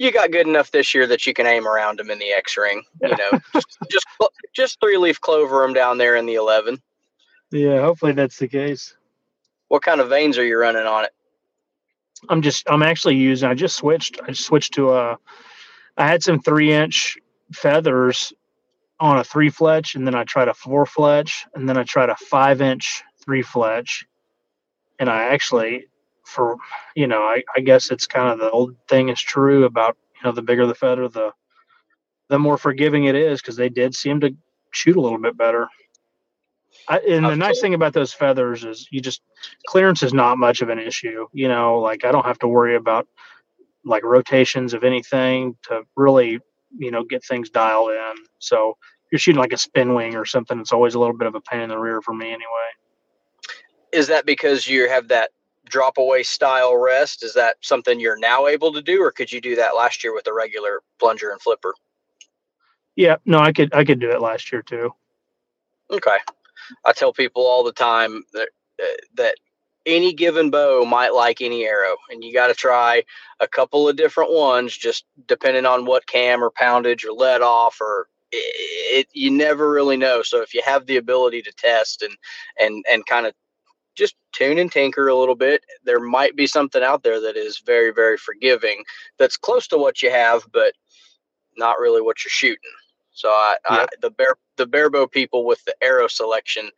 You 0.00 0.12
got 0.12 0.30
good 0.30 0.46
enough 0.46 0.70
this 0.70 0.94
year 0.94 1.08
that 1.08 1.26
you 1.26 1.34
can 1.34 1.44
aim 1.48 1.66
around 1.66 1.98
them 1.98 2.08
in 2.08 2.20
the 2.20 2.30
X 2.30 2.56
ring. 2.56 2.84
You 3.02 3.16
know, 3.16 3.40
just 3.52 3.78
just 3.90 4.06
just 4.54 4.80
three 4.80 4.96
leaf 4.96 5.20
clover 5.20 5.62
them 5.62 5.72
down 5.74 5.98
there 5.98 6.14
in 6.14 6.24
the 6.24 6.34
eleven. 6.36 6.80
Yeah, 7.50 7.80
hopefully 7.80 8.12
that's 8.12 8.38
the 8.38 8.46
case. 8.46 8.94
What 9.66 9.82
kind 9.82 10.00
of 10.00 10.08
vanes 10.08 10.38
are 10.38 10.44
you 10.44 10.56
running 10.56 10.86
on 10.86 11.04
it? 11.04 11.10
I'm 12.28 12.42
just 12.42 12.68
I'm 12.70 12.82
actually 12.82 13.16
using 13.16 13.48
I 13.48 13.54
just 13.54 13.76
switched 13.76 14.20
I 14.26 14.32
switched 14.32 14.74
to 14.74 14.92
a 14.92 15.18
I 15.96 16.06
had 16.06 16.22
some 16.22 16.40
three 16.40 16.72
inch 16.72 17.16
feathers 17.52 18.32
on 19.00 19.18
a 19.18 19.24
three 19.24 19.50
fletch 19.50 19.94
and 19.94 20.06
then 20.06 20.14
I 20.14 20.24
tried 20.24 20.48
a 20.48 20.54
four 20.54 20.86
fletch 20.86 21.46
and 21.54 21.68
then 21.68 21.76
I 21.76 21.84
tried 21.84 22.10
a 22.10 22.16
five 22.16 22.60
inch 22.60 23.02
three 23.24 23.42
fletch 23.42 24.06
and 24.98 25.08
I 25.08 25.24
actually 25.24 25.86
for 26.24 26.56
you 26.94 27.06
know 27.06 27.22
I, 27.22 27.42
I 27.56 27.60
guess 27.60 27.90
it's 27.90 28.06
kind 28.06 28.28
of 28.28 28.38
the 28.38 28.50
old 28.50 28.76
thing 28.88 29.08
is 29.08 29.20
true 29.20 29.64
about 29.64 29.96
you 30.16 30.20
know 30.24 30.32
the 30.32 30.42
bigger 30.42 30.66
the 30.66 30.74
feather 30.74 31.08
the 31.08 31.32
the 32.28 32.38
more 32.38 32.58
forgiving 32.58 33.04
it 33.04 33.14
is 33.14 33.40
because 33.40 33.56
they 33.56 33.68
did 33.68 33.94
seem 33.94 34.20
to 34.20 34.34
shoot 34.70 34.96
a 34.96 35.00
little 35.00 35.18
bit 35.18 35.36
better. 35.36 35.68
I, 36.88 36.98
and 36.98 37.24
the 37.24 37.36
nice 37.36 37.60
thing 37.60 37.74
about 37.74 37.92
those 37.92 38.12
feathers 38.12 38.64
is 38.64 38.88
you 38.90 39.00
just 39.00 39.20
clearance 39.66 40.02
is 40.02 40.14
not 40.14 40.38
much 40.38 40.62
of 40.62 40.70
an 40.70 40.78
issue. 40.78 41.26
You 41.32 41.48
know, 41.48 41.78
like 41.80 42.04
I 42.04 42.12
don't 42.12 42.24
have 42.24 42.38
to 42.40 42.48
worry 42.48 42.76
about 42.76 43.06
like 43.84 44.04
rotations 44.04 44.74
of 44.74 44.84
anything 44.84 45.56
to 45.64 45.82
really, 45.96 46.40
you 46.76 46.90
know, 46.90 47.04
get 47.04 47.24
things 47.24 47.50
dialed 47.50 47.90
in. 47.90 48.14
So 48.38 48.76
you're 49.10 49.18
shooting 49.18 49.40
like 49.40 49.52
a 49.52 49.58
spin 49.58 49.94
wing 49.94 50.16
or 50.16 50.24
something, 50.24 50.58
it's 50.58 50.72
always 50.72 50.94
a 50.94 50.98
little 50.98 51.16
bit 51.16 51.28
of 51.28 51.34
a 51.34 51.40
pain 51.40 51.60
in 51.60 51.68
the 51.68 51.78
rear 51.78 52.00
for 52.02 52.14
me 52.14 52.28
anyway. 52.28 52.70
Is 53.92 54.06
that 54.08 54.26
because 54.26 54.68
you 54.68 54.88
have 54.88 55.08
that 55.08 55.30
drop 55.66 55.98
away 55.98 56.22
style 56.22 56.76
rest? 56.76 57.22
Is 57.22 57.34
that 57.34 57.56
something 57.60 58.00
you're 58.00 58.18
now 58.18 58.46
able 58.46 58.72
to 58.72 58.82
do, 58.82 59.02
or 59.02 59.10
could 59.10 59.32
you 59.32 59.40
do 59.40 59.56
that 59.56 59.76
last 59.76 60.04
year 60.04 60.14
with 60.14 60.26
a 60.26 60.32
regular 60.32 60.82
plunger 60.98 61.30
and 61.30 61.40
flipper? 61.40 61.74
Yeah, 62.96 63.16
no, 63.24 63.38
I 63.38 63.52
could 63.52 63.72
I 63.74 63.84
could 63.84 64.00
do 64.00 64.10
it 64.10 64.20
last 64.20 64.52
year 64.52 64.62
too. 64.62 64.92
Okay. 65.90 66.18
I 66.84 66.92
tell 66.92 67.12
people 67.12 67.46
all 67.46 67.64
the 67.64 67.72
time 67.72 68.22
that 68.32 68.48
uh, 68.82 68.86
that 69.14 69.36
any 69.86 70.12
given 70.12 70.50
bow 70.50 70.84
might 70.84 71.14
like 71.14 71.40
any 71.40 71.64
arrow, 71.64 71.96
and 72.10 72.22
you 72.22 72.32
got 72.32 72.48
to 72.48 72.54
try 72.54 73.02
a 73.40 73.48
couple 73.48 73.88
of 73.88 73.96
different 73.96 74.32
ones, 74.32 74.76
just 74.76 75.04
depending 75.26 75.66
on 75.66 75.86
what 75.86 76.06
cam 76.06 76.44
or 76.44 76.50
poundage 76.50 77.04
or 77.04 77.12
let 77.12 77.42
off 77.42 77.80
or 77.80 78.08
it, 78.30 79.06
it 79.06 79.08
you 79.12 79.30
never 79.30 79.70
really 79.70 79.96
know. 79.96 80.22
So 80.22 80.42
if 80.42 80.52
you 80.54 80.62
have 80.64 80.86
the 80.86 80.96
ability 80.96 81.42
to 81.42 81.52
test 81.52 82.02
and 82.02 82.14
and 82.60 82.84
and 82.90 83.06
kind 83.06 83.26
of 83.26 83.32
just 83.96 84.14
tune 84.32 84.58
and 84.58 84.70
tinker 84.70 85.08
a 85.08 85.16
little 85.16 85.34
bit, 85.34 85.64
there 85.84 86.00
might 86.00 86.36
be 86.36 86.46
something 86.46 86.82
out 86.82 87.02
there 87.02 87.20
that 87.20 87.36
is 87.36 87.60
very 87.64 87.92
very 87.92 88.16
forgiving, 88.16 88.84
that's 89.18 89.36
close 89.36 89.66
to 89.68 89.78
what 89.78 90.02
you 90.02 90.10
have, 90.10 90.42
but 90.52 90.72
not 91.56 91.78
really 91.78 92.02
what 92.02 92.24
you're 92.24 92.30
shooting. 92.30 92.70
So 93.12 93.30
I, 93.30 93.56
I 93.66 93.86
the 94.00 94.10
bear 94.10 94.36
the 94.58 94.66
barebow 94.66 95.06
people 95.06 95.46
with 95.46 95.64
the 95.64 95.74
arrow 95.82 96.08
selection 96.08 96.70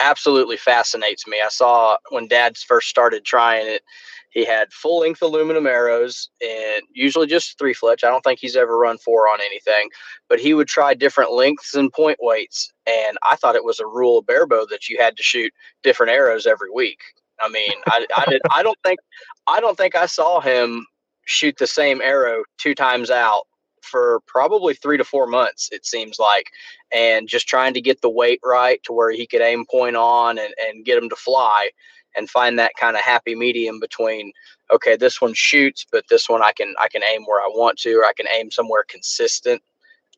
absolutely 0.00 0.56
fascinates 0.56 1.26
me. 1.26 1.40
I 1.44 1.48
saw 1.48 1.96
when 2.10 2.28
Dad's 2.28 2.62
first 2.62 2.88
started 2.88 3.24
trying 3.24 3.66
it, 3.66 3.82
he 4.30 4.44
had 4.44 4.72
full 4.72 5.00
length 5.00 5.22
aluminum 5.22 5.66
arrows 5.66 6.28
and 6.42 6.82
usually 6.92 7.26
just 7.26 7.58
three 7.58 7.72
fletch. 7.72 8.04
I 8.04 8.08
don't 8.08 8.22
think 8.22 8.38
he's 8.38 8.56
ever 8.56 8.78
run 8.78 8.98
four 8.98 9.28
on 9.28 9.40
anything, 9.40 9.88
but 10.28 10.38
he 10.38 10.54
would 10.54 10.68
try 10.68 10.94
different 10.94 11.32
lengths 11.32 11.74
and 11.74 11.92
point 11.92 12.18
weights. 12.20 12.72
And 12.86 13.16
I 13.28 13.36
thought 13.36 13.56
it 13.56 13.64
was 13.64 13.80
a 13.80 13.86
rule 13.86 14.18
of 14.18 14.26
barebow 14.26 14.66
that 14.66 14.88
you 14.88 14.98
had 14.98 15.16
to 15.16 15.22
shoot 15.22 15.52
different 15.82 16.12
arrows 16.12 16.46
every 16.46 16.70
week. 16.70 17.00
I 17.40 17.48
mean, 17.48 17.72
I, 17.86 18.06
I 18.16 18.24
did. 18.28 18.42
I 18.54 18.62
don't 18.62 18.78
think 18.84 18.98
I 19.46 19.60
don't 19.60 19.76
think 19.76 19.94
I 19.94 20.06
saw 20.06 20.40
him 20.40 20.86
shoot 21.24 21.56
the 21.58 21.66
same 21.66 22.00
arrow 22.00 22.42
two 22.58 22.74
times 22.74 23.10
out 23.10 23.44
for 23.82 24.20
probably 24.26 24.74
three 24.74 24.96
to 24.96 25.04
four 25.04 25.26
months, 25.26 25.68
it 25.72 25.86
seems 25.86 26.18
like, 26.18 26.50
and 26.92 27.28
just 27.28 27.48
trying 27.48 27.74
to 27.74 27.80
get 27.80 28.00
the 28.00 28.10
weight 28.10 28.40
right 28.44 28.82
to 28.84 28.92
where 28.92 29.10
he 29.10 29.26
could 29.26 29.40
aim 29.40 29.64
point 29.70 29.96
on 29.96 30.38
and, 30.38 30.54
and 30.66 30.84
get 30.84 31.02
him 31.02 31.08
to 31.08 31.16
fly 31.16 31.70
and 32.16 32.28
find 32.28 32.58
that 32.58 32.72
kind 32.78 32.96
of 32.96 33.02
happy 33.02 33.34
medium 33.34 33.78
between 33.80 34.32
okay 34.72 34.96
this 34.96 35.20
one 35.20 35.34
shoots 35.34 35.86
but 35.90 36.04
this 36.08 36.28
one 36.28 36.42
i 36.42 36.52
can 36.52 36.74
i 36.80 36.88
can 36.88 37.02
aim 37.04 37.22
where 37.24 37.40
i 37.40 37.48
want 37.48 37.78
to 37.78 37.94
or 37.94 38.04
i 38.04 38.12
can 38.12 38.26
aim 38.36 38.50
somewhere 38.50 38.84
consistent 38.88 39.62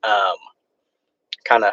um, 0.03 0.37
kind 1.45 1.65
of 1.65 1.73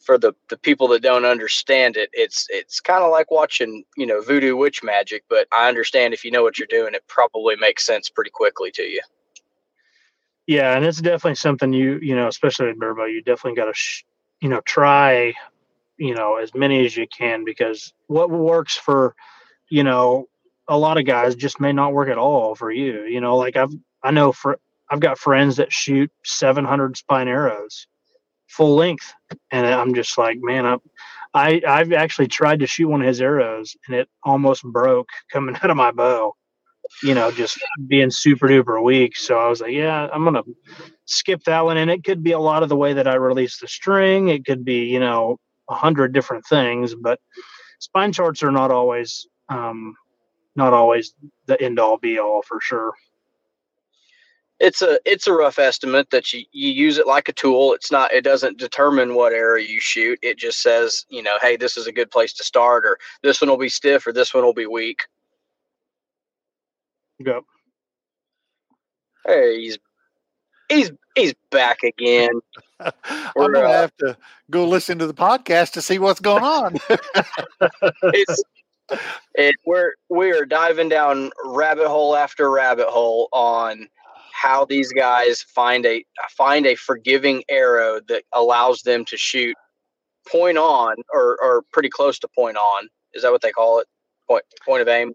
for 0.00 0.18
the 0.18 0.32
the 0.48 0.56
people 0.56 0.88
that 0.88 1.02
don't 1.02 1.24
understand 1.24 1.96
it 1.96 2.10
it's 2.12 2.46
it's 2.50 2.80
kind 2.80 3.04
of 3.04 3.10
like 3.10 3.30
watching 3.30 3.84
you 3.96 4.06
know 4.06 4.20
voodoo 4.20 4.56
witch 4.56 4.82
magic 4.82 5.22
but 5.28 5.46
i 5.52 5.68
understand 5.68 6.12
if 6.12 6.24
you 6.24 6.30
know 6.30 6.42
what 6.42 6.58
you're 6.58 6.66
doing 6.66 6.94
it 6.94 7.06
probably 7.06 7.54
makes 7.56 7.86
sense 7.86 8.08
pretty 8.08 8.30
quickly 8.30 8.70
to 8.70 8.82
you 8.82 9.00
Yeah, 10.46 10.76
and 10.76 10.84
it's 10.84 11.00
definitely 11.00 11.36
something 11.36 11.72
you 11.72 11.98
you 12.02 12.16
know, 12.16 12.28
especially 12.28 12.66
with 12.66 12.80
barebow, 12.80 13.04
you 13.04 13.22
definitely 13.22 13.56
got 13.56 13.66
to 13.66 13.74
sh- 13.74 14.04
you 14.40 14.48
know 14.48 14.60
try 14.62 15.34
you 15.98 16.14
know 16.14 16.36
as 16.36 16.54
many 16.54 16.84
as 16.84 16.96
you 16.96 17.06
can 17.06 17.44
because 17.44 17.92
what 18.08 18.30
works 18.30 18.76
for 18.76 19.14
you 19.70 19.84
know 19.84 20.26
a 20.68 20.76
lot 20.76 20.98
of 20.98 21.04
guys 21.06 21.34
just 21.34 21.60
may 21.60 21.72
not 21.72 21.92
work 21.92 22.08
at 22.08 22.18
all 22.18 22.54
for 22.54 22.70
you. 22.70 23.04
You 23.04 23.20
know, 23.20 23.36
like 23.36 23.56
I've 23.56 23.72
I 24.02 24.10
know 24.10 24.32
for 24.32 24.58
I've 24.90 25.00
got 25.00 25.18
friends 25.18 25.56
that 25.56 25.72
shoot 25.72 26.10
700 26.24 26.96
spine 26.96 27.28
arrows 27.28 27.86
full 28.48 28.74
length, 28.74 29.12
and 29.50 29.66
I'm 29.66 29.94
just 29.94 30.18
like, 30.18 30.38
man, 30.40 30.66
I'm, 30.66 30.78
I 31.34 31.62
I've 31.66 31.92
actually 31.92 32.28
tried 32.28 32.60
to 32.60 32.66
shoot 32.66 32.88
one 32.88 33.00
of 33.00 33.06
his 33.06 33.20
arrows 33.20 33.76
and 33.86 33.96
it 33.96 34.08
almost 34.24 34.62
broke 34.64 35.08
coming 35.30 35.56
out 35.62 35.70
of 35.70 35.76
my 35.76 35.92
bow 35.92 36.34
you 37.02 37.14
know, 37.14 37.30
just 37.30 37.58
being 37.88 38.10
super 38.10 38.48
duper 38.48 38.82
weak. 38.82 39.16
So 39.16 39.38
I 39.38 39.48
was 39.48 39.60
like, 39.60 39.72
yeah, 39.72 40.08
I'm 40.12 40.24
gonna 40.24 40.42
skip 41.06 41.42
that 41.44 41.64
one. 41.64 41.76
And 41.78 41.90
it 41.90 42.04
could 42.04 42.22
be 42.22 42.32
a 42.32 42.38
lot 42.38 42.62
of 42.62 42.68
the 42.68 42.76
way 42.76 42.94
that 42.94 43.08
I 43.08 43.14
release 43.16 43.58
the 43.58 43.68
string. 43.68 44.28
It 44.28 44.44
could 44.46 44.64
be, 44.64 44.86
you 44.86 45.00
know, 45.00 45.38
a 45.68 45.74
hundred 45.74 46.12
different 46.12 46.46
things. 46.46 46.94
But 46.94 47.20
spine 47.80 48.12
charts 48.12 48.42
are 48.42 48.52
not 48.52 48.70
always, 48.70 49.26
um, 49.48 49.94
not 50.56 50.72
always 50.74 51.14
the 51.46 51.60
end 51.62 51.78
all 51.80 51.98
be 51.98 52.18
all 52.18 52.42
for 52.42 52.60
sure. 52.60 52.92
it's 54.60 54.82
a 54.82 54.98
it's 55.04 55.26
a 55.26 55.32
rough 55.32 55.58
estimate 55.58 56.08
that 56.10 56.32
you, 56.32 56.44
you 56.52 56.70
use 56.70 56.98
it 56.98 57.06
like 57.06 57.28
a 57.28 57.32
tool 57.32 57.72
it's 57.74 57.90
not 57.90 58.12
it 58.12 58.22
doesn't 58.22 58.58
determine 58.58 59.14
what 59.14 59.32
area 59.32 59.66
you 59.66 59.80
shoot 59.80 60.18
it 60.22 60.38
just 60.38 60.62
says 60.62 61.04
you 61.10 61.22
know 61.22 61.36
hey 61.42 61.56
this 61.56 61.76
is 61.76 61.86
a 61.86 61.92
good 61.92 62.10
place 62.10 62.32
to 62.32 62.44
start 62.44 62.86
or 62.86 62.96
this 63.22 63.40
one 63.40 63.50
will 63.50 63.58
be 63.58 63.68
stiff 63.68 64.06
or 64.06 64.12
this 64.12 64.32
one 64.32 64.44
will 64.44 64.54
be 64.54 64.66
weak 64.66 65.00
Go. 67.22 67.44
hey 69.26 69.60
he's 69.60 69.78
he's 70.68 70.92
he's 71.14 71.34
back 71.50 71.82
again 71.82 72.40
I'm 72.80 73.32
We're, 73.36 73.52
gonna 73.52 73.66
uh, 73.66 73.80
have 73.82 73.96
to 73.98 74.16
go 74.50 74.66
listen 74.66 74.98
to 74.98 75.06
the 75.06 75.14
podcast 75.14 75.72
to 75.72 75.82
see 75.82 75.98
what's 75.98 76.20
going 76.20 76.42
on. 76.42 76.76
it's 78.02 78.42
it 79.34 79.54
we're 79.66 79.92
we 80.08 80.32
are 80.32 80.44
diving 80.44 80.88
down 80.88 81.30
rabbit 81.44 81.88
hole 81.88 82.16
after 82.16 82.50
rabbit 82.50 82.88
hole 82.88 83.28
on 83.32 83.88
how 84.32 84.64
these 84.64 84.92
guys 84.92 85.42
find 85.42 85.86
a 85.86 86.04
find 86.30 86.66
a 86.66 86.74
forgiving 86.74 87.42
arrow 87.48 88.00
that 88.08 88.24
allows 88.32 88.82
them 88.82 89.04
to 89.06 89.16
shoot 89.16 89.56
point 90.28 90.58
on 90.58 90.96
or 91.12 91.38
or 91.42 91.62
pretty 91.72 91.88
close 91.88 92.18
to 92.18 92.28
point 92.34 92.56
on. 92.56 92.88
Is 93.14 93.22
that 93.22 93.32
what 93.32 93.42
they 93.42 93.52
call 93.52 93.78
it? 93.78 93.86
Point 94.28 94.44
point 94.64 94.82
of 94.82 94.88
aim. 94.88 95.12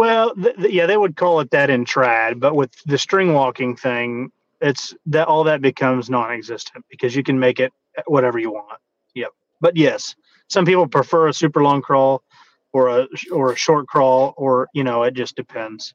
Well, 0.00 0.34
th- 0.36 0.56
th- 0.56 0.72
yeah, 0.72 0.86
they 0.86 0.96
would 0.98 1.16
call 1.16 1.40
it 1.42 1.52
that 1.52 1.70
in 1.70 1.84
trad, 1.86 2.40
but 2.40 2.56
with 2.56 2.72
the 2.86 2.98
string 2.98 3.34
walking 3.34 3.76
thing, 3.76 4.32
it's 4.62 4.94
that 5.08 5.28
all 5.28 5.44
that 5.44 5.62
becomes 5.62 6.10
non-existent 6.10 6.86
because 6.90 7.16
you 7.16 7.24
can 7.24 7.38
make 7.40 7.60
it 7.60 7.72
whatever 8.06 8.38
you 8.40 8.52
want. 8.52 8.80
Yep. 9.14 9.30
But 9.60 9.76
yes, 9.76 10.16
some 10.48 10.66
people 10.66 10.88
prefer 10.88 11.28
a 11.28 11.34
super 11.34 11.62
long 11.62 11.82
crawl 11.82 12.24
or 12.72 12.88
a 12.88 13.08
or 13.32 13.52
a 13.52 13.56
short 13.56 13.88
crawl 13.88 14.34
or 14.38 14.68
you 14.74 14.84
know, 14.84 15.04
it 15.04 15.14
just 15.14 15.36
depends. 15.36 15.94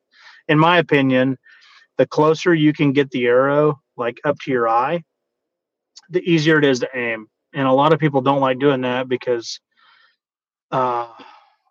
In 0.49 0.59
my 0.59 0.79
opinion, 0.79 1.37
the 1.97 2.07
closer 2.07 2.55
you 2.55 2.73
can 2.73 2.93
get 2.93 3.11
the 3.11 3.27
arrow 3.27 3.81
like 3.97 4.19
up 4.25 4.39
to 4.41 4.51
your 4.51 4.69
eye, 4.69 5.03
the 6.11 6.21
easier 6.21 6.59
it 6.59 6.65
is 6.65 6.81
to 6.81 6.89
aim. 6.95 7.27
And 7.55 7.67
a 7.67 7.73
lot 7.73 7.93
of 7.93 7.99
people 7.99 8.21
don't 8.21 8.41
like 8.41 8.59
doing 8.59 8.81
that 8.83 9.09
because 9.09 9.59
uh 10.71 11.07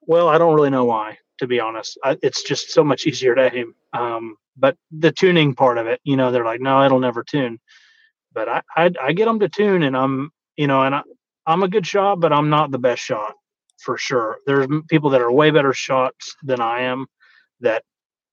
Well, 0.03 0.28
I 0.28 0.39
don't 0.39 0.55
really 0.55 0.70
know 0.70 0.87
why, 0.87 1.18
to 1.39 1.47
be 1.47 1.61
honest. 1.61 1.99
I, 2.03 2.16
it's 2.22 2.43
just 2.43 2.70
so 2.70 2.85
much 2.85 3.07
easier 3.07 3.35
to 3.35 3.55
aim. 3.55 3.74
Um, 3.93 4.37
but 4.57 4.76
the 4.91 5.12
tuning 5.12 5.55
part 5.55 5.78
of 5.78 5.87
it, 5.87 6.01
you 6.05 6.16
know, 6.16 6.30
they're 6.30 6.45
like, 6.45 6.61
no, 6.61 6.85
it'll 6.85 7.01
never 7.01 7.24
tune. 7.24 7.59
But 8.32 8.49
I, 8.49 8.62
I, 8.76 8.91
I 9.03 9.12
get 9.12 9.26
them 9.26 9.41
to 9.41 9.49
tune, 9.49 9.82
and 9.82 9.97
I'm, 9.97 10.30
you 10.57 10.66
know, 10.66 10.82
and 10.82 10.95
I, 10.95 11.03
I'm 11.47 11.62
a 11.62 11.68
good 11.68 11.87
shot, 11.87 12.20
but 12.20 12.32
I'm 12.32 12.51
not 12.51 12.70
the 12.70 12.78
best 12.78 13.03
shot 13.03 13.35
for 13.78 13.99
sure. 13.99 14.39
There's 14.47 14.66
people 14.89 15.11
that 15.11 15.20
are 15.20 15.30
way 15.30 15.51
better 15.51 15.72
shots 15.72 16.35
than 16.43 16.61
I 16.61 16.82
am. 16.82 17.07
That, 17.61 17.85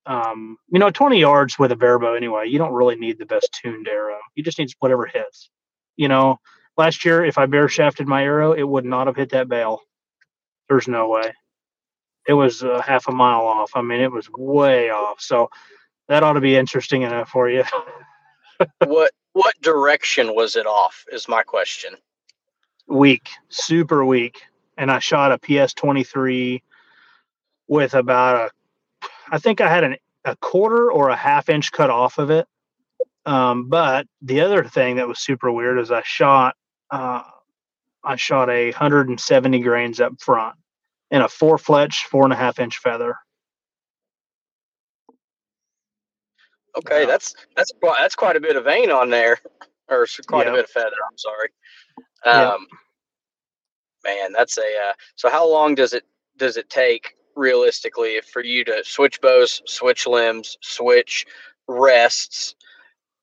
um, 0.06 0.58
you 0.72 0.80
know, 0.80 0.90
20 0.90 1.20
yards 1.20 1.60
with 1.60 1.72
a 1.72 1.76
barebow 1.76 2.14
anyway. 2.14 2.48
You 2.48 2.58
don't 2.58 2.74
really 2.74 2.96
need 2.96 3.20
the 3.20 3.26
best 3.26 3.58
tuned 3.62 3.88
arrow. 3.88 4.18
You 4.36 4.44
just 4.44 4.58
need 4.58 4.72
whatever 4.80 5.06
hits. 5.06 5.50
You 5.96 6.08
know, 6.08 6.40
last 6.78 7.06
year 7.06 7.24
if 7.24 7.38
I 7.38 7.46
bare 7.46 7.68
shafted 7.68 8.08
my 8.08 8.24
arrow, 8.24 8.54
it 8.54 8.64
would 8.64 8.86
not 8.86 9.08
have 9.08 9.16
hit 9.16 9.30
that 9.32 9.50
bale. 9.50 9.82
There's 10.70 10.88
no 10.88 11.10
way. 11.10 11.34
It 12.32 12.36
was 12.36 12.64
uh, 12.64 12.82
half 12.82 13.10
a 13.10 13.12
mile 13.12 13.42
off. 13.42 13.72
I 13.76 13.82
mean, 13.82 14.00
it 14.00 14.10
was 14.10 14.30
way 14.32 14.90
off. 14.90 15.20
So 15.20 15.50
that 16.08 16.24
ought 16.24 16.32
to 16.32 16.40
be 16.40 16.56
interesting 16.56 17.02
enough 17.02 17.28
for 17.28 17.50
you. 17.50 17.66
what 18.86 19.12
what 19.34 19.54
direction 19.62 20.34
was 20.34 20.56
it 20.56 20.66
off? 20.66 21.04
Is 21.12 21.28
my 21.28 21.44
question. 21.44 21.98
Weak, 22.88 23.28
super 23.50 24.06
weak, 24.06 24.44
and 24.78 24.90
I 24.90 25.00
shot 25.00 25.34
a 25.34 25.40
PS 25.40 25.74
twenty 25.74 26.06
three 26.06 26.64
with 27.68 27.96
about 27.96 28.50
a, 29.04 29.08
I 29.30 29.38
think 29.38 29.60
I 29.60 29.68
had 29.68 29.84
an 29.84 29.98
a 30.24 30.38
quarter 30.38 30.90
or 30.90 31.10
a 31.10 31.18
half 31.18 31.50
inch 31.50 31.74
cut 31.74 31.90
off 31.90 32.18
of 32.18 32.30
it. 32.30 32.48
Um, 33.26 33.68
but 33.68 34.08
the 34.22 34.40
other 34.40 34.64
thing 34.64 34.96
that 34.96 35.08
was 35.10 35.20
super 35.20 35.52
weird 35.52 35.80
is 35.80 35.92
I 35.92 36.02
shot, 36.06 36.56
uh, 36.92 37.24
I 38.06 38.16
shot 38.16 38.50
a 38.50 38.72
170 38.72 39.60
grains 39.60 40.00
up 40.00 40.14
front 40.22 40.56
and 41.12 41.24
a 41.24 41.28
four 41.28 41.58
fletch, 41.58 42.08
four 42.10 42.24
and 42.24 42.34
a 42.34 42.38
half 42.38 42.60
inch 42.60 42.78
feather. 42.78 43.16
Okay, 46.78 47.06
that's 47.06 47.36
that's 47.56 47.72
that's 48.00 48.16
quite 48.16 48.38
a 48.38 48.40
bit 48.40 48.56
of 48.56 48.64
vane 48.64 48.92
on 48.92 49.10
there, 49.10 49.38
or 49.90 50.08
quite 50.28 50.48
Yeah. 50.48 50.54
a 50.54 50.56
bit 50.56 50.64
of 50.66 50.70
feather. 50.72 50.96
I'm 51.10 51.18
sorry. 51.18 51.50
Um, 52.26 52.68
Man, 54.04 54.32
that's 54.32 54.58
a. 54.58 54.62
Uh, 54.62 54.94
so 55.16 55.30
how 55.30 55.48
long 55.48 55.76
does 55.76 55.94
it 55.94 56.04
does 56.38 56.58
it 56.58 56.70
take 56.70 57.16
realistically 57.36 58.20
for 58.22 58.44
you 58.44 58.64
to 58.66 58.84
switch 58.84 59.22
bows, 59.22 59.62
switch 59.66 60.08
limbs, 60.08 60.58
switch 60.62 61.26
rests, 61.68 62.56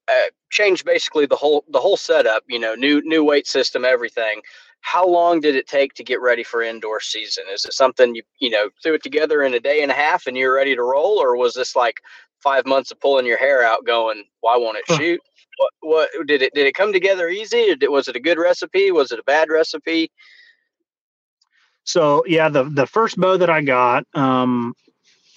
uh, 0.08 0.30
change 0.50 0.84
basically 0.84 1.26
the 1.26 1.36
whole 1.36 1.64
the 1.70 1.80
whole 1.80 1.96
setup? 1.96 2.44
You 2.48 2.58
know, 2.58 2.74
new 2.74 3.02
new 3.04 3.24
weight 3.24 3.46
system, 3.46 3.84
everything. 3.84 4.40
How 4.80 5.06
long 5.06 5.40
did 5.40 5.54
it 5.54 5.66
take 5.66 5.94
to 5.94 6.04
get 6.04 6.20
ready 6.20 6.42
for 6.42 6.62
indoor 6.62 7.00
season? 7.00 7.44
Is 7.52 7.64
it 7.64 7.72
something 7.72 8.14
you 8.14 8.22
you 8.38 8.50
know 8.50 8.70
threw 8.82 8.94
it 8.94 9.02
together 9.02 9.42
in 9.42 9.54
a 9.54 9.60
day 9.60 9.82
and 9.82 9.90
a 9.90 9.94
half 9.94 10.26
and 10.26 10.36
you're 10.36 10.54
ready 10.54 10.74
to 10.74 10.82
roll, 10.82 11.18
or 11.18 11.36
was 11.36 11.54
this 11.54 11.76
like 11.76 11.96
five 12.42 12.66
months 12.66 12.90
of 12.90 13.00
pulling 13.00 13.26
your 13.26 13.38
hair 13.38 13.62
out, 13.62 13.84
going, 13.84 14.24
"Why 14.40 14.56
won't 14.56 14.78
it 14.78 14.96
shoot?" 14.96 15.20
What, 15.58 15.72
what 15.80 16.26
did 16.26 16.42
it 16.42 16.54
did 16.54 16.66
it 16.66 16.74
come 16.74 16.92
together 16.92 17.28
easy? 17.28 17.74
Did, 17.74 17.88
was 17.88 18.06
it 18.08 18.16
a 18.16 18.20
good 18.20 18.38
recipe? 18.38 18.92
Was 18.92 19.10
it 19.10 19.18
a 19.18 19.24
bad 19.24 19.48
recipe? 19.50 20.10
So 21.84 22.22
yeah, 22.26 22.48
the 22.48 22.64
the 22.64 22.86
first 22.86 23.16
bow 23.16 23.36
that 23.38 23.50
I 23.50 23.62
got, 23.62 24.04
um, 24.14 24.74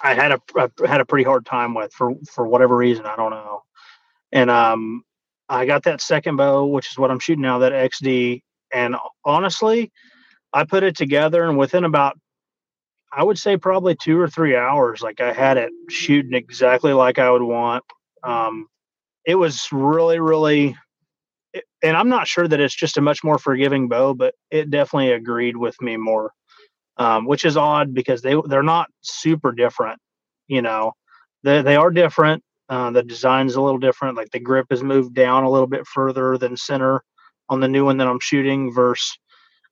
I 0.02 0.14
had 0.14 0.32
a 0.32 0.42
I 0.56 0.70
had 0.88 1.02
a 1.02 1.06
pretty 1.06 1.24
hard 1.24 1.46
time 1.46 1.74
with 1.74 1.92
for 1.94 2.14
for 2.30 2.46
whatever 2.46 2.76
reason 2.76 3.06
I 3.06 3.16
don't 3.16 3.32
know, 3.32 3.64
and 4.32 4.50
um, 4.50 5.04
I 5.50 5.66
got 5.66 5.84
that 5.84 6.02
second 6.02 6.38
bow, 6.38 6.66
which 6.66 6.92
is 6.92 6.98
what 6.98 7.12
I'm 7.12 7.20
shooting 7.20 7.42
now, 7.42 7.60
that 7.60 7.74
XD, 7.74 8.42
and 8.74 8.96
honestly, 9.26 9.92
I 10.54 10.66
put 10.66 10.84
it 10.84 10.96
together, 10.98 11.48
and 11.48 11.58
within 11.58 11.86
about 11.86 12.18
I 13.14 13.24
would 13.24 13.38
say 13.38 13.58
probably 13.58 13.96
two 14.02 14.20
or 14.20 14.30
three 14.30 14.56
hours, 14.56 15.02
like 15.02 15.20
I 15.20 15.34
had 15.34 15.58
it 15.58 15.72
shooting 15.90 16.34
exactly 16.34 16.94
like 16.94 17.20
I 17.20 17.30
would 17.30 17.42
want. 17.42 17.84
Um, 18.24 18.68
it 19.26 19.36
was 19.36 19.68
really 19.72 20.20
really 20.20 20.76
and 21.84 21.98
I'm 21.98 22.10
not 22.10 22.28
sure 22.28 22.48
that 22.48 22.60
it's 22.60 22.76
just 22.76 22.98
a 22.98 23.02
much 23.02 23.24
more 23.24 23.38
forgiving 23.38 23.90
bow, 23.90 24.14
but 24.14 24.36
it 24.52 24.70
definitely 24.70 25.12
agreed 25.12 25.58
with 25.58 25.80
me 25.82 25.98
more, 25.98 26.32
um, 26.98 27.26
which 27.26 27.46
is 27.46 27.58
odd 27.58 27.94
because 27.94 28.22
they 28.22 28.36
they're 28.48 28.64
not 28.64 28.90
super 29.02 29.52
different. 29.52 30.00
You 30.48 30.62
know, 30.62 30.94
they 31.44 31.62
they 31.62 31.76
are 31.76 31.92
different. 31.92 32.44
Uh, 32.70 32.92
the 32.92 33.04
design's 33.04 33.56
a 33.56 33.62
little 33.62 33.80
different. 33.80 34.16
Like 34.18 34.32
the 34.32 34.40
grip 34.40 34.68
is 34.72 34.84
moved 34.84 35.14
down 35.14 35.44
a 35.44 35.50
little 35.50 35.68
bit 35.68 35.86
further 35.88 36.38
than 36.38 36.56
center 36.56 37.04
on 37.52 37.62
the 37.62 37.70
new 37.70 37.86
one 37.86 37.98
that 38.00 38.08
I'm 38.08 38.22
shooting 38.22 38.74
versus 38.74 39.20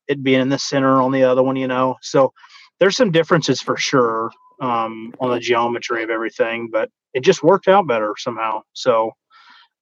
it 0.08 0.24
being 0.24 0.42
in 0.42 0.50
the 0.50 0.60
center 0.60 1.02
on 1.02 1.12
the 1.12 1.24
other 1.24 1.44
one. 1.44 1.58
You 1.58 1.68
know, 1.68 1.98
so 2.04 2.34
there's 2.80 2.98
some 2.98 3.12
differences 3.12 3.62
for 3.62 3.78
sure 3.78 4.32
um, 4.62 5.14
on 5.20 5.32
the 5.32 5.40
geometry 5.40 6.04
of 6.04 6.12
everything, 6.12 6.70
but 6.72 6.90
it 7.16 7.22
just 7.22 7.44
worked 7.44 7.68
out 7.68 7.88
better 7.88 8.16
somehow. 8.18 8.62
So 8.74 9.12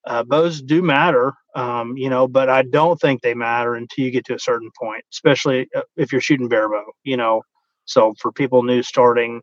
uh, 0.06 0.24
bows 0.24 0.62
do 0.62 0.82
matter, 0.82 1.34
um, 1.56 1.98
you 1.98 2.10
know, 2.10 2.28
but 2.28 2.50
I 2.50 2.64
don't 2.64 3.00
think 3.00 3.22
they 3.22 3.34
matter 3.34 3.76
until 3.76 4.06
you 4.06 4.12
get 4.12 4.26
to 4.28 4.36
a 4.36 4.40
certain 4.40 4.72
point, 4.80 5.04
especially 5.14 5.68
uh, 5.76 5.82
if 5.98 6.12
you're 6.12 6.22
shooting 6.22 6.48
bare 6.50 6.70
bow, 6.70 6.86
you 7.04 7.18
know. 7.18 7.42
So 7.86 8.14
for 8.20 8.32
people 8.32 8.64
new 8.64 8.84
starting, 8.84 9.42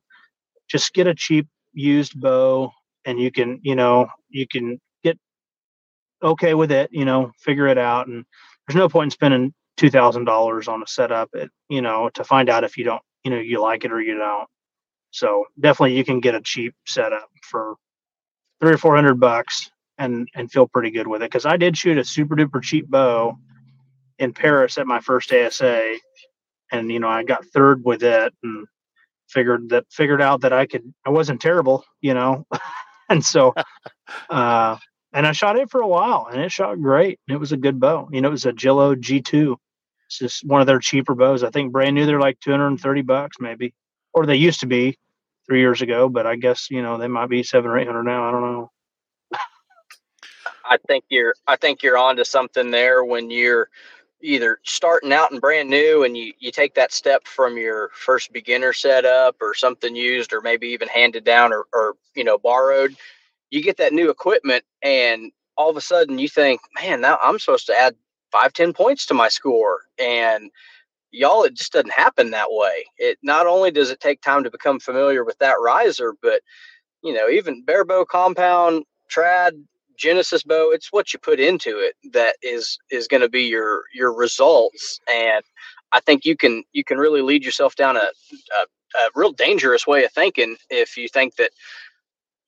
just 0.69 0.95
get 0.95 1.07
a 1.07 1.15
cheap 1.15 1.47
used 1.75 2.21
bow 2.21 2.71
and 3.05 3.21
you 3.21 3.31
can, 3.31 3.61
you 3.63 3.77
know, 3.77 4.09
you 4.31 4.47
can 4.49 4.81
okay 6.25 6.55
with 6.55 6.73
it, 6.73 6.91
you 6.93 7.05
know, 7.05 7.33
figure 7.39 7.69
it 7.69 7.79
out. 7.79 8.07
And 8.07 8.25
there's 8.67 8.77
no 8.77 8.89
point 8.89 9.09
in 9.09 9.11
spending 9.11 9.55
two 9.77 9.91
thousand 9.91 10.25
dollars 10.25 10.69
on 10.69 10.83
a 10.83 10.87
setup, 10.87 11.31
it, 11.35 11.51
you 11.69 11.83
know, 11.83 12.11
to 12.15 12.25
find 12.25 12.49
out 12.49 12.65
if 12.65 12.77
you 12.77 12.85
don't, 12.85 13.03
you 13.23 13.31
know, 13.31 13.39
you 13.39 13.61
like 13.61 13.85
it 13.85 13.93
or 13.93 14.01
you 14.01 14.17
don't. 14.17 14.49
So 15.11 15.45
definitely 15.61 15.97
you 15.97 16.05
can 16.05 16.21
get 16.21 16.35
a 16.35 16.41
cheap 16.41 16.75
setup 16.87 17.29
for 17.43 17.75
three 18.61 18.73
or 18.73 18.79
four 18.79 18.97
hundred 18.97 19.21
bucks 19.21 19.71
and 19.99 20.29
and 20.35 20.51
feel 20.51 20.67
pretty 20.67 20.91
good 20.91 21.07
with 21.07 21.23
it 21.23 21.31
because 21.31 21.47
I 21.47 21.57
did 21.57 21.77
shoot 21.77 21.99
a 21.99 22.05
super 22.05 22.35
duper 22.35 22.63
cheap 22.63 22.89
bow 22.89 23.39
in 24.19 24.33
Paris 24.33 24.79
at 24.79 24.87
my 24.87 25.01
first 25.01 25.33
ASA, 25.33 25.97
and 26.73 26.91
you 26.91 27.01
know 27.01 27.09
I 27.09 27.25
got 27.25 27.47
third 27.47 27.85
with 27.85 28.03
it 28.03 28.35
and 28.43 28.67
figured 29.29 29.71
that 29.71 29.87
figured 29.91 30.23
out 30.23 30.43
that 30.43 30.53
I 30.53 30.67
could 30.67 30.93
I 31.07 31.11
wasn't 31.11 31.41
terrible, 31.41 31.85
you 32.01 32.15
know, 32.15 32.47
and 33.09 33.25
so 33.25 33.55
uh, 34.31 34.77
and 35.15 35.27
I 35.27 35.33
shot 35.33 35.57
it 35.57 35.71
for 35.71 35.81
a 35.81 35.87
while 35.87 36.29
and 36.31 36.43
it 36.43 36.53
shot 36.53 36.81
great. 36.83 37.19
It 37.29 37.37
was 37.37 37.53
a 37.53 37.57
good 37.57 37.81
bow, 37.81 38.09
you 38.13 38.21
know, 38.21 38.29
it 38.29 38.33
was 38.33 38.47
a 38.47 38.53
Gillo 38.53 38.95
G 38.95 39.23
two. 39.23 39.57
It's 40.09 40.19
just 40.19 40.45
one 40.45 40.61
of 40.61 40.67
their 40.67 40.81
cheaper 40.81 41.15
bows. 41.15 41.43
I 41.43 41.51
think 41.51 41.73
brand 41.73 41.95
new 41.95 42.05
they're 42.05 42.21
like 42.21 42.39
two 42.41 42.51
hundred 42.51 42.69
and 42.69 42.81
thirty 42.81 43.03
bucks 43.03 43.39
maybe, 43.41 43.73
or 44.13 44.27
they 44.27 44.37
used 44.37 44.61
to 44.61 44.67
be 44.67 44.99
three 45.47 45.61
years 45.61 45.81
ago, 45.81 46.09
but 46.09 46.27
I 46.27 46.37
guess 46.37 46.71
you 46.71 46.83
know 46.83 46.99
they 46.99 47.09
might 47.09 47.31
be 47.31 47.43
seven 47.43 47.71
or 47.71 47.79
eight 47.79 47.87
hundred 47.87 48.05
now. 48.05 48.29
I 48.29 48.31
don't 48.33 48.43
know. 48.43 48.71
I 50.65 50.79
think 50.89 51.05
you're 51.09 51.35
I 51.47 51.57
think 51.57 51.83
you're 51.83 51.99
onto 51.99 52.25
something 52.25 52.71
there 52.71 53.05
when 53.05 53.31
you're 53.31 53.69
either 54.21 54.59
starting 54.65 55.13
out 55.13 55.31
and 55.33 55.41
brand 55.41 55.69
new 55.69 56.05
and 56.05 56.17
you 56.17 56.33
you 56.39 56.51
take 56.51 56.75
that 56.75 56.93
step 56.93 57.27
from 57.27 57.59
your 57.59 57.91
first 57.95 58.33
beginner 58.33 58.73
setup 58.73 59.37
or 59.41 59.55
something 59.55 59.95
used 59.95 60.33
or 60.33 60.41
maybe 60.41 60.69
even 60.69 60.89
handed 60.89 61.25
down 61.25 61.53
or, 61.53 61.67
or 61.73 61.95
you 62.15 62.25
know 62.25 62.39
borrowed 62.39 62.97
you 63.55 63.63
get 63.63 63.79
that 63.79 63.93
new 63.93 64.11
equipment 64.11 64.65
and 64.83 65.33
all 65.57 65.71
of 65.71 65.77
a 65.77 65.81
sudden 65.81 66.19
you 66.19 66.29
think 66.29 66.61
man 66.75 67.01
now 67.01 67.19
i'm 67.23 67.39
supposed 67.39 67.67
to 67.67 67.79
add 67.79 67.95
five 68.35 68.53
ten 68.53 68.73
points 68.73 69.07
to 69.07 69.15
my 69.15 69.29
score. 69.29 69.83
And 69.99 70.51
y'all 71.13 71.45
it 71.45 71.55
just 71.55 71.73
doesn't 71.73 71.93
happen 71.93 72.31
that 72.33 72.49
way. 72.51 72.85
It 72.99 73.19
not 73.23 73.47
only 73.47 73.71
does 73.71 73.91
it 73.91 74.01
take 74.01 74.21
time 74.21 74.43
to 74.45 74.51
become 74.51 74.81
familiar 74.81 75.25
with 75.25 75.39
that 75.39 75.57
riser 75.63 76.15
but 76.21 76.43
you 77.03 77.15
know 77.15 77.29
even 77.29 77.65
bare 77.65 77.85
bow 77.85 78.05
compound 78.05 78.85
trad 79.15 79.53
Genesis 79.97 80.43
bow, 80.43 80.73
it's 80.73 80.93
what 80.93 81.13
you 81.13 81.21
put 81.21 81.41
into 81.41 81.79
it 81.79 81.95
that 82.13 82.37
is 82.43 82.79
is 82.91 83.09
going 83.09 83.21
to 83.23 83.29
be 83.29 83.45
your 83.45 83.85
your 83.95 84.13
results, 84.13 85.01
and 85.13 85.45
I 85.93 86.01
think 86.01 86.25
you 86.25 86.37
can 86.37 86.65
you 86.73 86.85
can 86.85 86.99
really 86.99 87.23
lead 87.23 87.45
yourself 87.45 87.77
down 87.77 87.97
a, 87.97 88.01
a, 88.01 88.99
a 88.99 89.09
real 89.15 89.33
dangerous 89.33 89.87
way 89.87 90.05
of 90.05 90.13
thinking 90.13 90.57
if 90.71 90.97
you 90.97 91.09
think 91.09 91.37
that 91.37 91.53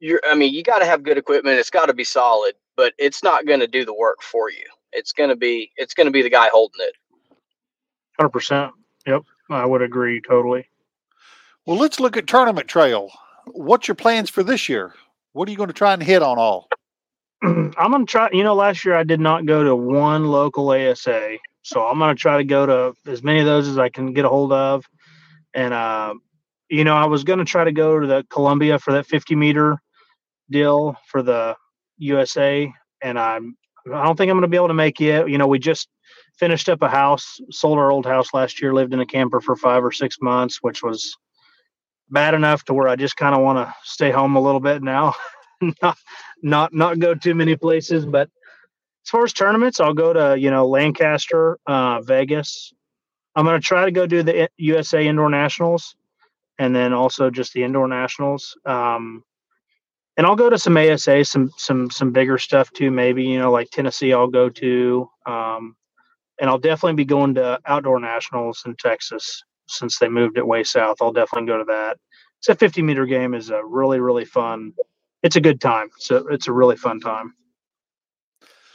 you're. 0.00 0.20
I 0.24 0.34
mean, 0.34 0.54
you 0.54 0.62
got 0.62 0.78
to 0.80 0.86
have 0.86 1.02
good 1.02 1.18
equipment. 1.18 1.58
It's 1.58 1.70
got 1.70 1.86
to 1.86 1.94
be 1.94 2.04
solid, 2.04 2.54
but 2.76 2.94
it's 2.98 3.22
not 3.22 3.46
going 3.46 3.60
to 3.60 3.66
do 3.66 3.84
the 3.84 3.94
work 3.94 4.22
for 4.22 4.50
you. 4.50 4.64
It's 4.92 5.12
going 5.12 5.30
to 5.30 5.36
be 5.36 5.72
it's 5.76 5.94
going 5.94 6.06
to 6.06 6.10
be 6.10 6.22
the 6.22 6.30
guy 6.30 6.48
holding 6.52 6.80
it. 6.80 6.94
Hundred 8.18 8.30
percent. 8.30 8.72
Yep, 9.06 9.22
I 9.50 9.64
would 9.64 9.82
agree 9.82 10.20
totally. 10.20 10.68
Well, 11.66 11.76
let's 11.76 12.00
look 12.00 12.16
at 12.16 12.26
tournament 12.26 12.68
trail. 12.68 13.10
What's 13.46 13.88
your 13.88 13.94
plans 13.94 14.30
for 14.30 14.42
this 14.42 14.68
year? 14.68 14.94
What 15.32 15.48
are 15.48 15.50
you 15.50 15.56
going 15.56 15.68
to 15.68 15.74
try 15.74 15.92
and 15.92 16.02
hit 16.02 16.22
on 16.22 16.38
all? 16.38 16.68
I'm 17.42 17.72
gonna 17.76 18.06
try. 18.06 18.28
You 18.32 18.42
know, 18.42 18.54
last 18.54 18.84
year 18.84 18.94
I 18.94 19.04
did 19.04 19.20
not 19.20 19.46
go 19.46 19.62
to 19.62 19.76
one 19.76 20.26
local 20.26 20.70
ASA, 20.70 21.36
so 21.62 21.84
I'm 21.84 21.98
gonna 21.98 22.14
try 22.14 22.38
to 22.38 22.44
go 22.44 22.66
to 22.66 23.10
as 23.10 23.22
many 23.22 23.40
of 23.40 23.46
those 23.46 23.68
as 23.68 23.78
I 23.78 23.88
can 23.88 24.12
get 24.14 24.24
a 24.24 24.28
hold 24.28 24.52
of. 24.52 24.86
And 25.52 25.74
uh, 25.74 26.14
you 26.70 26.84
know, 26.84 26.96
I 26.96 27.04
was 27.04 27.24
gonna 27.24 27.44
try 27.44 27.64
to 27.64 27.72
go 27.72 28.00
to 28.00 28.06
the 28.06 28.26
Columbia 28.30 28.78
for 28.78 28.92
that 28.94 29.06
50 29.06 29.36
meter 29.36 29.78
deal 30.50 30.96
for 31.08 31.22
the 31.22 31.56
USA, 31.98 32.72
and 33.02 33.18
I'm 33.18 33.56
I 33.92 34.04
don't 34.04 34.16
think 34.16 34.30
I'm 34.30 34.36
gonna 34.36 34.48
be 34.48 34.56
able 34.56 34.68
to 34.68 34.74
make 34.74 35.00
it. 35.00 35.28
You 35.28 35.38
know, 35.38 35.46
we 35.46 35.58
just 35.58 35.88
finished 36.38 36.68
up 36.68 36.82
a 36.82 36.88
house, 36.88 37.40
sold 37.50 37.78
our 37.78 37.90
old 37.90 38.06
house 38.06 38.34
last 38.34 38.60
year, 38.60 38.74
lived 38.74 38.92
in 38.92 39.00
a 39.00 39.06
camper 39.06 39.40
for 39.40 39.56
five 39.56 39.84
or 39.84 39.92
six 39.92 40.16
months, 40.20 40.58
which 40.62 40.82
was 40.82 41.16
bad 42.10 42.34
enough 42.34 42.64
to 42.64 42.74
where 42.74 42.88
I 42.88 42.96
just 42.96 43.16
kind 43.16 43.34
of 43.34 43.42
want 43.42 43.58
to 43.58 43.74
stay 43.82 44.10
home 44.10 44.36
a 44.36 44.40
little 44.40 44.60
bit 44.60 44.82
now, 44.82 45.14
not 45.82 45.98
not 46.42 46.74
not 46.74 46.98
go 46.98 47.14
too 47.14 47.34
many 47.34 47.56
places. 47.56 48.06
But 48.06 48.28
as 49.04 49.10
far 49.10 49.24
as 49.24 49.32
tournaments, 49.32 49.80
I'll 49.80 49.94
go 49.94 50.12
to 50.12 50.38
you 50.38 50.50
know 50.50 50.66
Lancaster, 50.66 51.58
uh, 51.66 52.00
Vegas. 52.02 52.72
I'm 53.34 53.44
going 53.44 53.60
to 53.60 53.66
try 53.66 53.84
to 53.84 53.90
go 53.90 54.06
do 54.06 54.22
the 54.22 54.48
USA 54.56 55.06
Indoor 55.06 55.28
Nationals, 55.28 55.94
and 56.58 56.74
then 56.74 56.92
also 56.92 57.30
just 57.30 57.52
the 57.52 57.64
Indoor 57.64 57.86
Nationals. 57.86 58.56
Um, 58.64 59.22
and 60.16 60.26
I'll 60.26 60.36
go 60.36 60.50
to 60.50 60.58
some 60.58 60.76
ASA, 60.76 61.24
some 61.24 61.50
some 61.56 61.90
some 61.90 62.12
bigger 62.12 62.38
stuff 62.38 62.70
too. 62.72 62.90
Maybe 62.90 63.24
you 63.24 63.38
know 63.38 63.50
like 63.50 63.70
Tennessee, 63.70 64.12
I'll 64.12 64.28
go 64.28 64.48
to. 64.48 65.10
Um, 65.26 65.76
and 66.40 66.50
I'll 66.50 66.58
definitely 66.58 66.96
be 66.96 67.04
going 67.06 67.34
to 67.36 67.58
outdoor 67.64 67.98
nationals 67.98 68.62
in 68.66 68.76
Texas 68.76 69.42
since 69.68 69.98
they 69.98 70.08
moved 70.08 70.36
it 70.36 70.46
way 70.46 70.64
south. 70.64 70.98
I'll 71.00 71.12
definitely 71.12 71.46
go 71.48 71.58
to 71.58 71.64
that. 71.64 71.96
It's 72.38 72.48
a 72.48 72.54
50 72.54 72.82
meter 72.82 73.06
game 73.06 73.34
is 73.34 73.50
a 73.50 73.64
really 73.64 74.00
really 74.00 74.24
fun. 74.24 74.72
It's 75.22 75.36
a 75.36 75.40
good 75.40 75.60
time. 75.60 75.88
So 75.98 76.26
it's 76.28 76.48
a 76.48 76.52
really 76.52 76.76
fun 76.76 77.00
time. 77.00 77.34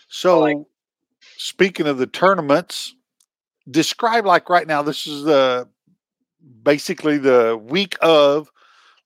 So, 0.09 0.39
like, 0.39 0.57
speaking 1.37 1.87
of 1.87 1.97
the 1.97 2.05
tournaments, 2.05 2.93
describe 3.69 4.25
like 4.25 4.49
right 4.49 4.67
now. 4.67 4.81
This 4.81 5.07
is 5.07 5.23
the 5.23 5.69
basically 6.63 7.17
the 7.17 7.59
week 7.61 7.97
of 8.01 8.49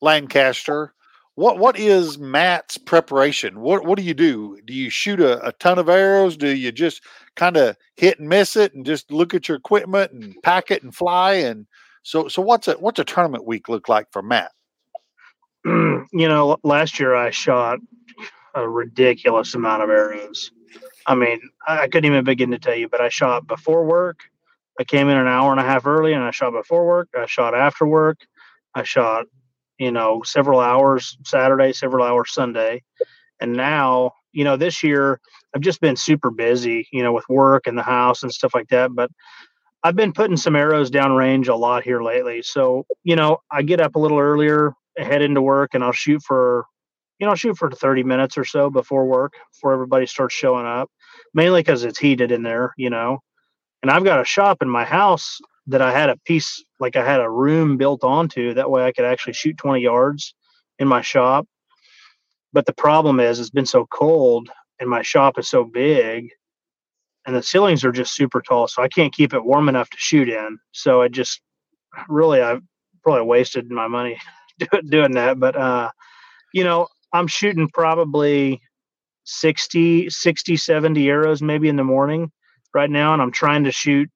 Lancaster. 0.02 0.94
What 1.36 1.60
what 1.60 1.78
is 1.78 2.18
Matt's 2.18 2.78
preparation? 2.78 3.60
What 3.60 3.86
what 3.86 3.98
do 3.98 4.04
you 4.04 4.14
do? 4.14 4.60
Do 4.66 4.74
you 4.74 4.90
shoot 4.90 5.20
a, 5.20 5.46
a 5.46 5.52
ton 5.54 5.78
of 5.78 5.90
arrows? 5.90 6.38
Do 6.38 6.56
you 6.56 6.72
just 6.72 7.04
kind 7.36 7.58
of 7.58 7.76
hit 7.96 8.20
and 8.20 8.30
miss 8.30 8.56
it 8.56 8.74
and 8.74 8.86
just 8.86 9.12
look 9.12 9.34
at 9.34 9.48
your 9.48 9.58
equipment 9.58 10.12
and 10.14 10.36
pack 10.44 10.72
it 10.72 10.84
and 10.84 10.96
fly? 10.96 11.34
And 11.34 11.68
so 12.04 12.28
so 12.28 12.42
what's 12.42 12.68
a 12.68 12.74
what's 12.74 13.00
a 13.00 13.04
tournament 13.04 13.46
week 13.46 13.68
look 13.68 13.90
like 13.90 14.08
for 14.12 14.22
Matt? 14.22 14.52
you 15.66 16.08
know, 16.14 16.58
last 16.64 17.00
year 17.00 17.16
I 17.16 17.32
shot 17.32 17.80
a 18.54 18.68
ridiculous 18.68 19.54
amount 19.54 19.84
of 19.84 19.90
arrows. 19.90 20.52
I 21.06 21.16
mean, 21.16 21.40
I 21.68 21.88
couldn't 21.88 22.10
even 22.10 22.24
begin 22.24 22.52
to 22.52 22.60
tell 22.60 22.76
you, 22.76 22.90
but 22.90 23.02
I 23.02 23.10
shot 23.10 23.46
before 23.46 23.86
work. 23.86 24.22
I 24.80 24.84
came 24.84 25.08
in 25.10 25.18
an 25.18 25.28
hour 25.28 25.52
and 25.52 25.60
a 25.60 25.64
half 25.64 25.86
early 25.86 26.14
and 26.14 26.24
I 26.24 26.32
shot 26.32 26.52
before 26.52 26.86
work. 26.86 27.10
I 27.16 27.26
shot 27.28 27.56
after 27.56 27.86
work. 27.86 28.20
I 28.74 28.84
shot, 28.84 29.26
you 29.78 29.92
know, 29.92 30.22
several 30.24 30.60
hours 30.60 31.18
Saturday, 31.26 31.74
several 31.74 32.06
hours 32.06 32.34
Sunday. 32.34 32.84
And 33.40 33.54
now, 33.54 34.12
you 34.32 34.44
know, 34.44 34.58
this 34.58 34.84
year 34.84 35.20
I've 35.54 35.62
just 35.62 35.82
been 35.82 35.96
super 35.96 36.32
busy, 36.32 36.88
you 36.92 37.04
know, 37.04 37.14
with 37.14 37.28
work 37.30 37.68
and 37.68 37.78
the 37.78 37.84
house 37.84 38.24
and 38.24 38.32
stuff 38.32 38.54
like 38.54 38.70
that. 38.70 38.94
But 38.94 39.10
I've 39.84 39.96
been 39.96 40.14
putting 40.14 40.38
some 40.38 40.56
arrows 40.56 40.90
down 40.90 41.14
range 41.14 41.48
a 41.48 41.56
lot 41.56 41.84
here 41.84 42.02
lately. 42.02 42.42
So, 42.42 42.86
you 43.04 43.16
know, 43.16 43.38
I 43.52 43.62
get 43.62 43.80
up 43.80 43.96
a 43.96 44.00
little 44.00 44.20
earlier, 44.20 44.74
head 44.98 45.22
into 45.22 45.42
work, 45.42 45.74
and 45.74 45.84
I'll 45.84 45.92
shoot 45.92 46.24
for, 46.24 46.66
you 47.20 47.26
know, 47.26 47.32
I'll 47.32 47.38
shoot 47.38 47.58
for 47.58 47.70
30 47.70 48.04
minutes 48.04 48.38
or 48.38 48.46
so 48.46 48.70
before 48.70 49.06
work, 49.06 49.34
before 49.54 49.74
everybody 49.74 50.08
starts 50.08 50.34
showing 50.34 50.66
up, 50.66 50.90
mainly 51.34 51.62
because 51.62 51.84
it's 51.84 52.00
heated 52.00 52.32
in 52.32 52.42
there, 52.42 52.74
you 52.78 52.90
know. 52.90 53.20
And 53.84 53.92
I've 53.92 54.04
got 54.04 54.20
a 54.20 54.26
shop 54.26 54.64
in 54.64 54.70
my 54.70 54.86
house 54.86 55.40
that 55.68 55.82
I 55.82 55.92
had 55.92 56.10
a 56.10 56.18
piece, 56.26 56.64
like 56.80 56.96
I 56.96 57.06
had 57.06 57.22
a 57.22 57.30
room 57.30 57.78
built 57.78 58.04
onto. 58.04 58.54
That 58.54 58.70
way 58.70 58.86
I 58.86 58.92
could 58.92 59.06
actually 59.06 59.34
shoot 59.34 59.58
20 59.58 59.82
yards 59.82 60.36
in 60.80 60.88
my 60.88 61.02
shop. 61.02 61.48
But 62.54 62.66
the 62.66 62.74
problem 62.74 63.20
is, 63.20 63.40
it's 63.40 63.50
been 63.50 63.66
so 63.66 63.86
cold 63.86 64.50
and 64.80 64.90
my 64.90 65.02
shop 65.02 65.38
is 65.40 65.48
so 65.48 65.64
big 65.64 66.30
and 67.26 67.36
the 67.36 67.44
ceilings 67.44 67.84
are 67.84 67.92
just 67.92 68.16
super 68.16 68.42
tall 68.42 68.68
so 68.68 68.82
i 68.82 68.88
can't 68.88 69.14
keep 69.14 69.34
it 69.34 69.44
warm 69.44 69.70
enough 69.70 69.90
to 69.90 69.98
shoot 69.98 70.30
in 70.30 70.58
so 70.72 71.02
i 71.02 71.08
just 71.08 71.42
really 72.08 72.42
i 72.42 72.58
probably 73.04 73.24
wasted 73.24 73.70
my 73.70 73.88
money 73.88 74.20
doing 74.90 75.14
that 75.14 75.40
but 75.40 75.56
uh 75.56 75.90
you 76.54 76.64
know 76.64 76.88
i'm 77.14 77.28
shooting 77.28 77.70
probably 77.74 78.62
60 79.26 80.10
60 80.10 80.58
70 80.58 81.10
arrows 81.10 81.42
maybe 81.42 81.70
in 81.70 81.76
the 81.76 81.84
morning 81.84 82.32
right 82.74 82.90
now 82.90 83.14
and 83.14 83.22
i'm 83.22 83.32
trying 83.32 83.64
to 83.64 83.72
shoot 83.72 84.10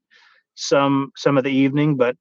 some 0.60 1.12
some 1.16 1.38
of 1.38 1.44
the 1.44 1.52
evening 1.52 1.96
but 1.96 2.16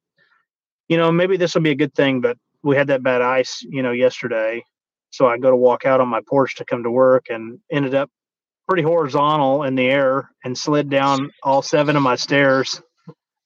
you 0.87 0.97
know 0.97 1.11
maybe 1.11 1.37
this 1.37 1.53
will 1.53 1.61
be 1.61 1.71
a 1.71 1.75
good 1.75 1.93
thing 1.93 2.21
but 2.21 2.37
we 2.63 2.75
had 2.75 2.87
that 2.87 3.03
bad 3.03 3.21
ice 3.21 3.61
you 3.63 3.83
know 3.83 3.91
yesterday 3.91 4.63
so 5.11 5.27
i 5.27 5.37
go 5.37 5.49
to 5.49 5.55
walk 5.55 5.85
out 5.85 6.01
on 6.01 6.07
my 6.07 6.21
porch 6.27 6.55
to 6.55 6.65
come 6.65 6.83
to 6.83 6.91
work 6.91 7.25
and 7.29 7.59
ended 7.71 7.95
up 7.95 8.09
pretty 8.69 8.83
horizontal 8.83 9.63
in 9.63 9.73
the 9.73 9.89
air 9.89 10.29
and 10.43 10.55
slid 10.55 10.89
down 10.89 11.31
all 11.41 11.63
seven 11.63 11.95
of 11.95 12.03
my 12.03 12.15
stairs 12.15 12.79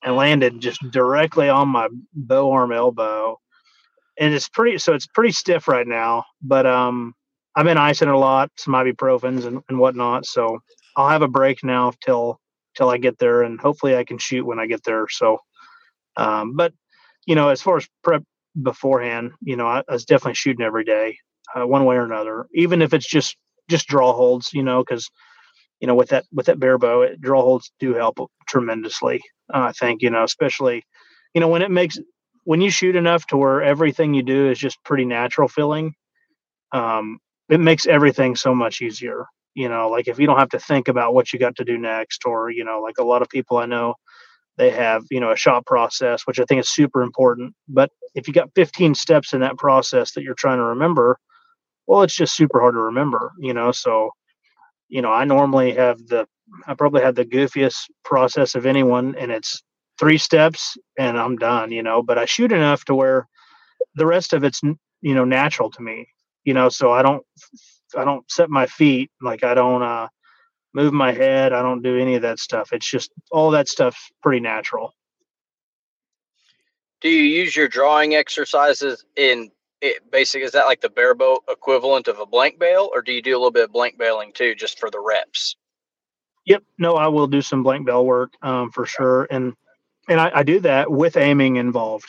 and 0.04 0.18
landed 0.18 0.60
just 0.60 0.82
directly 0.92 1.48
on 1.48 1.70
my 1.70 1.88
bow 2.14 2.52
arm 2.52 2.74
elbow. 2.74 3.40
And 4.20 4.34
it's 4.34 4.50
pretty, 4.50 4.78
so 4.78 4.94
it's 4.94 5.08
pretty 5.08 5.32
stiff 5.32 5.70
right 5.70 5.88
now, 5.88 6.26
but, 6.42 6.66
um, 6.66 7.14
I've 7.56 7.66
been 7.66 7.78
icing 7.78 8.10
a 8.10 8.18
lot, 8.18 8.52
some 8.58 8.74
ibuprofens 8.74 9.46
and, 9.46 9.62
and 9.70 9.80
whatnot. 9.80 10.26
So 10.26 10.60
I'll 10.98 11.10
have 11.10 11.22
a 11.22 11.28
break 11.28 11.64
now 11.64 11.94
till, 12.04 12.40
till 12.76 12.90
I 12.90 12.98
get 12.98 13.18
there 13.20 13.44
and 13.44 13.60
hopefully 13.60 13.96
I 13.96 14.04
can 14.04 14.18
shoot 14.18 14.46
when 14.46 14.60
I 14.60 14.68
get 14.68 14.84
there. 14.84 15.08
So, 15.10 15.40
um, 16.18 16.56
but 16.56 16.74
you 17.26 17.36
know, 17.36 17.50
as 17.50 17.62
far 17.62 17.78
as 17.78 17.88
prep 18.04 18.24
beforehand, 18.62 19.32
you 19.42 19.56
know, 19.56 19.68
I, 19.68 19.84
I 19.88 19.94
was 19.94 20.06
definitely 20.06 20.36
shooting 20.36 20.66
every 20.66 20.84
day, 20.84 21.18
uh, 21.56 21.66
one 21.66 21.86
way 21.86 21.96
or 21.96 22.06
another, 22.06 22.48
even 22.54 22.82
if 22.82 22.94
it's 22.94 23.08
just 23.08 23.38
just 23.70 23.88
draw 23.88 24.14
holds, 24.14 24.54
you 24.54 24.64
know, 24.64 24.84
because 24.84 25.10
you 25.80 25.88
know 25.88 25.96
with 25.96 26.10
that 26.10 26.26
with 26.34 26.48
that 26.48 26.60
bare 26.60 26.78
bow, 26.78 27.02
it, 27.04 27.22
draw 27.22 27.42
holds 27.42 27.72
do 27.80 27.94
help 27.94 28.18
tremendously. 28.48 29.22
Uh, 29.54 29.60
I 29.70 29.72
think 29.74 30.02
you 30.02 30.10
know, 30.10 30.24
especially 30.24 30.84
you 31.34 31.42
know 31.42 31.48
when 31.48 31.62
it 31.62 31.72
makes 31.72 31.98
when 32.46 32.62
you 32.62 32.70
shoot 32.70 32.96
enough 32.96 33.26
to 33.28 33.38
where 33.38 33.62
everything 33.62 34.14
you 34.14 34.24
do 34.24 34.50
is 34.50 34.60
just 34.60 34.84
pretty 34.84 35.06
natural 35.06 35.48
feeling. 35.48 35.94
Um, 36.72 37.20
it 37.50 37.60
makes 37.60 37.86
everything 37.86 38.36
so 38.36 38.56
much 38.56 38.82
easier. 38.82 39.26
You 39.56 39.70
know, 39.70 39.90
like 39.90 40.08
if 40.08 40.20
you 40.20 40.28
don't 40.28 40.40
have 40.40 40.50
to 40.50 40.60
think 40.60 40.88
about 40.88 41.14
what 41.14 41.32
you 41.32 41.40
got 41.40 41.56
to 41.58 41.66
do 41.66 41.78
next, 41.78 42.26
or 42.26 42.50
you 42.50 42.64
know, 42.64 42.82
like 42.82 42.98
a 43.00 43.04
lot 43.04 43.22
of 43.22 43.30
people 43.30 43.58
I 43.58 43.66
know, 43.66 43.96
they 44.58 44.72
have 44.72 45.04
you 45.12 45.20
know 45.20 45.32
a 45.32 45.38
shot 45.38 45.66
process, 45.66 46.26
which 46.26 46.40
I 46.40 46.46
think 46.46 46.62
is 46.62 46.70
super 46.70 47.02
important. 47.04 47.54
But 47.68 47.92
if 48.16 48.28
you 48.28 48.34
got 48.34 48.52
15 48.56 48.96
steps 48.96 49.34
in 49.34 49.42
that 49.42 49.58
process 49.58 50.14
that 50.14 50.24
you're 50.24 50.36
trying 50.36 50.58
to 50.58 50.64
remember, 50.64 51.20
well 51.88 52.02
it's 52.02 52.16
just 52.16 52.36
super 52.36 52.60
hard 52.60 52.76
to 52.76 52.80
remember 52.80 53.32
you 53.40 53.54
know 53.54 53.72
so 53.72 54.12
you 54.90 55.02
know 55.02 55.12
i 55.12 55.24
normally 55.24 55.74
have 55.74 55.98
the 56.08 56.26
i 56.68 56.74
probably 56.74 57.02
have 57.02 57.16
the 57.16 57.26
goofiest 57.26 57.90
process 58.04 58.56
of 58.56 58.66
anyone 58.66 59.16
and 59.18 59.32
it's 59.32 59.62
three 60.00 60.18
steps 60.18 60.78
and 60.98 61.18
i'm 61.20 61.36
done 61.38 61.72
you 61.72 61.84
know 61.84 62.02
but 62.02 62.18
i 62.18 62.26
shoot 62.26 62.52
enough 62.52 62.84
to 62.86 62.96
where 62.96 63.28
the 63.96 64.06
rest 64.06 64.34
of 64.34 64.44
it's 64.44 64.62
you 65.02 65.16
know 65.16 65.26
natural 65.26 65.70
to 65.70 65.82
me 65.82 66.08
you 66.44 66.54
know 66.54 66.70
so 66.70 66.92
i 66.92 67.02
don't 67.02 67.24
i 67.96 68.04
don't 68.04 68.30
set 68.30 68.50
my 68.50 68.66
feet 68.66 69.12
like 69.22 69.44
i 69.44 69.54
don't 69.54 69.84
uh 69.84 70.08
move 70.74 70.94
my 70.94 71.12
head 71.12 71.54
i 71.54 71.62
don't 71.62 71.82
do 71.82 71.98
any 71.98 72.16
of 72.16 72.22
that 72.22 72.40
stuff 72.40 72.74
it's 72.74 72.90
just 72.90 73.12
all 73.32 73.52
that 73.52 73.68
stuff's 73.68 74.12
pretty 74.22 74.40
natural 74.40 74.94
do 77.02 77.10
you 77.10 77.24
use 77.24 77.56
your 77.56 77.68
drawing 77.68 78.16
exercises 78.16 79.04
in 79.16 79.52
it 79.84 80.10
basically 80.10 80.46
is 80.46 80.54
that 80.54 80.66
like 80.66 80.80
the 80.80 80.90
bare 80.90 81.14
bow 81.14 81.40
equivalent 81.50 82.08
of 82.08 82.18
a 82.18 82.26
blank 82.26 82.58
bale, 82.58 82.90
or 82.94 83.02
do 83.02 83.12
you 83.12 83.22
do 83.22 83.32
a 83.32 83.38
little 83.38 83.52
bit 83.52 83.66
of 83.66 83.74
blank 83.74 83.98
baling 83.98 84.32
too, 84.32 84.56
just 84.56 84.80
for 84.80 84.90
the 84.90 85.00
reps? 85.00 85.58
Yep. 86.46 86.64
No, 86.80 86.96
I 86.96 87.08
will 87.08 87.28
do 87.28 87.42
some 87.42 87.64
blank 87.64 87.86
bale 87.86 88.06
work 88.06 88.34
um, 88.42 88.72
for 88.72 88.86
sure, 88.86 89.28
and 89.30 89.54
and 90.08 90.20
I, 90.22 90.32
I, 90.36 90.44
do 90.44 90.62
that 90.62 90.90
with 90.90 91.18
aiming 91.18 91.58
involved. 91.58 92.06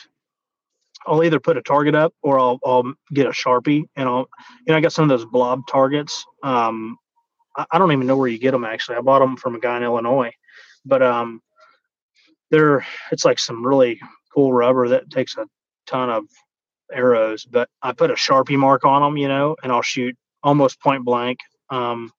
I'll 1.07 1.23
either 1.23 1.39
put 1.39 1.57
a 1.57 1.61
target 1.61 1.95
up 1.95 2.13
or 2.21 2.39
I'll, 2.39 2.59
I'll 2.65 2.93
get 3.13 3.27
a 3.27 3.31
sharpie, 3.31 3.83
and 3.95 4.07
I'll 4.09 4.27
you 4.65 4.71
know 4.71 4.77
I 4.77 4.81
got 4.81 4.93
some 4.93 5.03
of 5.03 5.09
those 5.09 5.25
blob 5.25 5.61
targets. 5.67 6.25
Um, 6.43 6.97
I, 7.55 7.65
I 7.71 7.77
don't 7.77 7.91
even 7.91 8.07
know 8.07 8.17
where 8.17 8.27
you 8.27 8.39
get 8.39 8.51
them 8.51 8.65
actually. 8.65 8.97
I 8.97 9.01
bought 9.01 9.19
them 9.19 9.37
from 9.37 9.55
a 9.55 9.59
guy 9.59 9.77
in 9.77 9.83
Illinois, 9.83 10.31
but 10.85 11.01
um, 11.01 11.41
they're 12.51 12.85
it's 13.11 13.25
like 13.25 13.39
some 13.39 13.65
really 13.65 13.99
cool 14.33 14.53
rubber 14.53 14.89
that 14.89 15.09
takes 15.09 15.37
a 15.37 15.45
ton 15.87 16.09
of 16.09 16.25
arrows, 16.91 17.45
but 17.45 17.69
I 17.81 17.93
put 17.93 18.11
a 18.11 18.15
Sharpie 18.15 18.57
mark 18.57 18.85
on 18.85 19.01
them, 19.01 19.17
you 19.17 19.27
know, 19.27 19.55
and 19.63 19.71
I'll 19.71 19.81
shoot 19.81 20.15
almost 20.43 20.81
point 20.81 21.03
blank. 21.03 21.39
Um, 21.69 22.11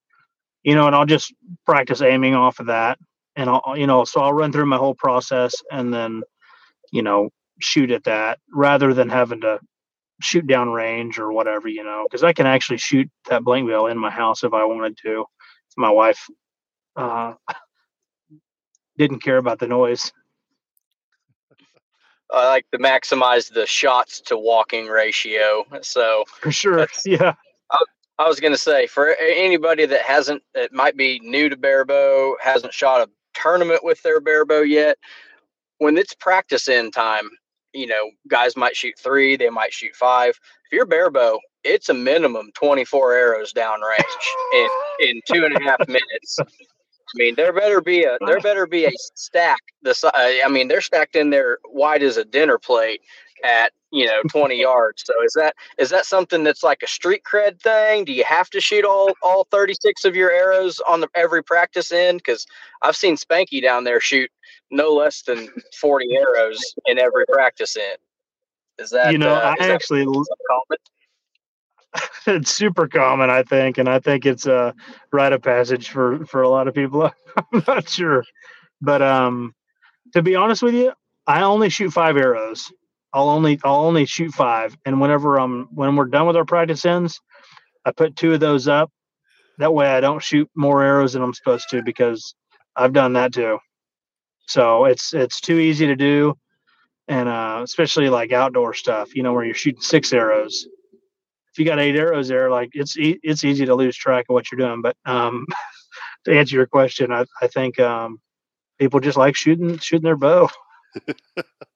you 0.62 0.74
know, 0.74 0.86
and 0.86 0.96
I'll 0.96 1.06
just 1.06 1.32
practice 1.64 2.02
aiming 2.02 2.34
off 2.34 2.58
of 2.58 2.66
that. 2.66 2.98
And 3.36 3.48
I'll, 3.48 3.76
you 3.76 3.86
know, 3.86 4.04
so 4.04 4.20
I'll 4.20 4.32
run 4.32 4.50
through 4.50 4.66
my 4.66 4.78
whole 4.78 4.94
process 4.94 5.54
and 5.70 5.92
then, 5.94 6.22
you 6.92 7.02
know, 7.02 7.30
shoot 7.60 7.90
at 7.90 8.04
that 8.04 8.38
rather 8.52 8.94
than 8.94 9.08
having 9.08 9.40
to 9.42 9.58
shoot 10.20 10.46
down 10.46 10.70
range 10.70 11.18
or 11.18 11.32
whatever, 11.32 11.68
you 11.68 11.84
know, 11.84 12.06
because 12.08 12.24
I 12.24 12.32
can 12.32 12.46
actually 12.46 12.78
shoot 12.78 13.10
that 13.28 13.44
blank 13.44 13.68
bill 13.68 13.86
in 13.86 13.98
my 13.98 14.10
house 14.10 14.44
if 14.44 14.52
I 14.52 14.64
wanted 14.64 14.98
to. 15.02 15.24
My 15.76 15.90
wife 15.90 16.26
uh, 16.96 17.34
didn't 18.98 19.20
care 19.20 19.36
about 19.36 19.58
the 19.58 19.68
noise. 19.68 20.12
I 22.32 22.48
like 22.48 22.66
to 22.72 22.78
maximize 22.78 23.52
the 23.52 23.66
shots 23.66 24.20
to 24.22 24.36
walking 24.36 24.86
ratio. 24.86 25.64
So 25.82 26.24
for 26.40 26.50
sure, 26.50 26.86
yeah. 27.04 27.34
I, 27.70 27.78
I 28.18 28.28
was 28.28 28.40
going 28.40 28.52
to 28.52 28.58
say 28.58 28.86
for 28.86 29.14
anybody 29.20 29.86
that 29.86 30.02
hasn't, 30.02 30.42
that 30.54 30.72
might 30.72 30.96
be 30.96 31.20
new 31.22 31.48
to 31.48 31.56
barebow, 31.56 32.34
hasn't 32.42 32.72
shot 32.72 33.06
a 33.06 33.10
tournament 33.40 33.84
with 33.84 34.02
their 34.02 34.20
barebow 34.20 34.62
yet. 34.62 34.98
When 35.78 35.98
it's 35.98 36.14
practice 36.14 36.68
in 36.68 36.90
time, 36.90 37.28
you 37.76 37.86
know, 37.86 38.10
guys 38.28 38.56
might 38.56 38.76
shoot 38.76 38.98
three, 38.98 39.36
they 39.36 39.50
might 39.50 39.72
shoot 39.72 39.94
five. 39.94 40.30
If 40.30 40.72
you're 40.72 40.86
barebow, 40.86 41.38
it's 41.64 41.88
a 41.88 41.94
minimum 41.94 42.50
24 42.54 43.14
arrows 43.14 43.52
downrange 43.52 44.02
in 44.54 44.68
in 45.00 45.20
two 45.30 45.44
and 45.44 45.56
a 45.56 45.62
half 45.62 45.78
minutes. 45.88 46.38
I 46.40 46.44
mean, 47.14 47.34
there 47.36 47.52
better 47.52 47.80
be 47.80 48.04
a 48.04 48.18
there 48.26 48.40
better 48.40 48.66
be 48.66 48.86
a 48.86 48.92
stack. 49.14 49.60
The 49.82 49.94
I 50.14 50.48
mean, 50.48 50.68
they're 50.68 50.80
stacked 50.80 51.16
in 51.16 51.30
there 51.30 51.58
wide 51.66 52.02
as 52.02 52.16
a 52.16 52.24
dinner 52.24 52.58
plate 52.58 53.00
at 53.44 53.72
you 53.90 54.06
know 54.06 54.22
20 54.30 54.56
yards. 54.60 55.04
So 55.04 55.14
is 55.24 55.32
that 55.34 55.54
is 55.78 55.90
that 55.90 56.06
something 56.06 56.44
that's 56.44 56.62
like 56.62 56.82
a 56.82 56.86
street 56.86 57.22
cred 57.24 57.60
thing? 57.60 58.04
Do 58.04 58.12
you 58.12 58.24
have 58.24 58.50
to 58.50 58.60
shoot 58.60 58.84
all 58.84 59.12
all 59.22 59.46
36 59.50 60.04
of 60.04 60.16
your 60.16 60.30
arrows 60.30 60.80
on 60.88 61.00
the 61.00 61.08
every 61.14 61.42
practice 61.42 61.92
end? 61.92 62.18
Because 62.18 62.46
I've 62.82 62.96
seen 62.96 63.16
Spanky 63.16 63.62
down 63.62 63.84
there 63.84 64.00
shoot 64.00 64.30
no 64.70 64.90
less 64.90 65.22
than 65.22 65.48
40 65.80 66.16
arrows 66.16 66.60
in 66.86 66.98
every 66.98 67.26
practice 67.26 67.76
end. 67.76 67.98
Is 68.78 68.90
that 68.90 69.12
you 69.12 69.18
know 69.18 69.34
uh, 69.34 69.54
I 69.58 69.68
actually 69.68 70.06
it's 72.26 72.50
super 72.50 72.88
common, 72.88 73.30
I 73.30 73.42
think, 73.42 73.78
and 73.78 73.88
I 73.88 73.98
think 73.98 74.26
it's 74.26 74.46
a 74.46 74.74
rite 75.12 75.32
of 75.32 75.42
passage 75.42 75.88
for 75.88 76.24
for 76.26 76.42
a 76.42 76.48
lot 76.48 76.68
of 76.68 76.74
people. 76.74 77.10
I'm 77.52 77.64
not 77.66 77.88
sure, 77.88 78.24
but 78.80 79.02
um, 79.02 79.54
to 80.12 80.22
be 80.22 80.34
honest 80.34 80.62
with 80.62 80.74
you, 80.74 80.92
I 81.26 81.42
only 81.42 81.68
shoot 81.68 81.92
five 81.92 82.16
arrows. 82.16 82.70
I'll 83.16 83.30
only 83.30 83.58
I'll 83.64 83.86
only 83.86 84.06
shoot 84.06 84.32
five, 84.34 84.76
and 84.84 85.00
whenever 85.00 85.40
um 85.40 85.68
when 85.74 85.96
we're 85.96 86.06
done 86.06 86.28
with 86.28 86.36
our 86.36 86.44
practice 86.44 86.86
ends, 86.86 87.20
I 87.84 87.92
put 87.92 88.16
two 88.16 88.34
of 88.34 88.40
those 88.40 88.68
up. 88.68 88.92
That 89.58 89.74
way, 89.74 89.88
I 89.88 90.00
don't 90.00 90.22
shoot 90.22 90.50
more 90.56 90.84
arrows 90.84 91.14
than 91.14 91.22
I'm 91.22 91.34
supposed 91.34 91.68
to 91.70 91.82
because 91.82 92.34
I've 92.76 92.92
done 92.92 93.14
that 93.14 93.34
too. 93.34 93.58
So 94.48 94.84
it's 94.84 95.14
it's 95.14 95.40
too 95.40 95.58
easy 95.58 95.86
to 95.88 95.96
do, 95.96 96.34
and 97.08 97.28
uh, 97.28 97.62
especially 97.64 98.10
like 98.10 98.32
outdoor 98.32 98.74
stuff, 98.74 99.16
you 99.16 99.24
know, 99.24 99.32
where 99.32 99.44
you're 99.44 99.54
shooting 99.54 99.82
six 99.82 100.12
arrows 100.12 100.68
if 101.56 101.60
you 101.60 101.64
got 101.64 101.80
eight 101.80 101.96
arrows 101.96 102.28
there, 102.28 102.50
like 102.50 102.70
it's 102.74 102.98
e- 102.98 103.18
it's 103.22 103.42
easy 103.42 103.64
to 103.64 103.74
lose 103.74 103.96
track 103.96 104.26
of 104.28 104.34
what 104.34 104.52
you're 104.52 104.58
doing. 104.58 104.82
But 104.82 104.94
um, 105.06 105.46
to 106.26 106.38
answer 106.38 106.56
your 106.56 106.66
question, 106.66 107.12
I, 107.12 107.24
I 107.42 107.48
think 107.48 107.80
um, 107.80 108.20
people 108.78 109.00
just 109.00 109.16
like 109.16 109.36
shooting 109.36 109.78
shooting 109.78 110.04
their 110.04 110.18
bow. 110.18 110.50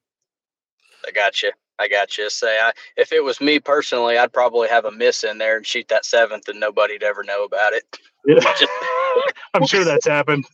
I 1.11 1.13
got 1.13 1.43
you. 1.43 1.53
I 1.79 1.89
got 1.89 2.17
you. 2.19 2.31
Say, 2.31 2.59
I, 2.61 2.73
if 2.97 3.13
it 3.13 3.25
was 3.25 3.41
me 3.41 3.59
personally, 3.59 4.19
I'd 4.19 4.33
probably 4.33 4.69
have 4.69 4.85
a 4.85 4.93
miss 4.93 5.25
in 5.25 5.39
there 5.39 5.57
and 5.57 5.67
shoot 5.67 5.89
that 5.89 6.05
seventh, 6.05 6.49
and 6.49 6.61
nobody'd 6.61 7.03
ever 7.03 7.25
know 7.25 7.45
about 7.45 7.73
it. 7.73 7.85
Yeah. 8.27 8.39
I'm 9.55 9.67
sure 9.67 9.85
that's 9.85 10.07
happened 10.07 10.45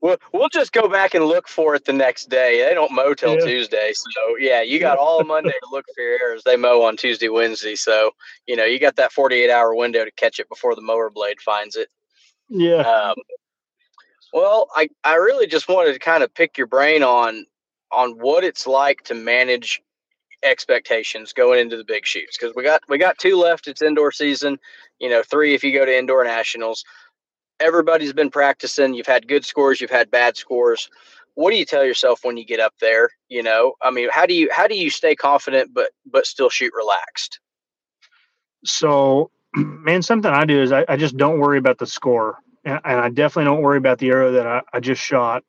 we'll, 0.00 0.16
we'll 0.32 0.48
just 0.48 0.72
go 0.72 0.88
back 0.88 1.14
and 1.14 1.24
look 1.24 1.48
for 1.48 1.74
it 1.74 1.84
the 1.84 1.92
next 1.92 2.28
day. 2.28 2.64
They 2.64 2.74
don't 2.74 2.92
mow 2.92 3.14
till 3.14 3.34
yeah. 3.34 3.44
Tuesday. 3.44 3.92
So, 3.94 4.36
yeah, 4.38 4.62
you 4.62 4.78
got 4.78 4.98
all 4.98 5.24
Monday 5.24 5.50
to 5.50 5.68
look 5.70 5.84
for 5.94 6.02
your 6.02 6.18
errors. 6.20 6.42
They 6.44 6.56
mow 6.56 6.82
on 6.82 6.96
Tuesday, 6.96 7.28
Wednesday. 7.28 7.74
So, 7.74 8.12
you 8.46 8.56
know, 8.56 8.64
you 8.64 8.78
got 8.78 8.96
that 8.96 9.12
48 9.12 9.50
hour 9.50 9.74
window 9.74 10.04
to 10.04 10.10
catch 10.12 10.38
it 10.38 10.48
before 10.48 10.74
the 10.74 10.82
mower 10.82 11.10
blade 11.10 11.40
finds 11.40 11.76
it. 11.76 11.88
Yeah. 12.48 12.80
Um, 12.80 13.16
well, 14.32 14.68
I, 14.74 14.88
I 15.04 15.14
really 15.16 15.46
just 15.46 15.68
wanted 15.68 15.92
to 15.92 15.98
kind 15.98 16.22
of 16.22 16.34
pick 16.34 16.58
your 16.58 16.66
brain 16.66 17.02
on 17.02 17.46
on 17.90 18.12
what 18.12 18.42
it's 18.42 18.66
like 18.66 19.02
to 19.02 19.14
manage 19.14 19.82
expectations 20.42 21.32
going 21.32 21.60
into 21.60 21.76
the 21.76 21.84
big 21.84 22.04
shoots 22.04 22.36
because 22.36 22.54
we 22.54 22.62
got 22.62 22.82
we 22.88 22.98
got 22.98 23.18
two 23.18 23.36
left. 23.36 23.68
It's 23.68 23.82
indoor 23.82 24.12
season, 24.12 24.58
you 24.98 25.08
know, 25.08 25.22
three 25.22 25.54
if 25.54 25.62
you 25.62 25.72
go 25.72 25.84
to 25.84 25.96
indoor 25.96 26.24
nationals 26.24 26.84
everybody's 27.62 28.12
been 28.12 28.30
practicing. 28.30 28.94
You've 28.94 29.06
had 29.06 29.28
good 29.28 29.44
scores, 29.44 29.80
you've 29.80 29.90
had 29.90 30.10
bad 30.10 30.36
scores. 30.36 30.90
What 31.34 31.50
do 31.50 31.56
you 31.56 31.64
tell 31.64 31.84
yourself 31.84 32.24
when 32.24 32.36
you 32.36 32.44
get 32.44 32.60
up 32.60 32.74
there? 32.80 33.08
You 33.28 33.42
know, 33.42 33.74
I 33.80 33.90
mean, 33.90 34.08
how 34.12 34.26
do 34.26 34.34
you 34.34 34.50
how 34.52 34.66
do 34.66 34.76
you 34.76 34.90
stay 34.90 35.14
confident 35.14 35.72
but 35.72 35.90
but 36.04 36.26
still 36.26 36.50
shoot 36.50 36.72
relaxed? 36.76 37.40
So, 38.64 39.30
man, 39.54 40.02
something 40.02 40.30
I 40.30 40.44
do 40.44 40.60
is 40.60 40.72
I, 40.72 40.84
I 40.88 40.96
just 40.96 41.16
don't 41.16 41.38
worry 41.38 41.58
about 41.58 41.78
the 41.78 41.86
score, 41.86 42.36
and, 42.64 42.80
and, 42.84 43.00
I 43.00 43.08
definitely 43.08 43.44
don't 43.44 43.62
worry 43.62 43.78
about 43.78 43.98
the 43.98 44.10
arrow 44.10 44.32
that 44.32 44.46
I, 44.46 44.60
I 44.74 44.80
just 44.80 45.02
shot, 45.02 45.42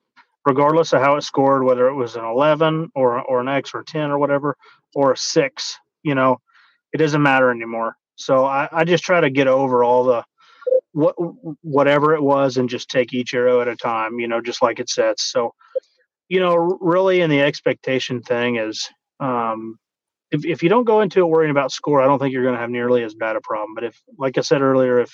regardless 0.46 0.94
of 0.94 1.02
how 1.02 1.18
it 1.18 1.24
scored, 1.24 1.66
whether 1.66 1.88
it 1.90 1.96
was 1.96 2.16
an 2.16 2.24
eleven 2.24 2.90
or 2.96 3.22
or 3.22 3.42
an 3.42 3.50
X 3.50 3.72
or 3.74 3.84
ten 3.84 4.10
or 4.10 4.18
whatever, 4.18 4.56
or 4.96 5.14
a 5.14 5.18
six. 5.18 5.78
You 6.04 6.16
know, 6.16 6.40
it 6.94 6.98
doesn't 6.98 7.22
matter 7.22 7.50
anymore. 7.50 7.96
So 8.16 8.46
I, 8.46 8.70
I 8.72 8.84
just 8.84 9.04
try 9.04 9.22
to 9.22 9.30
get 9.30 9.48
over 9.48 9.84
all 9.84 10.04
the 10.04 10.24
what 10.94 11.16
whatever 11.62 12.14
it 12.14 12.22
was 12.22 12.58
and 12.58 12.70
just 12.70 12.90
take 12.90 13.14
each 13.14 13.34
arrow 13.34 13.62
at 13.62 13.68
a 13.68 13.76
time 13.76 14.20
you 14.20 14.28
know 14.28 14.40
just 14.40 14.62
like 14.62 14.80
it 14.80 14.90
says 14.90 15.16
so 15.18 15.54
you 16.30 16.40
know 16.40 16.56
really 16.56 17.22
in 17.22 17.30
the 17.30 17.42
expectation 17.42 18.22
thing 18.22 18.58
is 18.58 18.88
um 19.20 19.78
if, 20.32 20.46
if 20.46 20.64
you 20.64 20.70
don't 20.70 20.86
go 20.86 21.02
into 21.02 21.20
it 21.20 21.26
worrying 21.26 21.52
about 21.52 21.72
score 21.72 22.02
i 22.02 22.06
don't 22.06 22.20
think 22.20 22.32
you're 22.32 22.44
going 22.44 22.56
to 22.56 22.62
have 22.62 22.70
nearly 22.70 23.04
as 23.04 23.16
bad 23.16 23.36
a 23.36 23.42
problem 23.42 23.74
but 23.74 23.84
if 23.84 24.00
like 24.20 24.38
i 24.38 24.42
said 24.42 24.62
earlier 24.62 25.00
if 25.00 25.10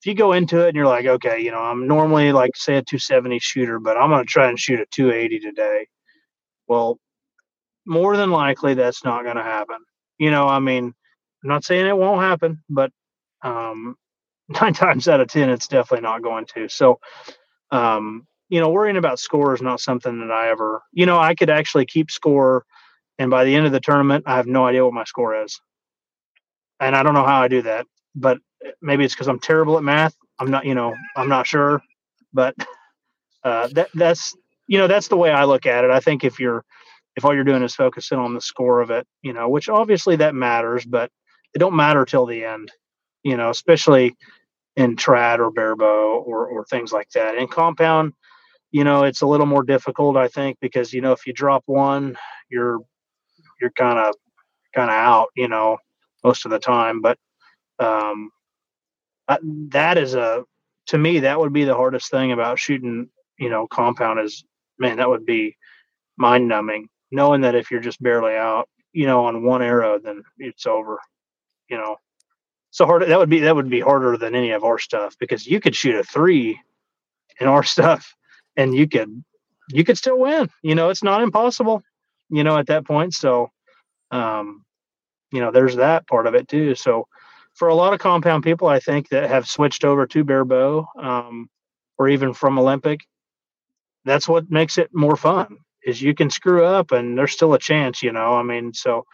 if 0.00 0.06
you 0.06 0.14
go 0.14 0.32
into 0.32 0.64
it 0.64 0.68
and 0.68 0.76
you're 0.76 0.86
like 0.86 1.06
okay 1.06 1.40
you 1.40 1.50
know 1.50 1.60
i'm 1.60 1.88
normally 1.88 2.30
like 2.30 2.54
say 2.54 2.76
a 2.76 2.82
270 2.82 3.40
shooter 3.40 3.80
but 3.80 3.96
i'm 3.96 4.10
going 4.10 4.24
to 4.24 4.30
try 4.30 4.48
and 4.48 4.60
shoot 4.60 4.80
a 4.80 4.86
280 4.92 5.40
today 5.40 5.88
well 6.68 7.00
more 7.86 8.16
than 8.16 8.30
likely 8.30 8.74
that's 8.74 9.04
not 9.04 9.24
going 9.24 9.36
to 9.36 9.42
happen 9.44 9.78
you 10.18 10.30
know 10.30 10.46
i 10.48 10.58
mean 10.60 10.86
i'm 11.44 11.48
not 11.50 11.64
saying 11.64 11.86
it 11.86 11.96
won't 11.96 12.22
happen 12.22 12.62
but 12.70 12.90
um 13.42 13.92
nine 14.62 14.74
times 14.74 15.08
out 15.08 15.20
of 15.20 15.28
ten, 15.28 15.50
it's 15.50 15.68
definitely 15.68 16.02
not 16.04 16.22
going 16.22 16.46
to. 16.54 16.68
So, 16.70 17.00
um, 17.72 18.26
you 18.48 18.60
know, 18.60 18.70
worrying 18.70 18.96
about 18.98 19.20
score 19.20 19.54
is 19.54 19.62
not 19.62 19.80
something 19.80 20.20
that 20.20 20.32
I 20.32 20.50
ever, 20.50 20.82
you 20.92 21.06
know, 21.06 21.18
I 21.18 21.34
could 21.34 21.50
actually 21.50 21.86
keep 21.86 22.10
score, 22.10 22.64
and 23.18 23.30
by 23.30 23.44
the 23.44 23.54
end 23.54 23.66
of 23.66 23.72
the 23.72 23.80
tournament, 23.80 24.24
I 24.26 24.36
have 24.36 24.46
no 24.46 24.66
idea 24.66 24.84
what 24.84 24.94
my 24.94 25.04
score 25.04 25.42
is, 25.44 25.60
and 26.80 26.96
I 26.96 27.02
don't 27.02 27.14
know 27.14 27.26
how 27.26 27.42
I 27.42 27.48
do 27.48 27.62
that. 27.62 27.86
But 28.14 28.38
maybe 28.82 29.04
it's 29.04 29.14
because 29.14 29.28
I'm 29.28 29.40
terrible 29.40 29.78
at 29.78 29.84
math. 29.84 30.14
I'm 30.40 30.50
not, 30.50 30.66
you 30.66 30.74
know, 30.74 30.94
I'm 31.16 31.28
not 31.28 31.46
sure, 31.46 31.82
but 32.32 32.54
uh, 33.44 33.68
that 33.74 33.90
that's 33.94 34.34
you 34.68 34.78
know 34.78 34.88
that's 34.88 35.08
the 35.08 35.16
way 35.18 35.30
I 35.30 35.44
look 35.44 35.66
at 35.66 35.84
it. 35.84 35.90
I 35.90 36.00
think 36.00 36.24
if 36.24 36.40
you're 36.40 36.64
if 37.16 37.24
all 37.24 37.34
you're 37.34 37.44
doing 37.44 37.62
is 37.62 37.74
focusing 37.74 38.18
on 38.18 38.34
the 38.34 38.40
score 38.40 38.80
of 38.80 38.90
it, 38.90 39.06
you 39.22 39.32
know, 39.32 39.48
which 39.48 39.68
obviously 39.68 40.16
that 40.16 40.34
matters, 40.34 40.84
but 40.84 41.10
it 41.54 41.58
don't 41.58 41.76
matter 41.76 42.04
till 42.04 42.26
the 42.26 42.44
end 42.44 42.70
you 43.26 43.36
know, 43.36 43.50
especially 43.50 44.14
in 44.76 44.94
trad 44.94 45.40
or 45.40 45.50
barebow 45.50 46.18
or, 46.18 46.46
or 46.46 46.64
things 46.64 46.92
like 46.92 47.10
that. 47.10 47.34
In 47.34 47.48
compound, 47.48 48.12
you 48.70 48.84
know, 48.84 49.02
it's 49.02 49.22
a 49.22 49.26
little 49.26 49.46
more 49.46 49.64
difficult, 49.64 50.16
I 50.16 50.28
think, 50.28 50.58
because 50.60 50.92
you 50.92 51.00
know 51.00 51.10
if 51.10 51.26
you 51.26 51.32
drop 51.32 51.64
one, 51.66 52.16
you're 52.48 52.78
you're 53.60 53.72
kind 53.72 53.98
of 53.98 54.14
kind 54.76 54.90
of 54.90 54.94
out, 54.94 55.28
you 55.34 55.48
know, 55.48 55.78
most 56.22 56.44
of 56.44 56.52
the 56.52 56.60
time. 56.60 57.00
But 57.02 57.18
um, 57.80 58.30
that 59.70 59.98
is 59.98 60.14
a 60.14 60.44
to 60.88 60.98
me 60.98 61.18
that 61.20 61.40
would 61.40 61.52
be 61.52 61.64
the 61.64 61.74
hardest 61.74 62.12
thing 62.12 62.30
about 62.30 62.60
shooting, 62.60 63.08
you 63.40 63.50
know, 63.50 63.66
compound 63.66 64.20
is 64.20 64.44
man, 64.78 64.98
that 64.98 65.08
would 65.08 65.26
be 65.26 65.56
mind 66.16 66.46
numbing, 66.46 66.86
knowing 67.10 67.42
that 67.42 67.54
if 67.54 67.70
you're 67.70 67.80
just 67.80 68.02
barely 68.02 68.34
out, 68.34 68.68
you 68.92 69.06
know, 69.06 69.26
on 69.26 69.44
one 69.44 69.62
arrow, 69.62 69.98
then 69.98 70.22
it's 70.38 70.66
over, 70.66 70.98
you 71.68 71.76
know. 71.76 71.96
So 72.70 72.86
hard 72.86 73.02
that 73.02 73.18
would 73.18 73.30
be 73.30 73.40
that 73.40 73.56
would 73.56 73.70
be 73.70 73.80
harder 73.80 74.16
than 74.16 74.34
any 74.34 74.50
of 74.50 74.64
our 74.64 74.78
stuff 74.78 75.16
because 75.18 75.46
you 75.46 75.60
could 75.60 75.74
shoot 75.74 75.94
a 75.94 76.02
three 76.04 76.60
in 77.40 77.46
our 77.46 77.62
stuff 77.74 78.14
and 78.56 78.74
you 78.74 78.88
could 78.88 79.24
you 79.70 79.84
could 79.84 79.98
still 79.98 80.18
win 80.18 80.48
you 80.62 80.74
know 80.74 80.90
it's 80.90 81.02
not 81.02 81.22
impossible 81.22 81.82
you 82.28 82.44
know 82.44 82.58
at 82.58 82.66
that 82.66 82.84
point. 82.86 83.14
So 83.14 83.50
um 84.10 84.64
you 85.32 85.40
know 85.40 85.50
there's 85.50 85.76
that 85.76 86.06
part 86.06 86.26
of 86.26 86.34
it 86.34 86.48
too. 86.48 86.74
So 86.74 87.06
for 87.56 87.68
a 87.68 87.74
lot 87.74 87.92
of 87.92 87.98
compound 87.98 88.44
people 88.44 88.68
i 88.68 88.78
think 88.78 89.08
that 89.08 89.28
have 89.28 89.48
switched 89.48 89.84
over 89.84 90.06
to 90.06 90.22
barebow 90.22 90.86
um 90.98 91.48
or 91.98 92.08
even 92.08 92.32
from 92.32 92.58
olympic 92.58 93.00
that's 94.04 94.28
what 94.28 94.50
makes 94.50 94.78
it 94.78 94.90
more 94.92 95.16
fun 95.16 95.56
is 95.86 96.02
you 96.02 96.14
can 96.14 96.28
screw 96.28 96.64
up 96.64 96.92
and 96.92 97.16
there's 97.16 97.32
still 97.32 97.54
a 97.54 97.58
chance 97.58 98.02
you 98.02 98.12
know 98.12 98.34
i 98.34 98.42
mean 98.42 98.74
so 98.74 99.06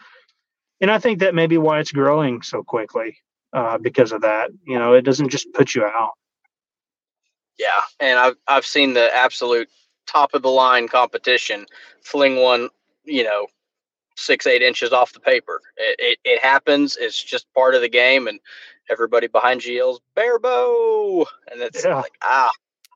and 0.81 0.91
i 0.91 0.97
think 0.97 1.19
that 1.19 1.35
may 1.35 1.47
be 1.47 1.57
why 1.57 1.79
it's 1.79 1.91
growing 1.91 2.41
so 2.41 2.63
quickly 2.63 3.17
uh, 3.53 3.77
because 3.77 4.11
of 4.11 4.21
that. 4.21 4.49
You 4.65 4.79
know, 4.79 4.93
it 4.93 5.03
doesn't 5.03 5.29
just 5.29 5.51
put 5.53 5.75
you 5.75 5.85
out. 5.85 6.13
Yeah, 7.59 7.81
and 7.99 8.17
I've 8.17 8.35
I've 8.47 8.65
seen 8.65 8.93
the 8.93 9.15
absolute 9.15 9.69
top 10.07 10.33
of 10.33 10.41
the 10.41 10.49
line 10.49 10.87
competition 10.87 11.65
fling 12.03 12.37
one, 12.37 12.69
you 13.05 13.23
know, 13.23 13.47
six 14.17 14.47
eight 14.47 14.63
inches 14.63 14.91
off 14.91 15.13
the 15.13 15.19
paper. 15.19 15.61
It, 15.77 15.95
it, 15.99 16.19
it 16.23 16.41
happens. 16.41 16.97
It's 16.99 17.21
just 17.21 17.45
part 17.53 17.75
of 17.75 17.81
the 17.81 17.89
game, 17.89 18.27
and 18.27 18.39
everybody 18.89 19.27
behind 19.27 19.63
you 19.63 19.75
yells 19.75 20.01
barebow, 20.15 21.25
and 21.51 21.61
it's 21.61 21.85
yeah. 21.85 22.01
like 22.01 22.13
ah. 22.23 22.49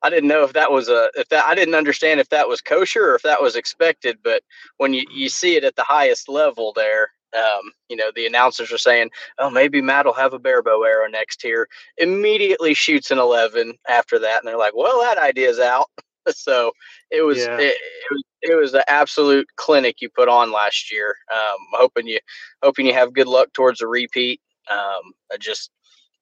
I 0.03 0.09
didn't 0.09 0.29
know 0.29 0.43
if 0.43 0.53
that 0.53 0.71
was 0.71 0.89
a 0.89 1.09
if 1.15 1.29
that 1.29 1.45
I 1.45 1.55
didn't 1.55 1.75
understand 1.75 2.19
if 2.19 2.29
that 2.29 2.47
was 2.47 2.61
kosher 2.61 3.11
or 3.11 3.15
if 3.15 3.23
that 3.23 3.41
was 3.41 3.55
expected, 3.55 4.17
but 4.23 4.43
when 4.77 4.93
you, 4.93 5.03
you 5.13 5.29
see 5.29 5.55
it 5.55 5.63
at 5.63 5.75
the 5.75 5.83
highest 5.83 6.29
level 6.29 6.73
there, 6.75 7.11
um, 7.35 7.71
you 7.89 7.95
know, 7.95 8.11
the 8.15 8.25
announcers 8.25 8.71
are 8.71 8.77
saying, 8.77 9.09
oh, 9.39 9.49
maybe 9.49 9.81
Matt 9.81 10.05
will 10.05 10.13
have 10.13 10.33
a 10.33 10.39
barebow 10.39 10.83
arrow 10.83 11.07
next 11.07 11.41
here. 11.41 11.67
Immediately 11.97 12.73
shoots 12.73 13.11
an 13.11 13.19
11 13.19 13.73
after 13.89 14.19
that. 14.19 14.39
And 14.39 14.47
they're 14.47 14.57
like, 14.57 14.75
well, 14.75 15.01
that 15.01 15.17
idea's 15.17 15.59
out. 15.59 15.89
so 16.29 16.71
it 17.11 17.21
was, 17.21 17.39
yeah. 17.39 17.57
it, 17.57 17.75
it, 17.75 18.11
was 18.11 18.23
it 18.41 18.55
was 18.55 18.73
an 18.73 18.83
absolute 18.87 19.47
clinic 19.55 20.01
you 20.01 20.09
put 20.09 20.29
on 20.29 20.51
last 20.51 20.91
year. 20.91 21.15
Um, 21.31 21.57
hoping 21.73 22.07
you 22.07 22.19
hoping 22.63 22.85
you 22.85 22.93
have 22.93 23.13
good 23.13 23.27
luck 23.27 23.51
towards 23.53 23.81
a 23.81 23.87
repeat. 23.87 24.41
Um, 24.69 25.13
I 25.31 25.37
just 25.39 25.71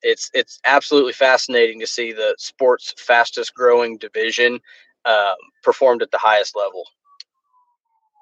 it's 0.06 0.30
it's 0.34 0.60
absolutely 0.66 1.14
fascinating 1.14 1.80
to 1.80 1.88
see 1.88 2.14
the 2.14 2.36
sport's 2.38 2.94
fastest 2.98 3.56
growing 3.56 3.98
division 3.98 4.60
um, 5.06 5.36
performed 5.64 6.02
at 6.02 6.12
the 6.12 6.18
highest 6.18 6.56
level. 6.56 6.86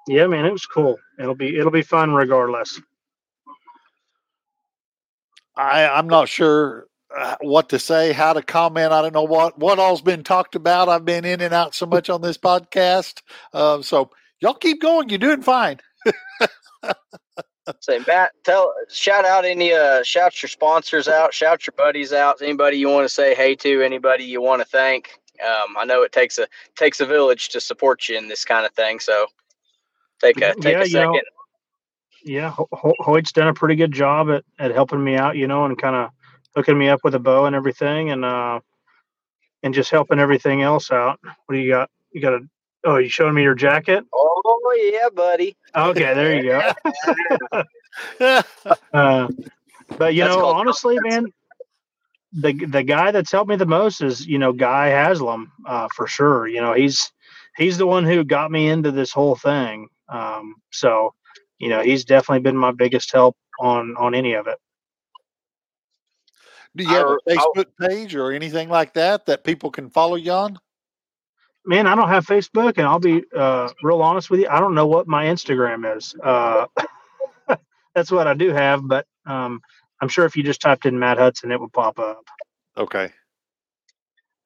Yeah, 0.08 0.26
man, 0.26 0.46
it 0.46 0.52
was 0.52 0.66
cool. 0.66 0.98
It'll 1.18 1.34
be 1.34 1.56
it'll 1.58 1.70
be 1.70 1.82
fun 1.82 2.14
regardless. 2.14 2.80
I 5.56 5.86
I'm 5.86 6.08
not 6.08 6.28
sure 6.28 6.86
uh, 7.16 7.36
what 7.42 7.68
to 7.68 7.78
say, 7.78 8.12
how 8.12 8.32
to 8.32 8.42
comment. 8.42 8.92
I 8.92 9.02
don't 9.02 9.14
know 9.14 9.22
what 9.22 9.58
what 9.58 9.78
all's 9.78 10.02
been 10.02 10.24
talked 10.24 10.54
about. 10.54 10.88
I've 10.88 11.04
been 11.04 11.24
in 11.24 11.42
and 11.42 11.54
out 11.54 11.74
so 11.74 11.86
much 11.86 12.08
on 12.08 12.22
this 12.22 12.38
podcast. 12.38 13.20
Um, 13.52 13.82
so 13.82 14.10
y'all 14.40 14.54
keep 14.54 14.80
going. 14.80 15.10
You're 15.10 15.18
doing 15.18 15.42
fine. 15.42 15.80
Say 17.80 18.00
Matt, 18.06 18.32
tell 18.44 18.74
shout 18.90 19.24
out 19.24 19.44
any 19.44 19.72
uh 19.72 20.02
shout 20.02 20.42
your 20.42 20.48
sponsors 20.48 21.08
out, 21.08 21.32
shout 21.32 21.66
your 21.66 21.74
buddies 21.76 22.12
out, 22.12 22.42
anybody 22.42 22.76
you 22.76 22.88
want 22.90 23.06
to 23.06 23.08
say 23.08 23.34
hey 23.34 23.54
to, 23.56 23.82
anybody 23.82 24.24
you 24.24 24.42
want 24.42 24.60
to 24.60 24.68
thank. 24.68 25.18
Um, 25.42 25.74
I 25.78 25.84
know 25.84 26.02
it 26.02 26.12
takes 26.12 26.38
a 26.38 26.46
takes 26.76 27.00
a 27.00 27.06
village 27.06 27.48
to 27.50 27.60
support 27.60 28.08
you 28.08 28.18
in 28.18 28.28
this 28.28 28.44
kind 28.44 28.66
of 28.66 28.72
thing, 28.72 29.00
so 29.00 29.26
take 30.20 30.36
a 30.42 30.54
take 30.54 30.74
Yeah, 30.74 30.82
a 30.82 30.88
you 30.88 30.94
know, 30.94 31.12
second. 31.14 31.22
Yeah, 32.24 32.50
Ho- 32.50 32.68
Ho- 32.72 32.96
Hoyt's 33.00 33.32
done 33.32 33.48
a 33.48 33.54
pretty 33.54 33.76
good 33.76 33.92
job 33.92 34.30
at, 34.30 34.44
at 34.58 34.70
helping 34.70 35.02
me 35.02 35.16
out, 35.16 35.36
you 35.36 35.46
know, 35.46 35.64
and 35.64 35.76
kind 35.76 35.96
of 35.96 36.10
hooking 36.54 36.78
me 36.78 36.88
up 36.88 37.00
with 37.04 37.14
a 37.14 37.18
bow 37.18 37.46
and 37.46 37.56
everything, 37.56 38.10
and 38.10 38.24
uh, 38.24 38.60
and 39.62 39.74
just 39.74 39.90
helping 39.90 40.18
everything 40.18 40.62
else 40.62 40.90
out. 40.90 41.18
What 41.22 41.54
do 41.54 41.58
you 41.58 41.70
got? 41.70 41.90
You 42.12 42.20
got 42.20 42.34
a? 42.34 42.40
Oh, 42.84 42.98
you 42.98 43.08
showing 43.08 43.34
me 43.34 43.42
your 43.42 43.54
jacket? 43.54 44.04
Oh 44.12 44.90
yeah, 44.92 45.08
buddy. 45.08 45.56
Okay, 45.74 46.14
there 46.14 46.36
you 46.36 46.42
go. 46.50 47.62
Uh, 48.92 49.28
but 49.98 50.14
you 50.14 50.22
That's 50.22 50.34
know, 50.34 50.40
called 50.40 50.56
honestly, 50.56 50.96
man, 51.02 51.26
the 52.32 52.52
the 52.66 52.82
guy 52.82 53.12
that's 53.12 53.30
helped 53.30 53.48
me 53.48 53.54
the 53.56 53.66
most 53.66 54.00
is 54.00 54.26
you 54.26 54.38
know 54.38 54.52
Guy 54.52 54.88
Haslam 54.88 55.52
uh, 55.66 55.88
for 55.94 56.06
sure. 56.08 56.48
You 56.48 56.60
know, 56.60 56.72
he's 56.72 57.12
he's 57.56 57.78
the 57.78 57.86
one 57.86 58.04
who 58.04 58.24
got 58.24 58.50
me 58.50 58.68
into 58.68 58.90
this 58.90 59.12
whole 59.12 59.36
thing. 59.36 59.88
Um, 60.08 60.56
so 60.72 61.14
you 61.58 61.68
know, 61.68 61.82
he's 61.82 62.04
definitely 62.04 62.40
been 62.40 62.56
my 62.56 62.72
biggest 62.72 63.12
help 63.12 63.36
on 63.60 63.94
on 63.96 64.14
any 64.14 64.32
of 64.34 64.48
it. 64.48 64.58
Do 66.76 66.82
you 66.82 66.90
have 66.90 67.06
a 67.06 67.08
Our- 67.10 67.12
our- 67.12 67.18
Facebook 67.54 67.66
page 67.80 68.16
or 68.16 68.32
anything 68.32 68.68
like 68.68 68.94
that 68.94 69.26
that 69.26 69.44
people 69.44 69.70
can 69.70 69.88
follow 69.90 70.16
you 70.16 70.32
on? 70.32 70.58
Man, 71.66 71.86
I 71.86 71.94
don't 71.94 72.08
have 72.08 72.26
Facebook, 72.26 72.76
and 72.76 72.86
I'll 72.86 72.98
be 72.98 73.22
uh, 73.34 73.70
real 73.82 74.02
honest 74.02 74.28
with 74.30 74.40
you. 74.40 74.48
I 74.48 74.60
don't 74.60 74.74
know 74.74 74.86
what 74.86 75.08
my 75.08 75.24
Instagram 75.26 75.96
is. 75.96 76.14
Uh, 76.22 76.66
that's 77.94 78.10
what 78.10 78.26
I 78.26 78.34
do 78.34 78.50
have, 78.50 78.86
but 78.86 79.06
um, 79.24 79.62
I'm 80.00 80.08
sure 80.08 80.26
if 80.26 80.36
you 80.36 80.42
just 80.42 80.60
typed 80.60 80.84
in 80.84 80.98
Matt 80.98 81.18
Hudson, 81.18 81.50
it 81.50 81.60
would 81.60 81.72
pop 81.72 81.98
up. 81.98 82.24
Okay. 82.76 83.10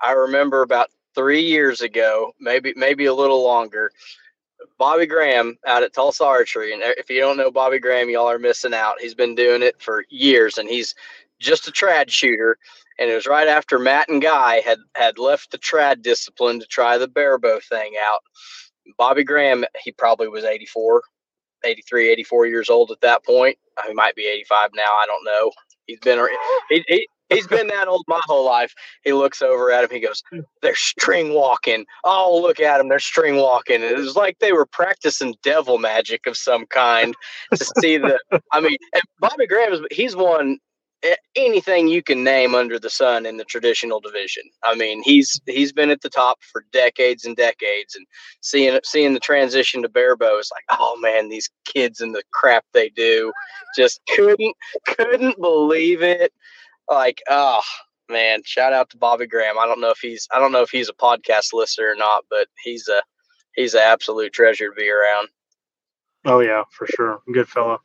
I 0.01 0.13
remember 0.13 0.63
about 0.63 0.91
three 1.15 1.43
years 1.43 1.81
ago, 1.81 2.33
maybe 2.39 2.73
maybe 2.77 3.07
a 3.07 3.15
little 3.15 3.43
longer. 3.43 3.91
Bobby 4.77 5.07
Graham 5.07 5.57
out 5.67 5.83
at 5.83 5.93
Tulsa 5.93 6.25
Archery, 6.25 6.73
and 6.73 6.83
if 6.83 7.11
you 7.11 7.21
don't 7.21 7.37
know 7.37 7.51
Bobby 7.51 7.81
Graham, 7.81 8.09
y'all 8.09 8.31
are 8.31 8.39
missing 8.39 8.75
out. 8.75 9.01
He's 9.01 9.15
been 9.15 9.35
doing 9.35 9.63
it 9.63 9.81
for 9.81 10.05
years, 10.11 10.59
and 10.59 10.69
he's 10.69 10.95
just 11.41 11.67
a 11.67 11.73
trad 11.73 12.11
shooter. 12.11 12.59
And 12.99 13.11
it 13.11 13.15
was 13.15 13.27
right 13.27 13.49
after 13.49 13.79
Matt 13.79 14.09
and 14.09 14.21
Guy 14.23 14.61
had 14.61 14.79
had 14.97 15.19
left 15.19 15.51
the 15.53 15.59
trad 15.59 16.03
discipline 16.03 16.61
to 16.61 16.67
try 16.67 16.99
the 16.99 17.09
barebow 17.09 17.61
thing 17.69 17.95
out. 18.03 18.21
Bobby 18.97 19.25
Graham, 19.25 19.65
he 19.85 19.93
probably 19.93 20.29
was 20.29 20.45
84, 20.45 21.03
83, 21.65 22.11
84 22.11 22.47
years 22.47 22.69
old 22.71 22.91
at 22.91 23.01
that 23.03 23.25
point. 23.25 23.59
Uh, 23.77 23.83
He 23.89 23.95
might 23.95 24.15
be 24.15 24.27
85 24.27 24.71
now. 24.75 24.83
I 24.85 25.07
don't 25.07 25.25
know. 25.25 25.53
He's 25.87 26.01
been 26.01 26.19
he, 26.71 26.85
he 26.89 27.09
he's 27.31 27.47
been 27.47 27.69
that 27.69 27.89
old 27.89 28.05
my 28.09 28.21
whole 28.25 28.45
life. 28.45 28.75
He 29.05 29.13
looks 29.13 29.43
over 29.43 29.71
at 29.71 29.85
him. 29.85 29.91
He 29.91 30.01
goes, 30.01 30.23
"They're 30.63 30.75
string 30.75 31.35
walking. 31.35 31.87
Oh, 32.05 32.39
look 32.43 32.61
at 32.61 32.79
them. 32.79 32.89
They're 32.89 32.99
string 32.99 33.37
walking." 33.37 33.83
It 33.83 33.97
was 33.97 34.17
like 34.17 34.39
they 34.39 34.53
were 34.53 34.67
practicing 34.67 35.35
devil 35.43 35.79
magic 35.79 36.27
of 36.27 36.37
some 36.37 36.67
kind 36.67 37.15
to 37.55 37.65
see 37.81 37.97
the. 37.99 38.19
I 38.53 38.61
mean, 38.61 38.77
Bobby 39.21 39.47
Graham 39.47 39.73
is 39.73 39.81
he's 39.91 40.15
won 40.17 40.59
anything 41.37 41.89
you 41.89 42.03
can 42.03 42.25
name 42.25 42.55
under 42.55 42.79
the 42.79 42.91
sun 42.91 43.27
in 43.27 43.37
the 43.37 43.45
traditional 43.45 44.01
division. 44.01 44.43
I 44.65 44.75
mean, 44.75 45.03
he's 45.03 45.41
he's 45.47 45.73
been 45.73 45.91
at 45.91 46.01
the 46.01 46.11
top 46.11 46.39
for 46.43 46.65
decades 46.73 47.25
and 47.25 47.37
decades, 47.37 47.95
and 47.95 48.07
seeing 48.41 48.79
seeing 48.85 49.15
the 49.15 49.21
transition 49.21 49.83
to 49.83 49.89
barebow 49.89 50.39
is 50.39 50.51
like, 50.53 50.65
oh 50.79 50.99
man, 51.01 51.29
these 51.29 51.51
kids 51.65 52.01
and 52.01 52.15
the 52.15 52.23
crap 52.33 52.65
they 52.73 52.89
do, 52.91 53.33
just 53.77 54.01
couldn't 54.15 54.57
couldn't 54.87 55.41
believe 55.41 56.03
it. 56.03 56.33
Like, 56.89 57.23
oh 57.29 57.63
man, 58.09 58.43
shout 58.45 58.73
out 58.73 58.91
to 58.91 58.97
Bobby 58.97 59.27
Graham. 59.27 59.59
I 59.59 59.67
don't 59.67 59.81
know 59.81 59.91
if 59.91 59.99
he's 60.01 60.27
I 60.33 60.39
don't 60.39 60.53
know 60.53 60.63
if 60.63 60.71
he's 60.71 60.89
a 60.89 60.95
podcast 60.95 61.53
listener 61.53 61.91
or 61.91 61.97
not, 61.97 62.25
but 62.29 62.49
he's 62.63 62.89
a 62.89 63.03
he's 63.55 63.75
an 63.75 63.83
absolute 63.85 64.33
treasure 64.33 64.71
to 64.71 64.75
be 64.75 64.89
around. 64.89 65.29
Oh 66.25 66.41
yeah, 66.41 66.65
for 66.73 66.87
sure. 66.87 67.21
Good 67.33 67.49
fella. 67.49 67.79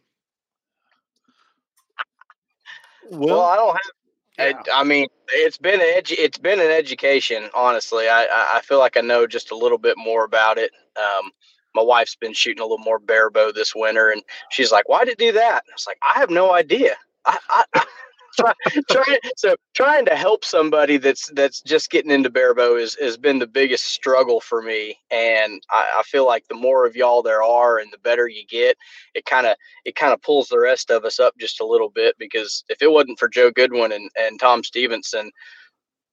Well, 3.11 3.41
I 3.41 3.55
don't 3.55 3.73
have 3.73 3.91
yeah. 4.37 4.61
I, 4.73 4.81
I 4.81 4.83
mean, 4.83 5.07
it's 5.29 5.57
been 5.57 5.79
an 5.79 5.87
edu- 5.87 6.15
it's 6.17 6.37
been 6.37 6.59
an 6.59 6.71
education. 6.71 7.49
Honestly, 7.53 8.07
I, 8.07 8.23
I 8.23 8.57
I 8.57 8.61
feel 8.61 8.79
like 8.79 8.97
I 8.97 9.01
know 9.01 9.27
just 9.27 9.51
a 9.51 9.57
little 9.57 9.77
bit 9.77 9.97
more 9.97 10.23
about 10.25 10.57
it. 10.57 10.71
Um, 10.97 11.31
my 11.75 11.83
wife's 11.83 12.15
been 12.15 12.33
shooting 12.33 12.61
a 12.61 12.63
little 12.65 12.77
more 12.79 12.99
barebow 12.99 13.51
this 13.51 13.75
winter, 13.75 14.09
and 14.09 14.23
she's 14.49 14.71
like, 14.71 14.89
"Why 14.89 15.05
did 15.05 15.19
you 15.19 15.27
do 15.27 15.31
that?" 15.33 15.63
I 15.69 15.73
was 15.73 15.85
like, 15.87 15.99
"I 16.03 16.19
have 16.19 16.29
no 16.29 16.53
idea." 16.53 16.95
I, 17.25 17.37
I, 17.49 17.85
I 18.39 18.53
try, 18.89 19.19
so 19.37 19.55
trying 19.75 20.05
to 20.05 20.15
help 20.15 20.43
somebody 20.43 20.97
that's 20.97 21.29
that's 21.33 21.61
just 21.61 21.91
getting 21.91 22.11
into 22.11 22.29
barebow 22.29 22.75
is 22.75 22.95
has 22.95 23.17
been 23.17 23.39
the 23.39 23.47
biggest 23.47 23.85
struggle 23.85 24.39
for 24.39 24.61
me, 24.61 24.97
and 25.11 25.61
I, 25.69 25.87
I 25.97 26.03
feel 26.03 26.25
like 26.25 26.47
the 26.47 26.55
more 26.55 26.85
of 26.85 26.95
y'all 26.95 27.21
there 27.21 27.43
are, 27.43 27.77
and 27.77 27.91
the 27.91 27.99
better 27.99 28.27
you 28.27 28.45
get, 28.47 28.77
it 29.13 29.25
kind 29.25 29.45
of 29.45 29.55
it 29.85 29.95
kind 29.95 30.13
of 30.13 30.21
pulls 30.21 30.47
the 30.47 30.59
rest 30.59 30.89
of 30.89 31.05
us 31.05 31.19
up 31.19 31.35
just 31.39 31.61
a 31.61 31.65
little 31.65 31.89
bit 31.89 32.15
because 32.17 32.63
if 32.69 32.81
it 32.81 32.91
wasn't 32.91 33.19
for 33.19 33.29
Joe 33.29 33.51
Goodwin 33.51 33.91
and, 33.91 34.09
and 34.17 34.39
Tom 34.39 34.63
Stevenson, 34.63 35.31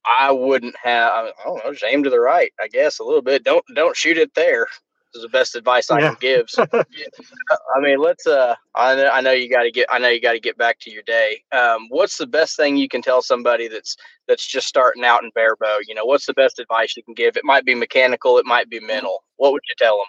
I 0.04 0.30
wouldn't 0.30 0.76
have. 0.82 1.12
I 1.12 1.32
don't 1.44 1.64
know, 1.64 1.72
just 1.72 1.84
aim 1.84 2.02
to 2.04 2.10
the 2.10 2.20
right, 2.20 2.52
I 2.60 2.68
guess 2.68 2.98
a 2.98 3.04
little 3.04 3.22
bit. 3.22 3.44
Don't 3.44 3.64
don't 3.74 3.96
shoot 3.96 4.18
it 4.18 4.34
there. 4.34 4.66
Is 5.14 5.22
the 5.22 5.28
best 5.28 5.56
advice 5.56 5.90
I 5.90 6.00
Yeah. 6.00 6.10
can 6.10 6.18
give. 6.20 6.48
So, 6.48 6.64
I 7.76 7.80
mean, 7.80 7.98
let's. 7.98 8.26
Uh, 8.26 8.54
I 8.74 8.94
know, 8.94 9.08
I 9.08 9.20
know 9.20 9.32
you 9.32 9.50
got 9.50 9.62
to 9.64 9.70
get. 9.70 9.86
I 9.90 9.98
know 9.98 10.08
you 10.08 10.20
got 10.20 10.32
to 10.32 10.40
get 10.40 10.56
back 10.56 10.78
to 10.80 10.90
your 10.90 11.02
day. 11.02 11.42
Um, 11.52 11.86
what's 11.88 12.16
the 12.16 12.26
best 12.26 12.56
thing 12.56 12.76
you 12.76 12.88
can 12.88 13.02
tell 13.02 13.22
somebody 13.22 13.68
that's 13.68 13.96
that's 14.28 14.46
just 14.46 14.68
starting 14.68 15.04
out 15.04 15.24
in 15.24 15.30
barebow? 15.34 15.78
You 15.86 15.94
know, 15.94 16.04
what's 16.04 16.26
the 16.26 16.34
best 16.34 16.58
advice 16.60 16.96
you 16.96 17.02
can 17.02 17.14
give? 17.14 17.36
It 17.36 17.44
might 17.44 17.64
be 17.64 17.74
mechanical. 17.74 18.38
It 18.38 18.46
might 18.46 18.70
be 18.70 18.80
mental. 18.80 19.24
What 19.36 19.52
would 19.52 19.62
you 19.68 19.74
tell 19.78 19.96
them? 19.98 20.06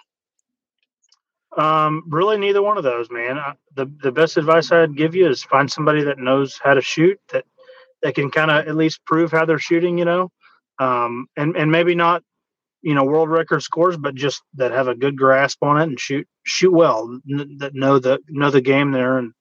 Um, 1.56 2.04
really, 2.08 2.38
neither 2.38 2.62
one 2.62 2.78
of 2.78 2.84
those, 2.84 3.10
man. 3.10 3.38
I, 3.38 3.54
the 3.74 3.90
the 4.02 4.12
best 4.12 4.36
advice 4.36 4.72
I'd 4.72 4.96
give 4.96 5.14
you 5.14 5.28
is 5.28 5.42
find 5.42 5.70
somebody 5.70 6.02
that 6.04 6.18
knows 6.18 6.58
how 6.62 6.74
to 6.74 6.80
shoot 6.80 7.18
that 7.32 7.44
that 8.02 8.14
can 8.14 8.30
kind 8.30 8.50
of 8.50 8.66
at 8.66 8.76
least 8.76 9.04
prove 9.04 9.30
how 9.30 9.44
they're 9.44 9.58
shooting, 9.58 9.98
you 9.98 10.04
know, 10.04 10.30
um, 10.78 11.26
and 11.36 11.56
and 11.56 11.70
maybe 11.70 11.94
not, 11.94 12.22
you 12.82 12.94
know, 12.94 13.04
world 13.04 13.30
record 13.30 13.62
scores, 13.62 13.96
but 13.96 14.14
just 14.14 14.42
that 14.54 14.72
have 14.72 14.88
a 14.88 14.94
good 14.94 15.16
grasp 15.16 15.62
on 15.62 15.80
it 15.80 15.84
and 15.84 16.00
shoot 16.00 16.26
shoot 16.44 16.72
well, 16.72 17.18
that 17.58 17.72
know 17.74 17.98
the 17.98 18.18
know 18.28 18.50
the 18.50 18.60
game 18.60 18.90
there, 18.90 19.18
and 19.18 19.32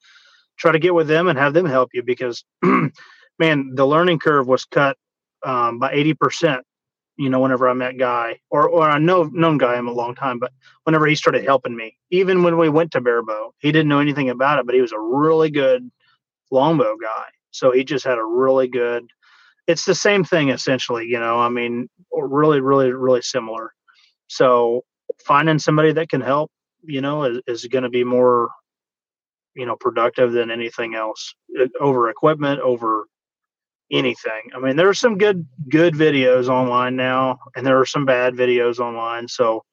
try 0.58 0.72
to 0.72 0.80
get 0.80 0.94
with 0.94 1.08
them 1.08 1.28
and 1.28 1.38
have 1.38 1.54
them 1.54 1.66
help 1.66 1.90
you 1.94 2.04
because, 2.04 2.44
man, 3.40 3.72
the 3.76 3.86
learning 3.86 4.20
curve 4.20 4.48
was 4.48 4.66
cut 4.66 4.98
um, 5.44 5.80
by 5.80 5.92
eighty 5.92 6.14
percent. 6.14 6.64
You 7.18 7.30
know, 7.30 7.40
whenever 7.40 7.68
I 7.68 7.74
met 7.74 7.98
Guy, 7.98 8.40
or 8.50 8.68
or 8.70 8.90
I 8.90 9.00
know 9.00 9.24
known 9.24 9.58
Guy 9.58 9.78
him 9.78 9.88
a 9.88 9.94
long 9.94 10.16
time, 10.16 10.40
but 10.40 10.52
whenever 10.84 11.08
he 11.08 11.16
started 11.16 11.44
helping 11.44 11.76
me. 11.76 11.98
Even 12.12 12.44
when 12.44 12.58
we 12.58 12.70
went 12.70 12.92
to 12.92 13.02
barebow, 13.02 13.54
he 13.60 13.72
didn't 13.72 13.90
know 13.90 14.00
anything 14.00 14.30
about 14.30 14.60
it, 14.60 14.66
but 14.66 14.76
he 14.76 14.82
was 14.82 14.92
a 14.92 15.00
really 15.00 15.50
good 15.50 15.90
longbow 16.52 16.96
guy. 17.02 17.26
So 17.52 17.72
he 17.72 17.84
just 17.84 18.06
had 18.06 18.18
a 18.18 18.24
really 18.24 18.68
good. 18.68 19.10
It's 19.72 19.86
the 19.86 19.96
same 19.96 20.24
thing 20.24 20.50
essentially, 20.50 21.06
you 21.08 21.20
know. 21.20 21.40
I 21.40 21.50
mean, 21.50 21.90
really, 22.12 22.62
really, 22.62 22.92
really 22.92 23.22
similar. 23.22 23.74
So 24.28 24.84
finding 25.26 25.60
somebody 25.60 25.92
that 25.94 26.10
can 26.10 26.22
help, 26.22 26.52
you 26.84 27.02
know, 27.02 27.24
is, 27.24 27.42
is 27.48 27.66
going 27.68 27.84
to 27.84 27.90
be 27.90 28.04
more, 28.04 28.50
you 29.56 29.66
know, 29.66 29.76
productive 29.76 30.32
than 30.32 30.52
anything 30.52 30.96
else. 30.96 31.34
uh, 31.60 31.68
Over 31.80 32.10
equipment, 32.10 32.60
over 32.62 33.06
anything. 33.92 34.44
I 34.56 34.60
mean, 34.60 34.76
there 34.76 34.90
are 34.90 34.94
some 34.94 35.18
good 35.18 35.46
good 35.70 35.94
videos 35.94 36.48
online 36.48 36.96
now, 36.96 37.38
and 37.56 37.66
there 37.66 37.80
are 37.80 37.86
some 37.86 38.06
bad 38.06 38.34
videos 38.36 38.80
online. 38.80 39.28
So 39.28 39.64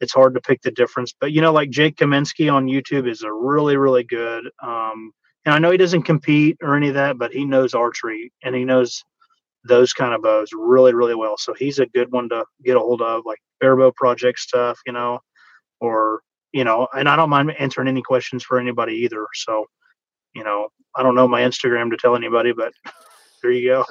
it's 0.00 0.14
hard 0.14 0.34
to 0.34 0.40
pick 0.40 0.62
the 0.62 0.70
difference. 0.70 1.14
But 1.20 1.32
you 1.32 1.40
know, 1.40 1.52
like 1.52 1.70
Jake 1.70 1.96
Kaminski 1.96 2.52
on 2.52 2.66
YouTube 2.66 3.08
is 3.08 3.22
a 3.22 3.32
really, 3.32 3.76
really 3.76 4.04
good. 4.04 4.44
Um, 4.62 5.12
and 5.44 5.54
I 5.54 5.58
know 5.58 5.70
he 5.70 5.78
doesn't 5.78 6.02
compete 6.02 6.56
or 6.62 6.76
any 6.76 6.88
of 6.88 6.94
that, 6.94 7.18
but 7.18 7.32
he 7.32 7.44
knows 7.44 7.74
archery 7.74 8.32
and 8.42 8.54
he 8.54 8.64
knows 8.64 9.02
those 9.66 9.92
kind 9.92 10.14
of 10.14 10.22
bows 10.22 10.50
really, 10.52 10.94
really 10.94 11.14
well. 11.14 11.36
So 11.36 11.54
he's 11.54 11.78
a 11.78 11.86
good 11.86 12.12
one 12.12 12.28
to 12.30 12.44
get 12.64 12.76
a 12.76 12.80
hold 12.80 13.02
of, 13.02 13.22
like 13.24 13.38
barebow 13.60 13.92
project 13.92 14.38
stuff. 14.38 14.78
You 14.86 14.92
know, 14.92 15.20
or 15.80 16.20
you 16.52 16.64
know, 16.64 16.88
and 16.96 17.08
I 17.08 17.16
don't 17.16 17.30
mind 17.30 17.52
answering 17.58 17.88
any 17.88 18.02
questions 18.02 18.42
for 18.42 18.58
anybody 18.58 18.94
either. 18.94 19.26
So, 19.34 19.66
you 20.34 20.44
know, 20.44 20.68
I 20.96 21.02
don't 21.02 21.14
know 21.14 21.28
my 21.28 21.42
Instagram 21.42 21.90
to 21.90 21.96
tell 21.96 22.16
anybody, 22.16 22.52
but 22.52 22.72
there 23.42 23.50
you 23.50 23.68
go. 23.68 23.84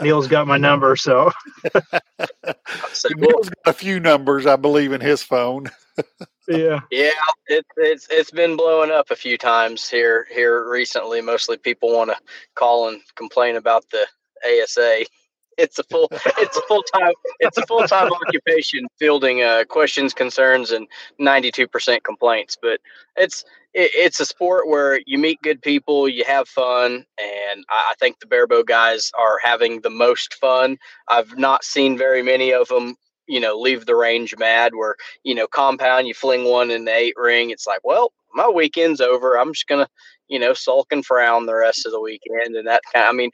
Neil's 0.00 0.26
got 0.26 0.46
my 0.46 0.56
number, 0.56 0.96
so 0.96 1.30
Neil's 1.74 3.48
got 3.48 3.66
a 3.66 3.72
few 3.72 4.00
numbers, 4.00 4.46
I 4.46 4.56
believe, 4.56 4.92
in 4.92 5.00
his 5.00 5.22
phone. 5.22 5.70
yeah, 6.48 6.80
yeah, 6.90 7.10
it, 7.46 7.64
it's 7.76 8.08
it's 8.10 8.30
been 8.30 8.56
blowing 8.56 8.90
up 8.90 9.10
a 9.10 9.16
few 9.16 9.38
times 9.38 9.88
here 9.88 10.26
here 10.32 10.68
recently. 10.68 11.20
Mostly 11.20 11.58
people 11.58 11.92
want 11.92 12.10
to 12.10 12.16
call 12.54 12.88
and 12.88 13.00
complain 13.14 13.56
about 13.56 13.88
the 13.90 14.06
ASA. 14.44 15.04
It's 15.58 15.78
a 15.78 15.84
full 15.84 16.08
it's 16.10 16.56
a 16.56 16.62
full 16.62 16.82
time 16.94 17.12
it's 17.40 17.58
a 17.58 17.66
full 17.66 17.86
time 17.86 18.10
occupation 18.26 18.86
fielding 18.98 19.42
uh, 19.42 19.64
questions, 19.68 20.14
concerns, 20.14 20.70
and 20.70 20.88
ninety 21.18 21.50
two 21.50 21.68
percent 21.68 22.04
complaints. 22.04 22.56
But 22.60 22.80
it's 23.16 23.44
it, 23.74 23.90
it's 23.94 24.20
a 24.20 24.24
sport 24.24 24.66
where 24.66 25.00
you 25.06 25.18
meet 25.18 25.42
good 25.42 25.60
people, 25.60 26.08
you 26.08 26.24
have 26.24 26.48
fun, 26.48 27.04
and 27.20 27.64
I, 27.68 27.90
I 27.90 27.94
think 28.00 28.18
the 28.18 28.26
barebow 28.26 28.62
guys 28.62 29.10
are 29.18 29.38
having 29.42 29.82
the 29.82 29.90
most 29.90 30.34
fun. 30.34 30.78
I've 31.08 31.36
not 31.36 31.64
seen 31.64 31.98
very 31.98 32.22
many 32.22 32.52
of 32.52 32.68
them 32.68 32.96
you 33.26 33.40
know 33.40 33.58
leave 33.58 33.86
the 33.86 33.96
range 33.96 34.34
mad 34.38 34.74
where 34.74 34.96
you 35.22 35.34
know 35.34 35.46
compound 35.46 36.06
you 36.06 36.14
fling 36.14 36.44
one 36.44 36.70
in 36.70 36.84
the 36.84 36.94
eight 36.94 37.14
ring 37.16 37.50
it's 37.50 37.66
like 37.66 37.80
well 37.84 38.12
my 38.34 38.48
weekend's 38.48 39.00
over 39.00 39.38
i'm 39.38 39.52
just 39.52 39.68
gonna 39.68 39.88
you 40.32 40.38
know 40.38 40.54
sulk 40.54 40.88
and 40.90 41.04
frown 41.04 41.46
the 41.46 41.54
rest 41.54 41.84
of 41.86 41.92
the 41.92 42.00
weekend 42.00 42.56
and 42.56 42.66
that 42.66 42.82
kind 42.92 43.06
i 43.06 43.12
mean 43.12 43.30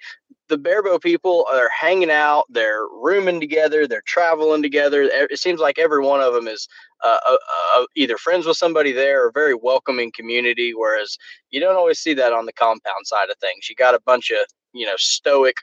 the 0.49 0.59
barebow 0.59 0.99
people 0.99 1.47
are 1.53 1.69
hanging 1.79 2.11
out 2.11 2.45
they're 2.51 2.87
rooming 3.03 3.39
together 3.39 3.87
they're 3.87 4.03
traveling 4.07 4.63
together 4.63 5.03
it 5.03 5.39
seems 5.39 5.61
like 5.61 5.79
every 5.79 6.05
one 6.05 6.21
of 6.21 6.35
them 6.35 6.49
is 6.49 6.67
uh, 7.05 7.19
uh, 7.29 7.37
uh, 7.77 7.85
either 7.95 8.17
friends 8.17 8.45
with 8.47 8.57
somebody 8.57 8.91
there 8.91 9.25
or 9.25 9.31
very 9.31 9.55
welcoming 9.55 10.11
community 10.17 10.73
whereas 10.75 11.17
you 11.51 11.61
don't 11.61 11.77
always 11.77 11.99
see 12.01 12.15
that 12.15 12.33
on 12.33 12.47
the 12.47 12.53
compound 12.53 13.07
side 13.07 13.31
of 13.31 13.37
things. 13.39 13.69
You 13.69 13.77
got 13.77 13.95
a 13.95 14.01
bunch 14.01 14.31
of 14.31 14.39
you 14.73 14.87
know 14.87 14.97
stoic 14.97 15.57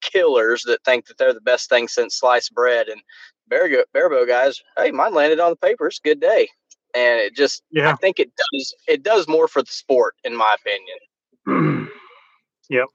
killers 0.00 0.62
that 0.66 0.82
think 0.84 1.06
that 1.06 1.18
they're 1.18 1.34
the 1.34 1.40
best 1.40 1.68
thing 1.68 1.88
since 1.88 2.18
sliced 2.18 2.54
bread 2.54 2.88
and 2.88 3.00
barebow 3.48 4.26
guys 4.26 4.60
hey 4.76 4.90
mine 4.92 5.14
landed 5.14 5.40
on 5.40 5.50
the 5.50 5.56
papers 5.56 6.00
good 6.04 6.20
day 6.20 6.46
and 6.94 7.20
it 7.20 7.34
just 7.34 7.62
yeah. 7.70 7.90
i 7.90 7.94
think 7.96 8.18
it 8.18 8.30
does 8.36 8.74
it 8.86 9.02
does 9.02 9.28
more 9.28 9.48
for 9.48 9.62
the 9.62 9.72
sport 9.72 10.14
in 10.24 10.36
my 10.36 10.56
opinion 10.58 11.88
yep 12.70 12.86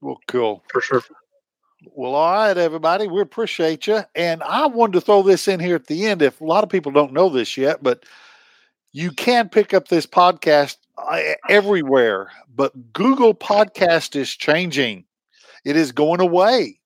well, 0.00 0.18
cool. 0.26 0.62
For 0.72 0.80
sure. 0.80 1.02
Well, 1.94 2.14
all 2.14 2.32
right, 2.32 2.56
everybody. 2.56 3.06
We 3.06 3.20
appreciate 3.20 3.86
you. 3.86 4.02
And 4.14 4.42
I 4.42 4.66
wanted 4.66 4.94
to 4.94 5.00
throw 5.00 5.22
this 5.22 5.48
in 5.48 5.60
here 5.60 5.76
at 5.76 5.86
the 5.86 6.06
end. 6.06 6.22
If 6.22 6.40
a 6.40 6.44
lot 6.44 6.64
of 6.64 6.70
people 6.70 6.92
don't 6.92 7.12
know 7.12 7.28
this 7.28 7.56
yet, 7.56 7.82
but 7.82 8.04
you 8.92 9.10
can 9.12 9.48
pick 9.48 9.74
up 9.74 9.88
this 9.88 10.06
podcast 10.06 10.76
uh, 10.98 11.20
everywhere. 11.48 12.30
But 12.54 12.92
Google 12.92 13.34
Podcast 13.34 14.16
is 14.16 14.30
changing, 14.30 15.04
it 15.64 15.76
is 15.76 15.92
going 15.92 16.20
away. 16.20 16.78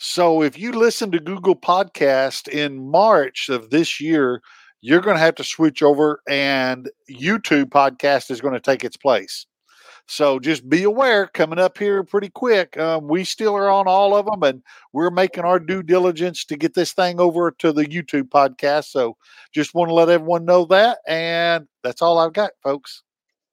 So 0.00 0.42
if 0.42 0.56
you 0.56 0.72
listen 0.72 1.10
to 1.10 1.18
Google 1.18 1.56
Podcast 1.56 2.46
in 2.46 2.88
March 2.88 3.48
of 3.48 3.70
this 3.70 4.00
year, 4.00 4.42
you're 4.80 5.00
going 5.00 5.16
to 5.16 5.22
have 5.22 5.34
to 5.36 5.44
switch 5.44 5.82
over, 5.82 6.20
and 6.28 6.90
YouTube 7.10 7.66
Podcast 7.66 8.30
is 8.30 8.40
going 8.40 8.54
to 8.54 8.60
take 8.60 8.84
its 8.84 8.96
place. 8.96 9.46
So 10.10 10.40
just 10.40 10.66
be 10.70 10.84
aware 10.84 11.26
coming 11.26 11.58
up 11.58 11.76
here 11.76 12.02
pretty 12.02 12.30
quick. 12.30 12.78
Um, 12.78 13.08
we 13.08 13.24
still 13.24 13.54
are 13.54 13.68
on 13.68 13.86
all 13.86 14.16
of 14.16 14.24
them 14.24 14.42
and 14.42 14.62
we're 14.94 15.10
making 15.10 15.44
our 15.44 15.60
due 15.60 15.82
diligence 15.82 16.46
to 16.46 16.56
get 16.56 16.72
this 16.72 16.94
thing 16.94 17.20
over 17.20 17.50
to 17.58 17.74
the 17.74 17.84
YouTube 17.84 18.30
podcast. 18.30 18.86
So 18.86 19.18
just 19.52 19.74
want 19.74 19.90
to 19.90 19.94
let 19.94 20.08
everyone 20.08 20.46
know 20.46 20.64
that. 20.66 21.00
And 21.06 21.68
that's 21.84 22.00
all 22.00 22.18
I've 22.18 22.32
got, 22.32 22.52
folks. 22.62 23.02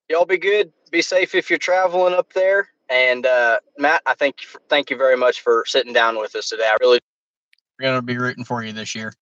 Y'all 0.09 0.25
be 0.25 0.37
good. 0.37 0.71
Be 0.91 1.01
safe 1.01 1.35
if 1.35 1.49
you're 1.49 1.59
traveling 1.59 2.13
up 2.13 2.31
there. 2.31 2.69
And 2.89 3.25
uh, 3.25 3.59
Matt, 3.77 4.01
I 4.05 4.13
thank 4.13 4.41
you, 4.41 4.47
for, 4.47 4.61
thank 4.69 4.89
you 4.89 4.95
very 4.95 5.17
much 5.17 5.41
for 5.41 5.65
sitting 5.67 5.91
down 5.91 6.17
with 6.17 6.35
us 6.35 6.47
today. 6.47 6.69
I 6.71 6.77
really 6.79 7.01
we're 7.77 7.87
gonna 7.87 8.01
be 8.01 8.17
rooting 8.17 8.45
for 8.45 8.63
you 8.63 8.71
this 8.71 8.95
year. 8.95 9.13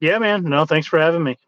Yeah, 0.00 0.18
man. 0.18 0.44
No, 0.44 0.64
thanks 0.64 0.86
for 0.86 0.98
having 0.98 1.22
me. 1.22 1.38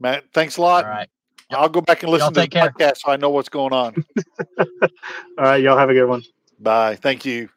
Matt, 0.00 0.24
thanks 0.32 0.56
a 0.56 0.62
lot. 0.62 0.84
All 0.84 0.90
right. 0.90 1.08
I'll 1.50 1.68
go 1.68 1.80
back 1.80 2.02
and 2.02 2.12
listen 2.12 2.32
to 2.32 2.40
the 2.40 2.48
care. 2.48 2.70
podcast 2.70 2.98
so 2.98 3.10
I 3.10 3.16
know 3.16 3.30
what's 3.30 3.48
going 3.48 3.72
on. 3.72 4.04
All 4.58 4.66
right, 5.38 5.60
y'all 5.62 5.76
have 5.76 5.90
a 5.90 5.94
good 5.94 6.06
one. 6.06 6.22
Bye. 6.58 6.96
Thank 6.96 7.24
you. 7.24 7.48